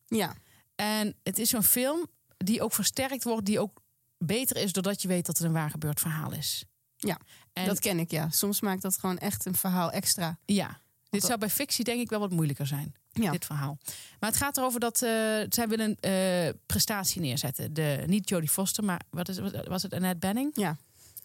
Ja. 0.07 0.35
En 0.75 1.15
het 1.23 1.39
is 1.39 1.49
zo'n 1.49 1.63
film 1.63 2.07
die 2.37 2.61
ook 2.61 2.73
versterkt 2.73 3.23
wordt, 3.23 3.45
die 3.45 3.59
ook 3.59 3.81
beter 4.17 4.57
is 4.57 4.71
doordat 4.71 5.01
je 5.01 5.07
weet 5.07 5.25
dat 5.25 5.37
het 5.37 5.47
een 5.47 5.53
waar 5.53 5.69
gebeurd 5.69 5.99
verhaal 5.99 6.33
is. 6.33 6.65
Ja, 6.97 7.19
en 7.53 7.65
dat 7.65 7.79
ken 7.79 7.99
ik, 7.99 8.11
ja. 8.11 8.29
Soms 8.29 8.61
maakt 8.61 8.81
dat 8.81 8.97
gewoon 8.97 9.17
echt 9.17 9.45
een 9.45 9.55
verhaal 9.55 9.91
extra. 9.91 10.39
ja, 10.45 10.81
dit 11.15 11.23
zou 11.23 11.39
bij 11.39 11.49
fictie 11.49 11.83
denk 11.83 12.01
ik 12.01 12.09
wel 12.09 12.19
wat 12.19 12.31
moeilijker 12.31 12.67
zijn. 12.67 12.95
Ja. 13.11 13.31
Dit 13.31 13.45
verhaal. 13.45 13.77
Maar 14.19 14.29
het 14.29 14.39
gaat 14.39 14.57
erover 14.57 14.79
dat 14.79 15.01
eh, 15.01 15.09
zij 15.49 15.67
willen 15.67 15.97
een 15.99 16.47
eh, 16.47 16.53
prestatie 16.65 17.21
neerzetten. 17.21 17.73
De, 17.73 18.03
niet 18.07 18.29
Jodie 18.29 18.49
Foster, 18.49 18.83
maar 18.83 19.01
wat 19.09 19.29
is, 19.29 19.39
was 19.67 19.83
het 19.83 19.93
Annette 19.93 20.19
Benning? 20.19 20.51
Ja. 20.53 20.77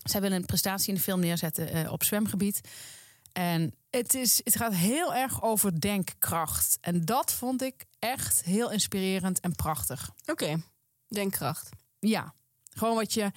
Zij 0.02 0.20
willen 0.20 0.36
een 0.36 0.46
prestatie 0.46 0.88
in 0.88 0.94
de 0.94 1.00
film 1.00 1.20
neerzetten 1.20 1.72
eh, 1.72 1.92
op 1.92 2.04
zwemgebied. 2.04 2.60
En 3.32 3.74
het, 3.90 4.14
is, 4.14 4.40
het 4.44 4.56
gaat 4.56 4.74
heel 4.74 5.14
erg 5.14 5.42
over 5.42 5.80
denkkracht. 5.80 6.78
En 6.80 7.04
dat 7.04 7.32
vond 7.32 7.62
ik 7.62 7.84
echt 7.98 8.44
heel 8.44 8.70
inspirerend 8.70 9.40
en 9.40 9.54
prachtig. 9.54 10.10
Oké. 10.26 10.62
Denkkracht. 11.08 11.68
Ja, 11.98 12.34
gewoon 12.70 12.94
wat 12.94 13.12
je. 13.12 13.32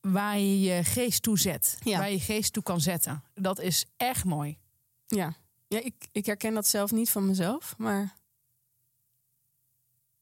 Waar 0.00 0.38
je 0.38 0.60
je 0.60 0.84
geest 0.84 1.22
toe 1.22 1.38
zet. 1.38 1.76
Ja. 1.82 1.98
Waar 1.98 2.10
je 2.10 2.16
je 2.16 2.20
geest 2.22 2.52
toe 2.52 2.62
kan 2.62 2.80
zetten. 2.80 3.24
Dat 3.34 3.60
is 3.60 3.84
echt 3.96 4.24
mooi. 4.24 4.58
Ja. 5.16 5.34
Ja, 5.68 5.80
ik, 5.82 5.94
ik 6.12 6.26
herken 6.26 6.54
dat 6.54 6.66
zelf 6.66 6.90
niet 6.90 7.10
van 7.10 7.26
mezelf, 7.26 7.74
maar 7.78 8.16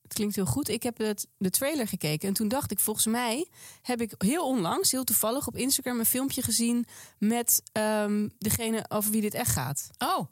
het 0.03 0.13
klinkt 0.13 0.35
heel 0.35 0.47
goed. 0.47 0.69
Ik 0.69 0.83
heb 0.83 0.99
het, 0.99 1.27
de 1.37 1.51
trailer 1.51 1.89
gekeken 1.89 2.29
en 2.29 2.35
toen 2.35 2.49
dacht 2.49 2.71
ik, 2.71 2.79
volgens 2.79 3.07
mij 3.07 3.49
heb 3.83 4.01
ik 4.01 4.15
heel 4.19 4.47
onlangs, 4.47 4.91
heel 4.91 5.05
toevallig 5.05 5.47
op 5.47 5.57
Instagram 5.57 5.99
een 5.99 6.07
filmpje 6.07 6.43
gezien 6.43 6.87
met 7.19 7.63
ehm, 7.73 8.29
degene 8.39 8.85
over 8.89 9.11
wie 9.11 9.21
dit 9.21 9.35
echt 9.35 9.51
gaat. 9.51 9.91
Oh. 9.99 10.27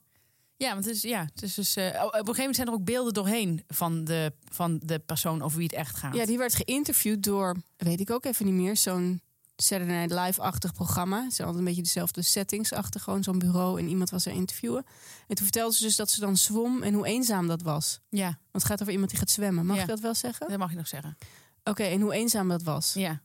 Ja, 0.56 0.72
want 0.72 0.84
het 0.84 0.94
is, 0.94 1.02
ja, 1.02 1.24
het 1.32 1.42
is 1.42 1.54
dus, 1.54 1.76
eh, 1.76 1.86
op 1.86 1.94
een 1.94 2.10
gegeven 2.12 2.36
moment 2.36 2.56
zijn 2.56 2.68
er 2.68 2.72
ook 2.72 2.84
beelden 2.84 3.14
doorheen 3.14 3.64
van 3.68 4.04
de, 4.04 4.32
van 4.52 4.80
de 4.82 4.98
persoon 4.98 5.42
over 5.42 5.58
wie 5.58 5.66
het 5.66 5.76
echt 5.76 5.96
gaat. 5.96 6.14
Ja, 6.14 6.26
die 6.26 6.38
werd 6.38 6.54
geïnterviewd 6.54 7.22
door, 7.22 7.56
weet 7.76 8.00
ik 8.00 8.10
ook 8.10 8.24
even 8.24 8.44
niet 8.44 8.54
meer, 8.54 8.76
zo'n 8.76 9.20
Saturday 9.56 9.96
Night 10.06 10.26
Live-achtig 10.26 10.72
programma. 10.72 11.22
Het 11.24 11.34
zijn 11.34 11.46
altijd 11.48 11.64
een 11.66 11.68
beetje 11.74 11.82
dezelfde 11.82 12.22
settings 12.22 12.72
achter, 12.72 13.00
gewoon 13.00 13.22
zo'n 13.22 13.38
bureau 13.38 13.78
en 13.80 13.88
iemand 13.88 14.10
was 14.10 14.26
er 14.26 14.32
interviewen. 14.32 14.84
En 15.28 15.34
toen 15.34 15.44
vertelde 15.44 15.74
ze 15.74 15.82
dus 15.82 15.96
dat 15.96 16.10
ze 16.10 16.20
dan 16.20 16.36
zwom 16.36 16.82
en 16.82 16.94
hoe 16.94 17.06
eenzaam 17.06 17.46
dat 17.46 17.62
was. 17.62 18.00
ja, 18.08 18.24
Want 18.26 18.38
het 18.50 18.64
gaat 18.64 18.80
over 18.80 18.92
iemand 18.92 19.10
die 19.10 19.18
gaat 19.18 19.30
zwemmen. 19.30 19.66
Mag 19.66 19.76
Ja. 19.76 19.82
ik 19.82 19.88
dat 19.88 20.00
wel 20.00 20.14
zeggen? 20.14 20.48
dat 20.48 20.58
mag 20.58 20.70
je 20.70 20.76
nog 20.76 20.88
zeggen. 20.88 21.16
Oké, 21.64 21.82
en 21.82 22.00
hoe 22.00 22.12
eenzaam 22.12 22.48
dat 22.48 22.62
was. 22.62 22.92
Ja. 22.94 23.20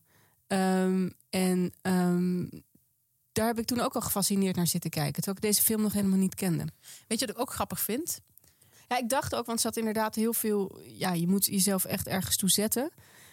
Ehm, 0.48 1.10
en 1.30 1.74
ehm, 1.82 2.46
daar 3.32 3.48
heb 3.48 3.60
ik 3.60 3.66
toen 3.66 3.80
ook 3.80 3.96
al 3.96 4.02
gefascineerd 4.02 4.56
naar 4.56 4.68
zitten 4.68 4.90
kijken. 4.90 5.14
Terwijl 5.14 5.36
ik 5.38 5.42
deze 5.44 5.62
film 5.62 5.82
nog 5.82 5.94
helemaal 5.94 6.18
niet 6.18 6.36
kende. 6.36 6.66
Weet 7.08 7.20
je 7.20 7.26
wat 7.26 7.36
ik 7.36 7.42
ook 7.42 7.54
grappig 7.54 7.80
vind? 7.80 8.22
Ja, 8.88 8.98
ik 8.98 9.10
dacht 9.10 9.36
ook, 9.36 9.46
want 9.46 9.58
er 9.58 9.64
zat 9.64 9.78
inderdaad 9.78 10.16
heel 10.16 10.34
veel... 10.34 10.80
Ja, 10.86 11.14
je 11.14 11.28
moet 11.28 11.46
jezelf 11.46 11.86
echt 11.86 12.08
ergens 12.08 12.36
toe 12.38 12.50
zetten. 12.50 12.92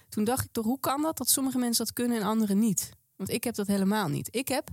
Toen 0.08 0.24
dacht 0.24 0.44
ik 0.44 0.52
toch, 0.52 0.64
hoe 0.64 0.80
kan 0.80 1.02
dat 1.02 1.16
dat 1.16 1.28
sommige 1.28 1.58
mensen 1.58 1.84
dat 1.84 1.94
kunnen 1.94 2.16
en 2.16 2.26
anderen 2.26 2.58
niet? 2.58 2.90
Want 3.16 3.30
ik 3.30 3.44
heb 3.44 3.54
dat 3.54 3.66
helemaal 3.66 4.08
niet. 4.08 4.28
Ik 4.30 4.48
heb 4.48 4.70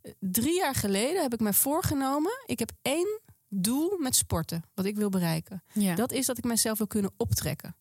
eh, 0.00 0.12
drie 0.18 0.54
jaar 0.54 0.74
geleden 0.74 1.22
heb 1.22 1.32
ik 1.32 1.40
mij 1.40 1.52
voorgenomen... 1.52 2.32
ik 2.46 2.58
heb 2.58 2.70
één 2.82 3.20
doel 3.48 3.98
met 3.98 4.16
sporten, 4.16 4.62
wat 4.74 4.84
ik 4.84 4.96
wil 4.96 5.08
bereiken. 5.08 5.62
Ja. 5.72 5.94
Dat 5.94 6.12
is 6.12 6.26
dat 6.26 6.38
ik 6.38 6.44
mezelf 6.44 6.78
wil 6.78 6.86
kunnen 6.86 7.12
optrekken. 7.16 7.76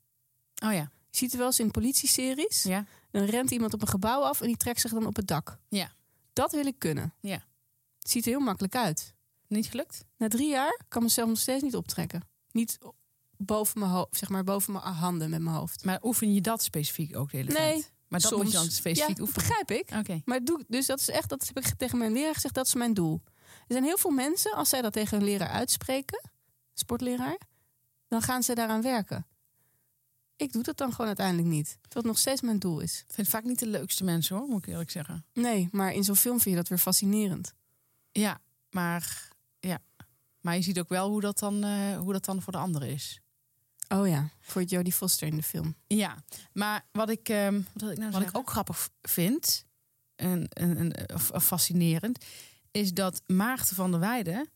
oh 0.64 0.74
ja. 0.74 0.92
Je 1.10 1.18
ziet 1.18 1.30
het 1.30 1.40
wel 1.40 1.48
eens 1.48 1.60
in 1.60 1.72
politieseries. 1.72 2.64
Ja. 2.64 2.86
Dan 3.12 3.24
rent 3.24 3.52
iemand 3.52 3.74
op 3.74 3.82
een 3.82 3.88
gebouw 3.88 4.22
af 4.22 4.42
en 4.42 4.48
die 4.48 4.58
trekt 4.58 4.82
zich 4.82 4.92
dan 4.92 5.06
op 5.06 5.16
het 5.16 5.28
dak. 5.28 5.58
Ja. 5.70 5.92
Dat 6.34 6.52
wil 6.52 6.66
ik 6.66 6.80
kunnen. 6.80 7.14
Ja. 7.20 7.44
Het 8.00 8.12
ziet 8.12 8.26
er 8.26 8.32
heel 8.32 8.40
makkelijk 8.40 8.76
uit. 8.76 9.14
Niet 9.48 9.66
gelukt? 9.66 10.06
Na 10.18 10.28
drie 10.28 10.50
jaar 10.50 10.82
kan 10.88 11.04
mezelf 11.04 11.28
nog 11.30 11.38
steeds 11.38 11.64
niet 11.64 11.76
optrekken. 11.76 12.22
Niet 12.52 12.78
boven 13.42 13.80
mijn 13.80 13.92
hoofd, 13.92 14.18
zeg 14.18 14.30
maar 14.30 14.44
boven 14.44 14.74
mijn 14.74 14.84
handen 14.86 15.30
met 15.30 15.42
mijn 15.42 15.56
hoofd. 15.56 15.84
Maar 15.84 16.00
oefen 16.04 16.34
je 16.34 16.42
dat 16.42 16.64
specifiek 16.64 17.16
ook 17.16 17.32
de 17.32 17.38
hele 17.38 17.52
Nee, 17.52 17.72
tijd? 17.74 17.92
Maar 18.08 18.20
dat 18.20 18.30
soms. 18.30 18.44
moet 18.44 18.52
je 18.52 18.58
dan 18.58 18.70
specifiek 18.72 19.18
ja, 19.18 19.24
oefenen. 19.24 19.48
begrijp 19.48 19.72
ik. 19.72 19.92
Oké. 19.98 20.22
Maar 20.26 20.44
doe, 20.44 20.64
dus 20.68 20.86
dat 20.86 21.00
is 21.00 21.10
echt, 21.10 21.30
dat 21.30 21.48
heb 21.54 21.58
ik 21.66 21.74
tegen 21.78 21.98
mijn 21.98 22.14
leraar 22.14 22.34
gezegd, 22.34 22.54
dat 22.54 22.66
is 22.68 22.74
mijn 22.74 22.94
doel. 22.94 23.22
Er 23.46 23.76
zijn 23.76 23.84
heel 23.84 23.98
veel 23.98 24.12
mensen, 24.12 24.54
als 24.54 24.70
zij 24.70 24.82
dat 24.82 24.94
tegen 24.94 25.18
hun 25.18 25.28
leraar 25.28 25.50
uitspreken, 25.50 26.30
sportleraar, 26.74 27.38
dan 28.08 28.22
gaan 28.22 28.44
ze 28.44 28.56
daaraan 28.56 28.82
werken. 28.82 29.26
Ik 30.36 30.52
doe 30.52 30.64
dat 30.64 30.78
dan 30.78 30.92
gewoon 30.92 31.08
uiteindelijk 31.08 31.48
niet. 31.48 31.78
Het 31.90 32.04
nog 32.06 32.18
steeds 32.18 32.42
mijn 32.42 32.60
doel 32.60 32.80
is. 32.80 32.94
Ik 33.00 33.14
vind 33.14 33.18
het 33.28 33.36
vaak 33.36 33.44
niet 33.44 33.60
de 33.60 33.68
leukste 33.68 34.04
mensen 34.04 34.36
hoor, 34.36 34.48
moet 34.48 34.66
ik 34.66 34.68
eerlijk 34.72 34.92
zeggen. 34.92 35.26
Nee, 35.34 35.70
maar 35.72 35.94
in 35.94 36.04
zo'n 36.04 36.16
film 36.16 36.40
vind 36.40 36.50
je 36.56 36.62
dat 36.62 36.70
weer 36.70 36.78
fascinerend. 36.78 37.54
Ja, 38.12 38.40
maar, 38.70 39.30
ja. 39.60 39.80
maar 40.42 40.56
je 40.56 40.62
ziet 40.62 40.80
ook 40.80 40.90
wel 40.90 41.10
hoe 41.10 41.22
dat 41.22 41.40
dan, 41.40 41.64
eh, 41.64 41.98
hoe 41.98 42.14
dat 42.14 42.26
dan 42.26 42.42
voor 42.42 42.54
de 42.54 42.60
anderen 42.60 42.90
is. 42.90 43.22
Oh 43.90 44.08
ja, 44.08 44.30
voor 44.42 44.64
Jodie 44.64 44.94
Foster 44.94 45.28
in 45.28 45.36
de 45.36 45.44
film. 45.44 45.76
Ja, 45.88 46.24
maar 46.54 46.86
wat 46.92 47.10
ik, 47.10 47.30
ehm, 47.30 47.54
Wat, 47.54 47.82
wil 47.82 47.90
ik 47.92 47.98
nou 47.98 48.12
wat 48.12 48.22
ik 48.22 48.38
ook 48.38 48.50
grappig 48.50 48.90
vind 49.02 49.66
en, 50.16 50.48
en, 50.48 50.78
en, 50.78 51.14
of- 51.14 51.32
fascinerend, 51.44 52.26
is 52.72 52.94
dat 52.94 53.22
Maarten 53.28 53.76
van 53.76 53.92
der 53.92 54.00
Weijden 54.00 54.50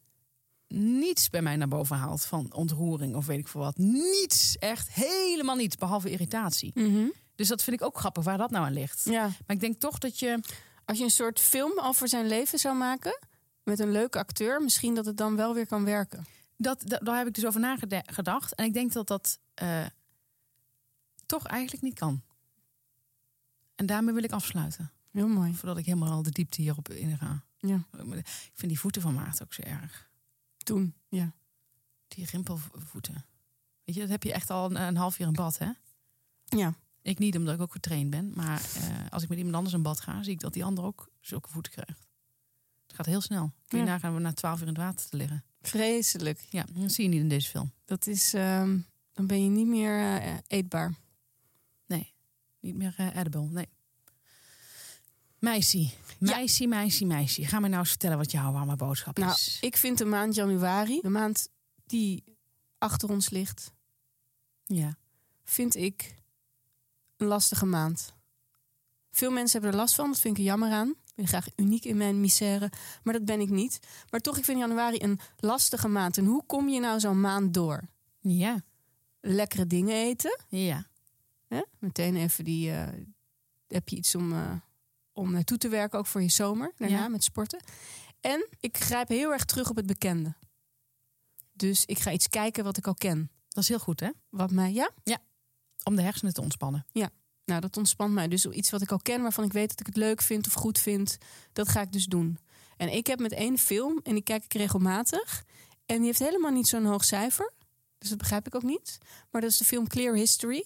niets 0.67 1.29
bij 1.29 1.41
mij 1.41 1.55
naar 1.55 1.67
boven 1.67 1.95
haalt 1.95 2.25
van 2.25 2.53
ontroering 2.53 3.15
of 3.15 3.25
weet 3.25 3.39
ik 3.39 3.47
veel 3.47 3.61
wat. 3.61 3.77
Niets, 3.77 4.57
echt 4.57 4.91
helemaal 4.91 5.55
niets, 5.55 5.75
behalve 5.75 6.09
irritatie. 6.11 6.71
Dus 7.35 7.47
dat 7.47 7.63
vind 7.63 7.79
ik 7.79 7.85
ook 7.85 7.97
grappig 7.97 8.23
waar 8.23 8.37
dat 8.37 8.51
nou 8.51 8.65
aan 8.65 8.73
ligt. 8.73 9.01
Ja. 9.03 9.21
Maar 9.21 9.55
ik 9.55 9.59
denk 9.59 9.79
toch 9.79 9.97
dat 9.97 10.19
je. 10.19 10.39
Als 10.85 10.97
je 10.97 11.03
een 11.03 11.09
soort 11.09 11.39
film 11.39 11.79
over 11.79 12.07
zijn 12.07 12.27
leven 12.27 12.59
zou 12.59 12.75
maken 12.75 13.19
met 13.63 13.79
een 13.79 13.91
leuke 13.91 14.17
acteur, 14.19 14.61
misschien 14.61 14.95
dat 14.95 15.05
het 15.05 15.17
dan 15.17 15.35
wel 15.35 15.53
weer 15.53 15.67
kan 15.67 15.85
werken. 15.85 16.25
Dat, 16.57 16.81
dat, 16.85 17.05
daar 17.05 17.17
heb 17.17 17.27
ik 17.27 17.33
dus 17.33 17.45
over 17.45 17.59
nagedacht. 17.59 18.55
En 18.55 18.65
ik 18.65 18.73
denk 18.73 18.93
dat 18.93 19.07
dat 19.07 19.39
eh, 19.53 19.85
toch 21.25 21.45
eigenlijk 21.45 21.83
niet 21.83 21.99
kan. 21.99 22.21
En 23.75 23.85
daarmee 23.85 24.13
wil 24.13 24.23
ik 24.23 24.31
afsluiten. 24.31 24.91
Heel 25.11 25.27
mooi. 25.27 25.53
Voordat 25.55 25.77
ik 25.77 25.85
helemaal 25.85 26.11
al 26.11 26.23
de 26.23 26.31
diepte 26.31 26.61
hierop 26.61 26.89
inga. 26.89 27.43
Ja. 27.57 27.83
Ik 28.11 28.51
vind 28.53 28.71
die 28.71 28.79
voeten 28.79 29.01
van 29.01 29.13
Maarten 29.13 29.45
ook 29.45 29.53
zo 29.53 29.61
erg. 29.61 30.09
Toen, 30.57 30.93
ja. 31.09 31.33
Die 32.07 32.25
rimpelvoeten. 32.25 33.25
Weet 33.83 33.95
je, 33.95 34.01
dat 34.01 34.09
heb 34.09 34.23
je 34.23 34.33
echt 34.33 34.49
al 34.49 34.65
een, 34.69 34.81
een 34.81 34.97
half 34.97 35.17
jaar 35.17 35.27
in 35.27 35.33
bad, 35.33 35.57
hè? 35.57 35.71
Ja. 36.43 36.73
Ik 37.01 37.19
niet, 37.19 37.37
omdat 37.37 37.55
ik 37.55 37.61
ook 37.61 37.71
getraind 37.71 38.09
ben. 38.09 38.31
Maar 38.35 38.61
eh, 38.75 39.09
als 39.09 39.23
ik 39.23 39.29
met 39.29 39.37
iemand 39.37 39.55
anders 39.55 39.75
in 39.75 39.81
bad 39.81 39.99
ga, 39.99 40.23
zie 40.23 40.33
ik 40.33 40.39
dat 40.39 40.53
die 40.53 40.63
ander 40.63 40.83
ook 40.83 41.11
zulke 41.19 41.49
voeten 41.49 41.71
krijgt. 41.71 42.07
Het 42.87 42.95
gaat 42.95 43.05
heel 43.05 43.21
snel. 43.21 43.51
Kun 43.67 43.79
je 43.79 43.85
Ja. 43.85 43.91
nagaan 43.91 44.15
om 44.15 44.21
na 44.21 44.33
twaalf 44.33 44.61
uur 44.61 44.67
in 44.67 44.73
het 44.73 44.83
water 44.83 45.09
te 45.09 45.17
liggen. 45.17 45.43
Vreselijk. 45.67 46.39
Ja, 46.49 46.65
dat 46.73 46.91
zie 46.91 47.03
je 47.03 47.09
niet 47.09 47.19
in 47.21 47.29
deze 47.29 47.49
film. 47.49 47.71
Dat 47.85 48.07
is, 48.07 48.33
ehm, 48.33 48.77
dan 49.13 49.27
ben 49.27 49.43
je 49.43 49.49
niet 49.49 49.67
meer 49.67 49.99
eh, 50.21 50.33
eetbaar. 50.47 50.93
Niet 52.59 52.75
meer 52.75 52.93
eh, 52.97 53.15
edible, 53.17 53.41
nee. 53.49 53.67
Meisje, 55.39 55.89
meisje, 56.19 56.67
meisje, 56.67 57.05
meisje. 57.05 57.45
Ga 57.45 57.59
me 57.59 57.67
nou 57.67 57.79
eens 57.79 57.89
vertellen 57.89 58.17
wat 58.17 58.31
jouw 58.31 58.51
warme 58.51 58.75
boodschap 58.75 59.17
Nou, 59.17 59.31
is. 59.31 59.57
ik 59.61 59.77
vind 59.77 59.97
de 59.97 60.05
maand 60.05 60.35
januari, 60.35 60.99
de 61.01 61.09
maand 61.09 61.49
die 61.85 62.23
achter 62.77 63.09
ons 63.09 63.29
ligt, 63.29 63.71
Ja. 64.65 64.97
vind 65.43 65.75
ik 65.75 66.15
een 67.17 67.27
lastige 67.27 67.65
maand. 67.65 68.13
Veel 69.11 69.31
mensen 69.31 69.51
hebben 69.51 69.71
er 69.71 69.85
last 69.85 69.95
van, 69.95 70.11
dat 70.11 70.19
vind 70.19 70.33
ik 70.33 70.39
er 70.39 70.47
jammer 70.49 70.71
aan. 70.71 70.93
Ik 71.15 71.19
ben 71.19 71.27
graag 71.27 71.47
uniek 71.55 71.85
in 71.85 71.97
mijn 71.97 72.19
misère, 72.21 72.71
maar 73.03 73.13
dat 73.13 73.25
ben 73.25 73.39
ik 73.39 73.49
niet. 73.49 73.79
Maar 74.09 74.19
toch, 74.19 74.37
ik 74.37 74.43
vind 74.45 74.59
januari 74.59 74.97
een 75.01 75.19
lastige 75.37 75.87
maand. 75.87 76.17
En 76.17 76.25
hoe 76.25 76.45
kom 76.45 76.69
je 76.69 76.79
nou 76.79 76.99
zo'n 76.99 77.21
maand 77.21 77.53
door? 77.53 77.81
Ja. 78.19 78.63
Lekkere 79.21 79.67
dingen 79.67 79.95
eten. 79.95 80.39
Ja. 80.47 80.85
Hè? 81.47 81.61
Meteen 81.79 82.15
even 82.15 82.43
die. 82.43 82.71
eh, 82.71 82.87
heb 83.67 83.89
je 83.89 83.95
iets 83.95 84.15
om, 84.15 84.31
eh, 84.33 84.51
om 85.13 85.31
naartoe 85.31 85.57
te 85.57 85.67
werken, 85.69 85.99
ook 85.99 86.05
voor 86.07 86.21
je 86.21 86.29
zomer, 86.29 86.71
daarna 86.77 86.97
Ja. 86.97 87.07
met 87.07 87.23
sporten. 87.23 87.59
En 88.21 88.47
ik 88.59 88.77
grijp 88.77 89.07
heel 89.07 89.31
erg 89.31 89.45
terug 89.45 89.69
op 89.69 89.75
het 89.75 89.85
bekende. 89.85 90.33
Dus 91.53 91.85
ik 91.85 91.99
ga 91.99 92.11
iets 92.11 92.29
kijken 92.29 92.63
wat 92.63 92.77
ik 92.77 92.87
al 92.87 92.93
ken. 92.93 93.31
Dat 93.49 93.63
is 93.63 93.69
heel 93.69 93.79
goed, 93.79 93.99
hè? 93.99 94.09
Wat 94.29 94.51
mij, 94.51 94.73
ja, 94.73 94.89
Om 95.83 95.95
de 95.95 96.01
hersenen 96.01 96.33
te 96.33 96.41
ontspannen. 96.41 96.85
Nou 97.45 97.61
dat 97.61 97.77
ontspant 97.77 98.13
mij. 98.13 98.27
Dus 98.27 98.45
iets 98.45 98.69
wat 98.69 98.81
ik 98.81 98.91
al 98.91 98.99
ken, 99.01 99.21
waarvan 99.21 99.43
ik 99.43 99.53
weet 99.53 99.69
dat 99.69 99.79
ik 99.79 99.85
het 99.85 99.95
leuk 99.97 100.21
vind 100.21 100.47
of 100.47 100.53
goed 100.53 100.79
vind, 100.79 101.17
dat 101.53 101.69
ga 101.69 101.81
ik 101.81 101.91
dus 101.91 102.05
doen. 102.05 102.39
En 102.77 102.93
ik 102.93 103.07
heb 103.07 103.19
met 103.19 103.31
één 103.31 103.57
film, 103.57 103.99
en 104.03 104.13
die 104.13 104.23
kijk 104.23 104.43
ik 104.43 104.53
regelmatig. 104.53 105.43
En 105.85 105.97
die 105.97 106.05
heeft 106.05 106.19
helemaal 106.19 106.51
niet 106.51 106.67
zo'n 106.67 106.85
hoog 106.85 107.03
cijfer. 107.03 107.51
Dus 107.97 108.09
dat 108.09 108.17
begrijp 108.17 108.47
ik 108.47 108.55
ook 108.55 108.63
niet. 108.63 108.97
Maar 109.31 109.41
dat 109.41 109.49
is 109.49 109.57
de 109.57 109.65
film 109.65 109.87
Clear 109.87 110.15
History 110.15 110.65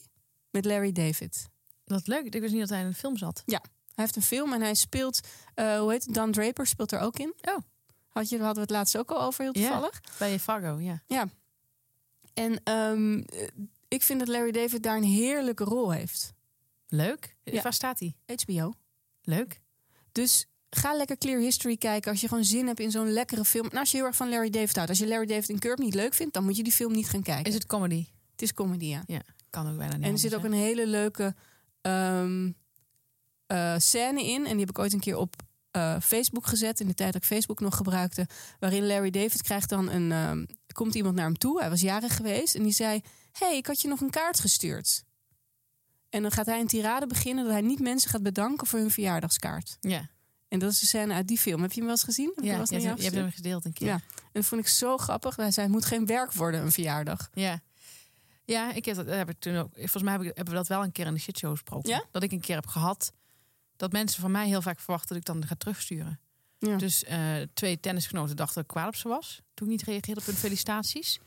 met 0.50 0.66
Larry 0.66 0.92
David. 0.92 1.48
Dat 1.86 2.08
leuk. 2.08 2.26
Ik 2.26 2.42
wist 2.42 2.52
niet 2.52 2.62
dat 2.62 2.70
hij 2.70 2.80
in 2.80 2.86
een 2.86 2.94
film 2.96 3.18
zat. 3.18 3.44
Hij 3.46 4.06
heeft 4.06 4.16
een 4.16 4.22
film 4.22 4.54
en 4.54 4.62
hij 4.62 4.74
speelt, 4.74 5.20
eh, 5.54 5.80
hoe 5.80 5.92
heet 5.92 6.06
het, 6.06 6.14
Dan 6.14 6.32
Draper 6.32 6.68
speelt 6.68 6.92
er 6.92 7.00
ook 7.00 7.20
in. 7.20 7.34
Oh. 7.42 7.58
Had 8.08 8.30
je, 8.30 8.36
hadden 8.38 8.54
we 8.56 8.62
het 8.62 8.70
laatst 8.70 8.98
ook 8.98 9.12
al 9.12 9.22
over, 9.22 9.44
heel 9.44 9.58
Ja. 9.58 9.62
toevallig. 9.70 10.02
Bij 10.18 10.40
Fargo, 10.40 10.80
ja. 11.08 11.30
En 12.34 12.64
ehm, 12.64 13.20
eh, 13.20 13.48
ik 13.88 14.04
vind 14.04 14.20
dat 14.20 14.28
Larry 14.28 14.52
David 14.52 14.84
daar 14.84 14.98
een 14.98 15.04
heerlijke 15.04 15.64
rol 15.64 15.92
heeft. 15.92 16.34
Leuk. 16.88 17.38
Ja. 17.44 17.62
Waar 17.62 17.74
staat 17.74 18.00
hij? 18.00 18.16
HBO. 18.26 18.74
Leuk. 19.22 19.62
Dus 20.12 20.48
ga 20.70 20.94
lekker 20.94 21.18
Clear 21.18 21.40
History 21.40 21.78
kijken 21.78 22.12
als 22.12 22.22
je 22.22 22.28
gewoon 22.28 22.44
zin 22.44 22.68
hebt 22.68 22.80
in 22.80 22.92
zo'n 22.92 23.12
lekkere 23.12 23.46
film. 23.46 23.68
En 23.68 23.78
als 23.78 23.92
je 23.92 23.98
heel 23.98 24.06
erg 24.06 24.16
van 24.16 24.30
Larry 24.30 24.50
David 24.50 24.76
houdt. 24.76 24.90
Als 24.90 25.00
je 25.00 25.08
Larry 25.08 25.26
David 25.26 25.50
in 25.50 25.60
Curb 25.60 25.80
niet 25.80 25.94
leuk 25.94 26.14
vindt, 26.14 26.34
dan 26.34 26.44
moet 26.44 26.58
je 26.58 26.64
die 26.64 26.74
film 26.74 26.94
niet 26.94 27.10
gaan 27.10 27.22
kijken. 27.24 27.46
Is 27.46 27.54
het 27.54 27.66
comedy? 27.66 28.06
Het 28.32 28.42
is 28.42 28.54
comedy, 28.54 28.86
ja. 28.86 29.22
Kan 29.50 29.70
ook 29.70 29.78
bijna 29.78 29.96
niet 29.96 30.06
En 30.06 30.12
er 30.12 30.20
zit 30.20 30.36
ook 30.36 30.44
een 30.44 30.54
hele 30.54 30.88
leuke 30.88 31.36
eh, 33.48 33.76
scène 33.78 34.24
in. 34.24 34.46
En 34.46 34.52
die 34.52 34.60
heb 34.60 34.70
ik 34.70 34.80
ooit 34.80 34.94
een 34.94 35.00
keer 35.00 35.18
op 35.18 35.36
eh, 35.72 35.96
Facebook 36.02 36.48
gezet. 36.48 36.80
In 36.80 36.88
de 36.88 36.94
tijd 36.94 37.14
dat 37.14 37.22
ik 37.22 37.28
Facebook 37.28 37.60
nog 37.60 37.76
gebruikte. 37.76 38.28
Waarin 38.60 38.88
Larry 38.88 39.10
David 39.10 39.42
krijgt 39.42 39.70
dan 39.70 39.90
een. 39.90 40.12
ehm, 40.12 40.46
komt 40.74 40.96
iemand 40.96 41.16
naar 41.16 41.26
hem 41.26 41.38
toe. 41.38 41.60
Hij 41.60 41.70
was 41.70 41.82
jarig 41.82 42.16
geweest. 42.16 42.56
En 42.56 42.64
die 42.64 42.72
zei: 42.72 43.02
hey, 43.32 43.58
ik 43.58 43.68
had 43.68 43.82
je 43.82 43.88
nog 43.88 44.02
een 44.02 44.10
kaart 44.10 44.40
gestuurd. 44.40 45.04
En 46.10 46.22
dan 46.22 46.32
gaat 46.32 46.46
hij 46.46 46.60
een 46.60 46.68
tirade 46.68 47.08
beginnen 47.08 47.44
dat 47.44 47.54
hij 47.54 47.62
niet 47.62 47.80
mensen 47.80 48.10
gaat 48.10 48.24
bedanken 48.24 48.68
voor 48.68 48.80
hun 48.80 48.92
verjaardagskaart. 48.92 49.78
Ja, 49.82 50.10
En 50.48 50.60
dat 50.60 50.72
is 50.72 50.82
een 50.82 50.88
scène 50.88 51.14
uit 51.14 51.28
die 51.28 51.38
film. 51.38 51.62
Heb 51.62 51.70
je 51.70 51.78
hem 51.78 51.86
wel 51.86 51.96
eens 51.96 52.04
gezien? 52.04 52.32
Heb 52.36 52.44
ja 52.46 52.64
je, 52.64 52.82
je 52.82 52.88
hebt 52.88 53.16
hem 53.16 53.32
gedeeld 53.32 53.66
een 53.66 53.74
keer. 53.74 53.88
Ja. 53.88 53.94
En 53.94 54.32
dat 54.32 54.46
vond 54.46 54.62
ik 54.62 54.68
zo 54.68 54.98
grappig. 54.98 55.36
Hij 55.36 55.52
zei: 55.52 55.66
het 55.66 55.76
moet 55.76 55.86
geen 55.86 56.06
werk 56.06 56.34
worden, 56.34 56.62
een 56.62 56.72
verjaardag. 56.72 57.30
Ja. 57.34 57.62
Ja, 58.46 58.74
ik 58.74 58.86
heb 58.86 58.96
dat, 58.96 59.06
heb 59.06 59.30
ik 59.30 59.40
toen 59.40 59.56
ook. 59.56 59.70
Volgens 59.74 60.04
mij 60.04 60.12
heb 60.12 60.22
ik, 60.22 60.28
hebben 60.28 60.54
we 60.54 60.60
dat 60.60 60.68
wel 60.68 60.84
een 60.84 60.92
keer 60.92 61.06
in 61.06 61.14
de 61.14 61.20
shitshow 61.20 61.52
besproken. 61.52 61.90
Ja? 61.90 62.04
Dat 62.12 62.24
ik 62.24 62.32
een 62.32 62.40
keer 62.40 62.56
heb 62.56 62.68
gehad 62.68 63.12
dat 63.76 63.92
mensen 63.92 64.22
van 64.22 64.32
mij 64.32 64.48
heel 64.48 64.62
vaak 64.62 64.80
verwachten 64.80 65.08
dat 65.08 65.18
ik 65.18 65.26
dan 65.26 65.48
ga 65.48 65.56
terugsturen. 65.56 66.20
Ja. 66.60 66.78
Dus 66.78 67.04
eh, 67.04 67.20
twee 67.54 67.80
tennisgenoten 67.80 68.36
dachten 68.36 68.56
dat 68.56 68.64
ik 68.64 68.70
kwaad 68.70 68.88
op 68.88 68.96
ze 68.96 69.08
was. 69.08 69.42
Toen 69.54 69.68
ik 69.68 69.74
niet 69.74 69.84
reageerde 69.84 70.20
op 70.20 70.26
hun 70.26 70.36
felicitaties. 70.36 71.20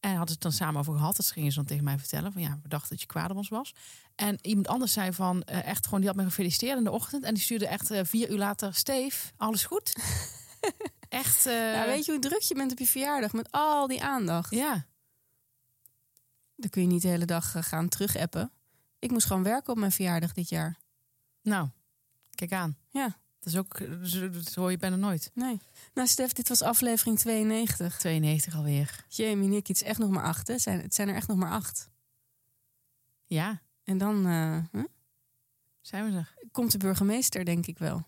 En 0.00 0.10
hadden 0.10 0.34
het 0.34 0.42
dan 0.42 0.52
samen 0.52 0.80
over 0.80 0.94
gehad. 0.96 1.16
Dat 1.16 1.30
gingen 1.30 1.50
ze 1.50 1.56
dan 1.56 1.66
tegen 1.66 1.84
mij 1.84 1.98
vertellen. 1.98 2.32
Van 2.32 2.42
ja, 2.42 2.58
we 2.62 2.68
dachten 2.68 2.88
dat 2.88 3.00
je 3.00 3.06
kwaad 3.06 3.30
op 3.30 3.36
ons 3.36 3.48
was. 3.48 3.74
En 4.18 4.38
iemand 4.42 4.68
anders 4.68 4.92
zei 4.92 5.12
van 5.12 5.42
eh, 5.42 5.64
echt 5.66 5.84
gewoon, 5.84 6.00
die 6.00 6.08
had 6.08 6.18
me 6.18 6.24
gefeliciteerd 6.24 6.78
in 6.78 6.84
de 6.84 6.90
ochtend. 6.90 7.24
En 7.24 7.34
die 7.34 7.42
stuurde 7.42 7.66
echt 7.66 7.90
eh, 7.90 8.00
vier 8.04 8.30
uur 8.30 8.38
later, 8.38 8.74
Steef, 8.74 9.32
alles 9.36 9.64
goed? 9.64 9.92
echt. 11.08 11.46
eh, 11.46 11.72
Ja, 11.72 11.86
weet 11.86 12.04
je 12.04 12.12
hoe 12.12 12.20
druk 12.20 12.40
je 12.40 12.54
bent 12.54 12.72
op 12.72 12.78
je 12.78 12.86
verjaardag 12.86 13.32
met 13.32 13.48
al 13.52 13.86
die 13.86 14.02
aandacht? 14.02 14.50
Ja, 14.50 14.86
Dan 16.56 16.70
kun 16.70 16.82
je 16.82 16.88
niet 16.88 17.02
de 17.02 17.08
hele 17.08 17.24
dag 17.24 17.54
gaan 17.68 17.88
terugappen. 17.88 18.50
Ik 18.98 19.10
moest 19.10 19.26
gewoon 19.26 19.42
werken 19.42 19.72
op 19.72 19.78
mijn 19.78 19.92
verjaardag 19.92 20.32
dit 20.32 20.48
jaar. 20.48 20.78
nou, 21.42 21.68
kijk 22.34 22.52
aan. 22.52 22.76
Ja. 22.90 23.16
Dat 23.40 23.52
is 23.52 23.56
ook, 23.56 24.02
dat 24.34 24.54
hoor 24.54 24.70
je 24.70 24.76
bijna 24.76 24.96
nooit. 24.96 25.30
Nee. 25.34 25.60
Nou, 25.94 26.08
Stef, 26.08 26.32
dit 26.32 26.48
was 26.48 26.62
aflevering 26.62 27.18
92. 27.18 27.98
92 27.98 28.56
alweer. 28.56 29.04
Jamie, 29.08 29.48
Nick, 29.48 29.66
het 29.66 29.76
is 29.76 29.82
echt 29.88 29.98
nog 29.98 30.10
maar 30.10 30.24
acht. 30.24 30.46
Hè? 30.48 30.58
Zijn, 30.58 30.80
het 30.80 30.94
zijn 30.94 31.08
er 31.08 31.14
echt 31.14 31.28
nog 31.28 31.36
maar 31.36 31.50
acht. 31.50 31.88
Ja, 33.26 33.60
En 33.88 33.98
dan 33.98 34.26
eh, 34.26 34.58
huh? 34.72 34.84
zijn 35.80 36.10
we 36.10 36.16
er. 36.16 36.34
komt 36.52 36.72
de 36.72 36.78
burgemeester, 36.78 37.44
denk 37.44 37.66
ik 37.66 37.78
wel. 37.78 38.06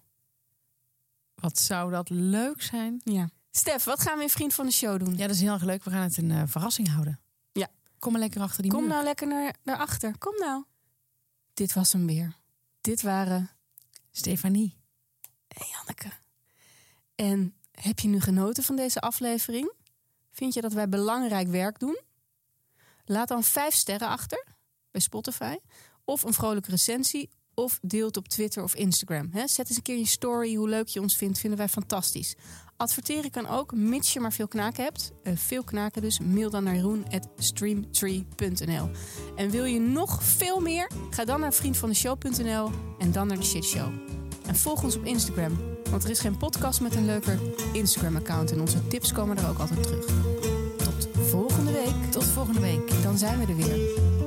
Wat 1.35 1.59
zou 1.59 1.91
dat 1.91 2.09
leuk 2.09 2.62
zijn? 2.62 3.01
Ja. 3.05 3.28
Stef, 3.51 3.85
wat 3.85 4.01
gaan 4.01 4.16
we 4.16 4.22
in 4.22 4.28
Vriend 4.28 4.55
van 4.55 4.66
de 4.66 4.72
Show 4.72 4.99
doen? 4.99 5.16
Ja, 5.16 5.26
dat 5.26 5.37
is 5.37 5.41
heel 5.41 5.53
erg 5.53 5.62
leuk. 5.64 5.85
We 5.85 5.91
gaan 5.91 6.03
het 6.03 6.16
een 6.16 6.31
eh, 6.31 6.43
verrassing 6.47 6.89
houden. 6.89 7.20
Ja. 7.53 7.68
Kom 7.99 8.12
maar 8.12 8.20
lekker 8.20 8.41
achter 8.41 8.62
die 8.62 8.70
Kom 8.70 8.81
muur. 8.81 8.91
nou 8.91 9.05
lekker 9.05 9.26
naar, 9.26 9.55
naar 9.62 9.76
achter. 9.76 10.18
Kom 10.18 10.35
nou. 10.39 10.64
Dit 11.55 11.72
was 11.72 11.93
hem 11.93 12.07
weer. 12.07 12.37
Dit 12.81 13.03
waren 13.03 13.51
Stefanie. 14.11 14.76
en 15.49 15.66
Janneke. 15.70 16.11
En 17.14 17.55
heb 17.70 17.99
je 17.99 18.09
nu 18.09 18.20
genoten 18.20 18.62
van 18.62 18.76
deze 18.76 19.01
aflevering? 19.01 19.72
Vind 20.33 20.55
je 20.55 20.61
dat 20.61 20.72
wij 20.72 20.89
belangrijk 20.89 21.49
werk 21.49 21.78
doen? 21.78 22.01
Laat 23.05 23.28
dan 23.28 23.45
vijf 23.45 23.74
sterren 23.74 24.09
achter 24.09 24.50
bij 24.91 25.01
Spotify. 25.01 25.57
Of 26.05 26.22
een 26.22 26.32
vrolijke 26.32 26.70
recensie. 26.70 27.30
Of 27.55 27.78
deel 27.82 28.07
het 28.07 28.16
op 28.16 28.28
Twitter 28.28 28.62
of 28.62 28.74
Instagram. 28.74 29.30
Zet 29.32 29.68
eens 29.68 29.76
een 29.76 29.82
keer 29.82 29.99
je 29.99 30.07
story 30.07 30.55
hoe 30.55 30.68
leuk 30.68 30.88
je 30.88 31.01
ons 31.01 31.16
vindt. 31.16 31.38
Vinden 31.38 31.59
wij 31.59 31.68
fantastisch. 31.68 32.34
Adverteren 32.76 33.30
kan 33.30 33.47
ook, 33.47 33.74
mits 33.74 34.12
je 34.12 34.20
maar 34.20 34.32
veel 34.32 34.49
knaken 34.49 34.84
hebt. 34.84 35.12
Eh, 35.22 35.36
veel 35.36 35.64
knaken 35.64 36.03
dus. 36.03 36.18
Mail 36.18 36.51
dan 36.51 36.64
naar 36.64 36.74
jeroen.streamtree.nl 36.74 38.91
En 39.36 39.51
wil 39.51 39.64
je 39.64 39.80
nog 39.80 40.24
veel 40.24 40.61
meer? 40.61 40.91
Ga 41.11 41.24
dan 41.24 41.41
naar 41.41 41.55
vriendvandeshow.nl 41.55 42.70
en 42.99 43.12
dan 43.12 43.26
naar 43.26 43.36
de 43.36 43.45
shitshow. 43.45 43.93
En 44.47 44.57
volg 44.57 44.82
ons 44.82 44.97
op 44.97 45.05
Instagram. 45.05 45.57
Want 45.91 46.05
er 46.05 46.11
is 46.11 46.20
geen 46.20 46.36
podcast 46.36 46.80
met 46.80 46.95
een 46.95 47.05
leuker 47.05 47.38
Instagram-account. 47.72 48.53
En 48.53 48.61
onze 48.61 48.86
tips 48.86 49.12
komen 49.12 49.38
er 49.38 49.49
ook 49.49 49.59
altijd 49.59 49.82
terug. 49.82 50.05
Tot 50.76 51.09
volgende 51.28 51.72
week. 51.72 52.11
Tot 52.11 52.24
volgende 52.24 52.61
week. 52.61 53.03
Dan 53.03 53.18
zijn 53.18 53.38
we 53.38 53.47
er 53.47 53.57
weer. 53.57 54.20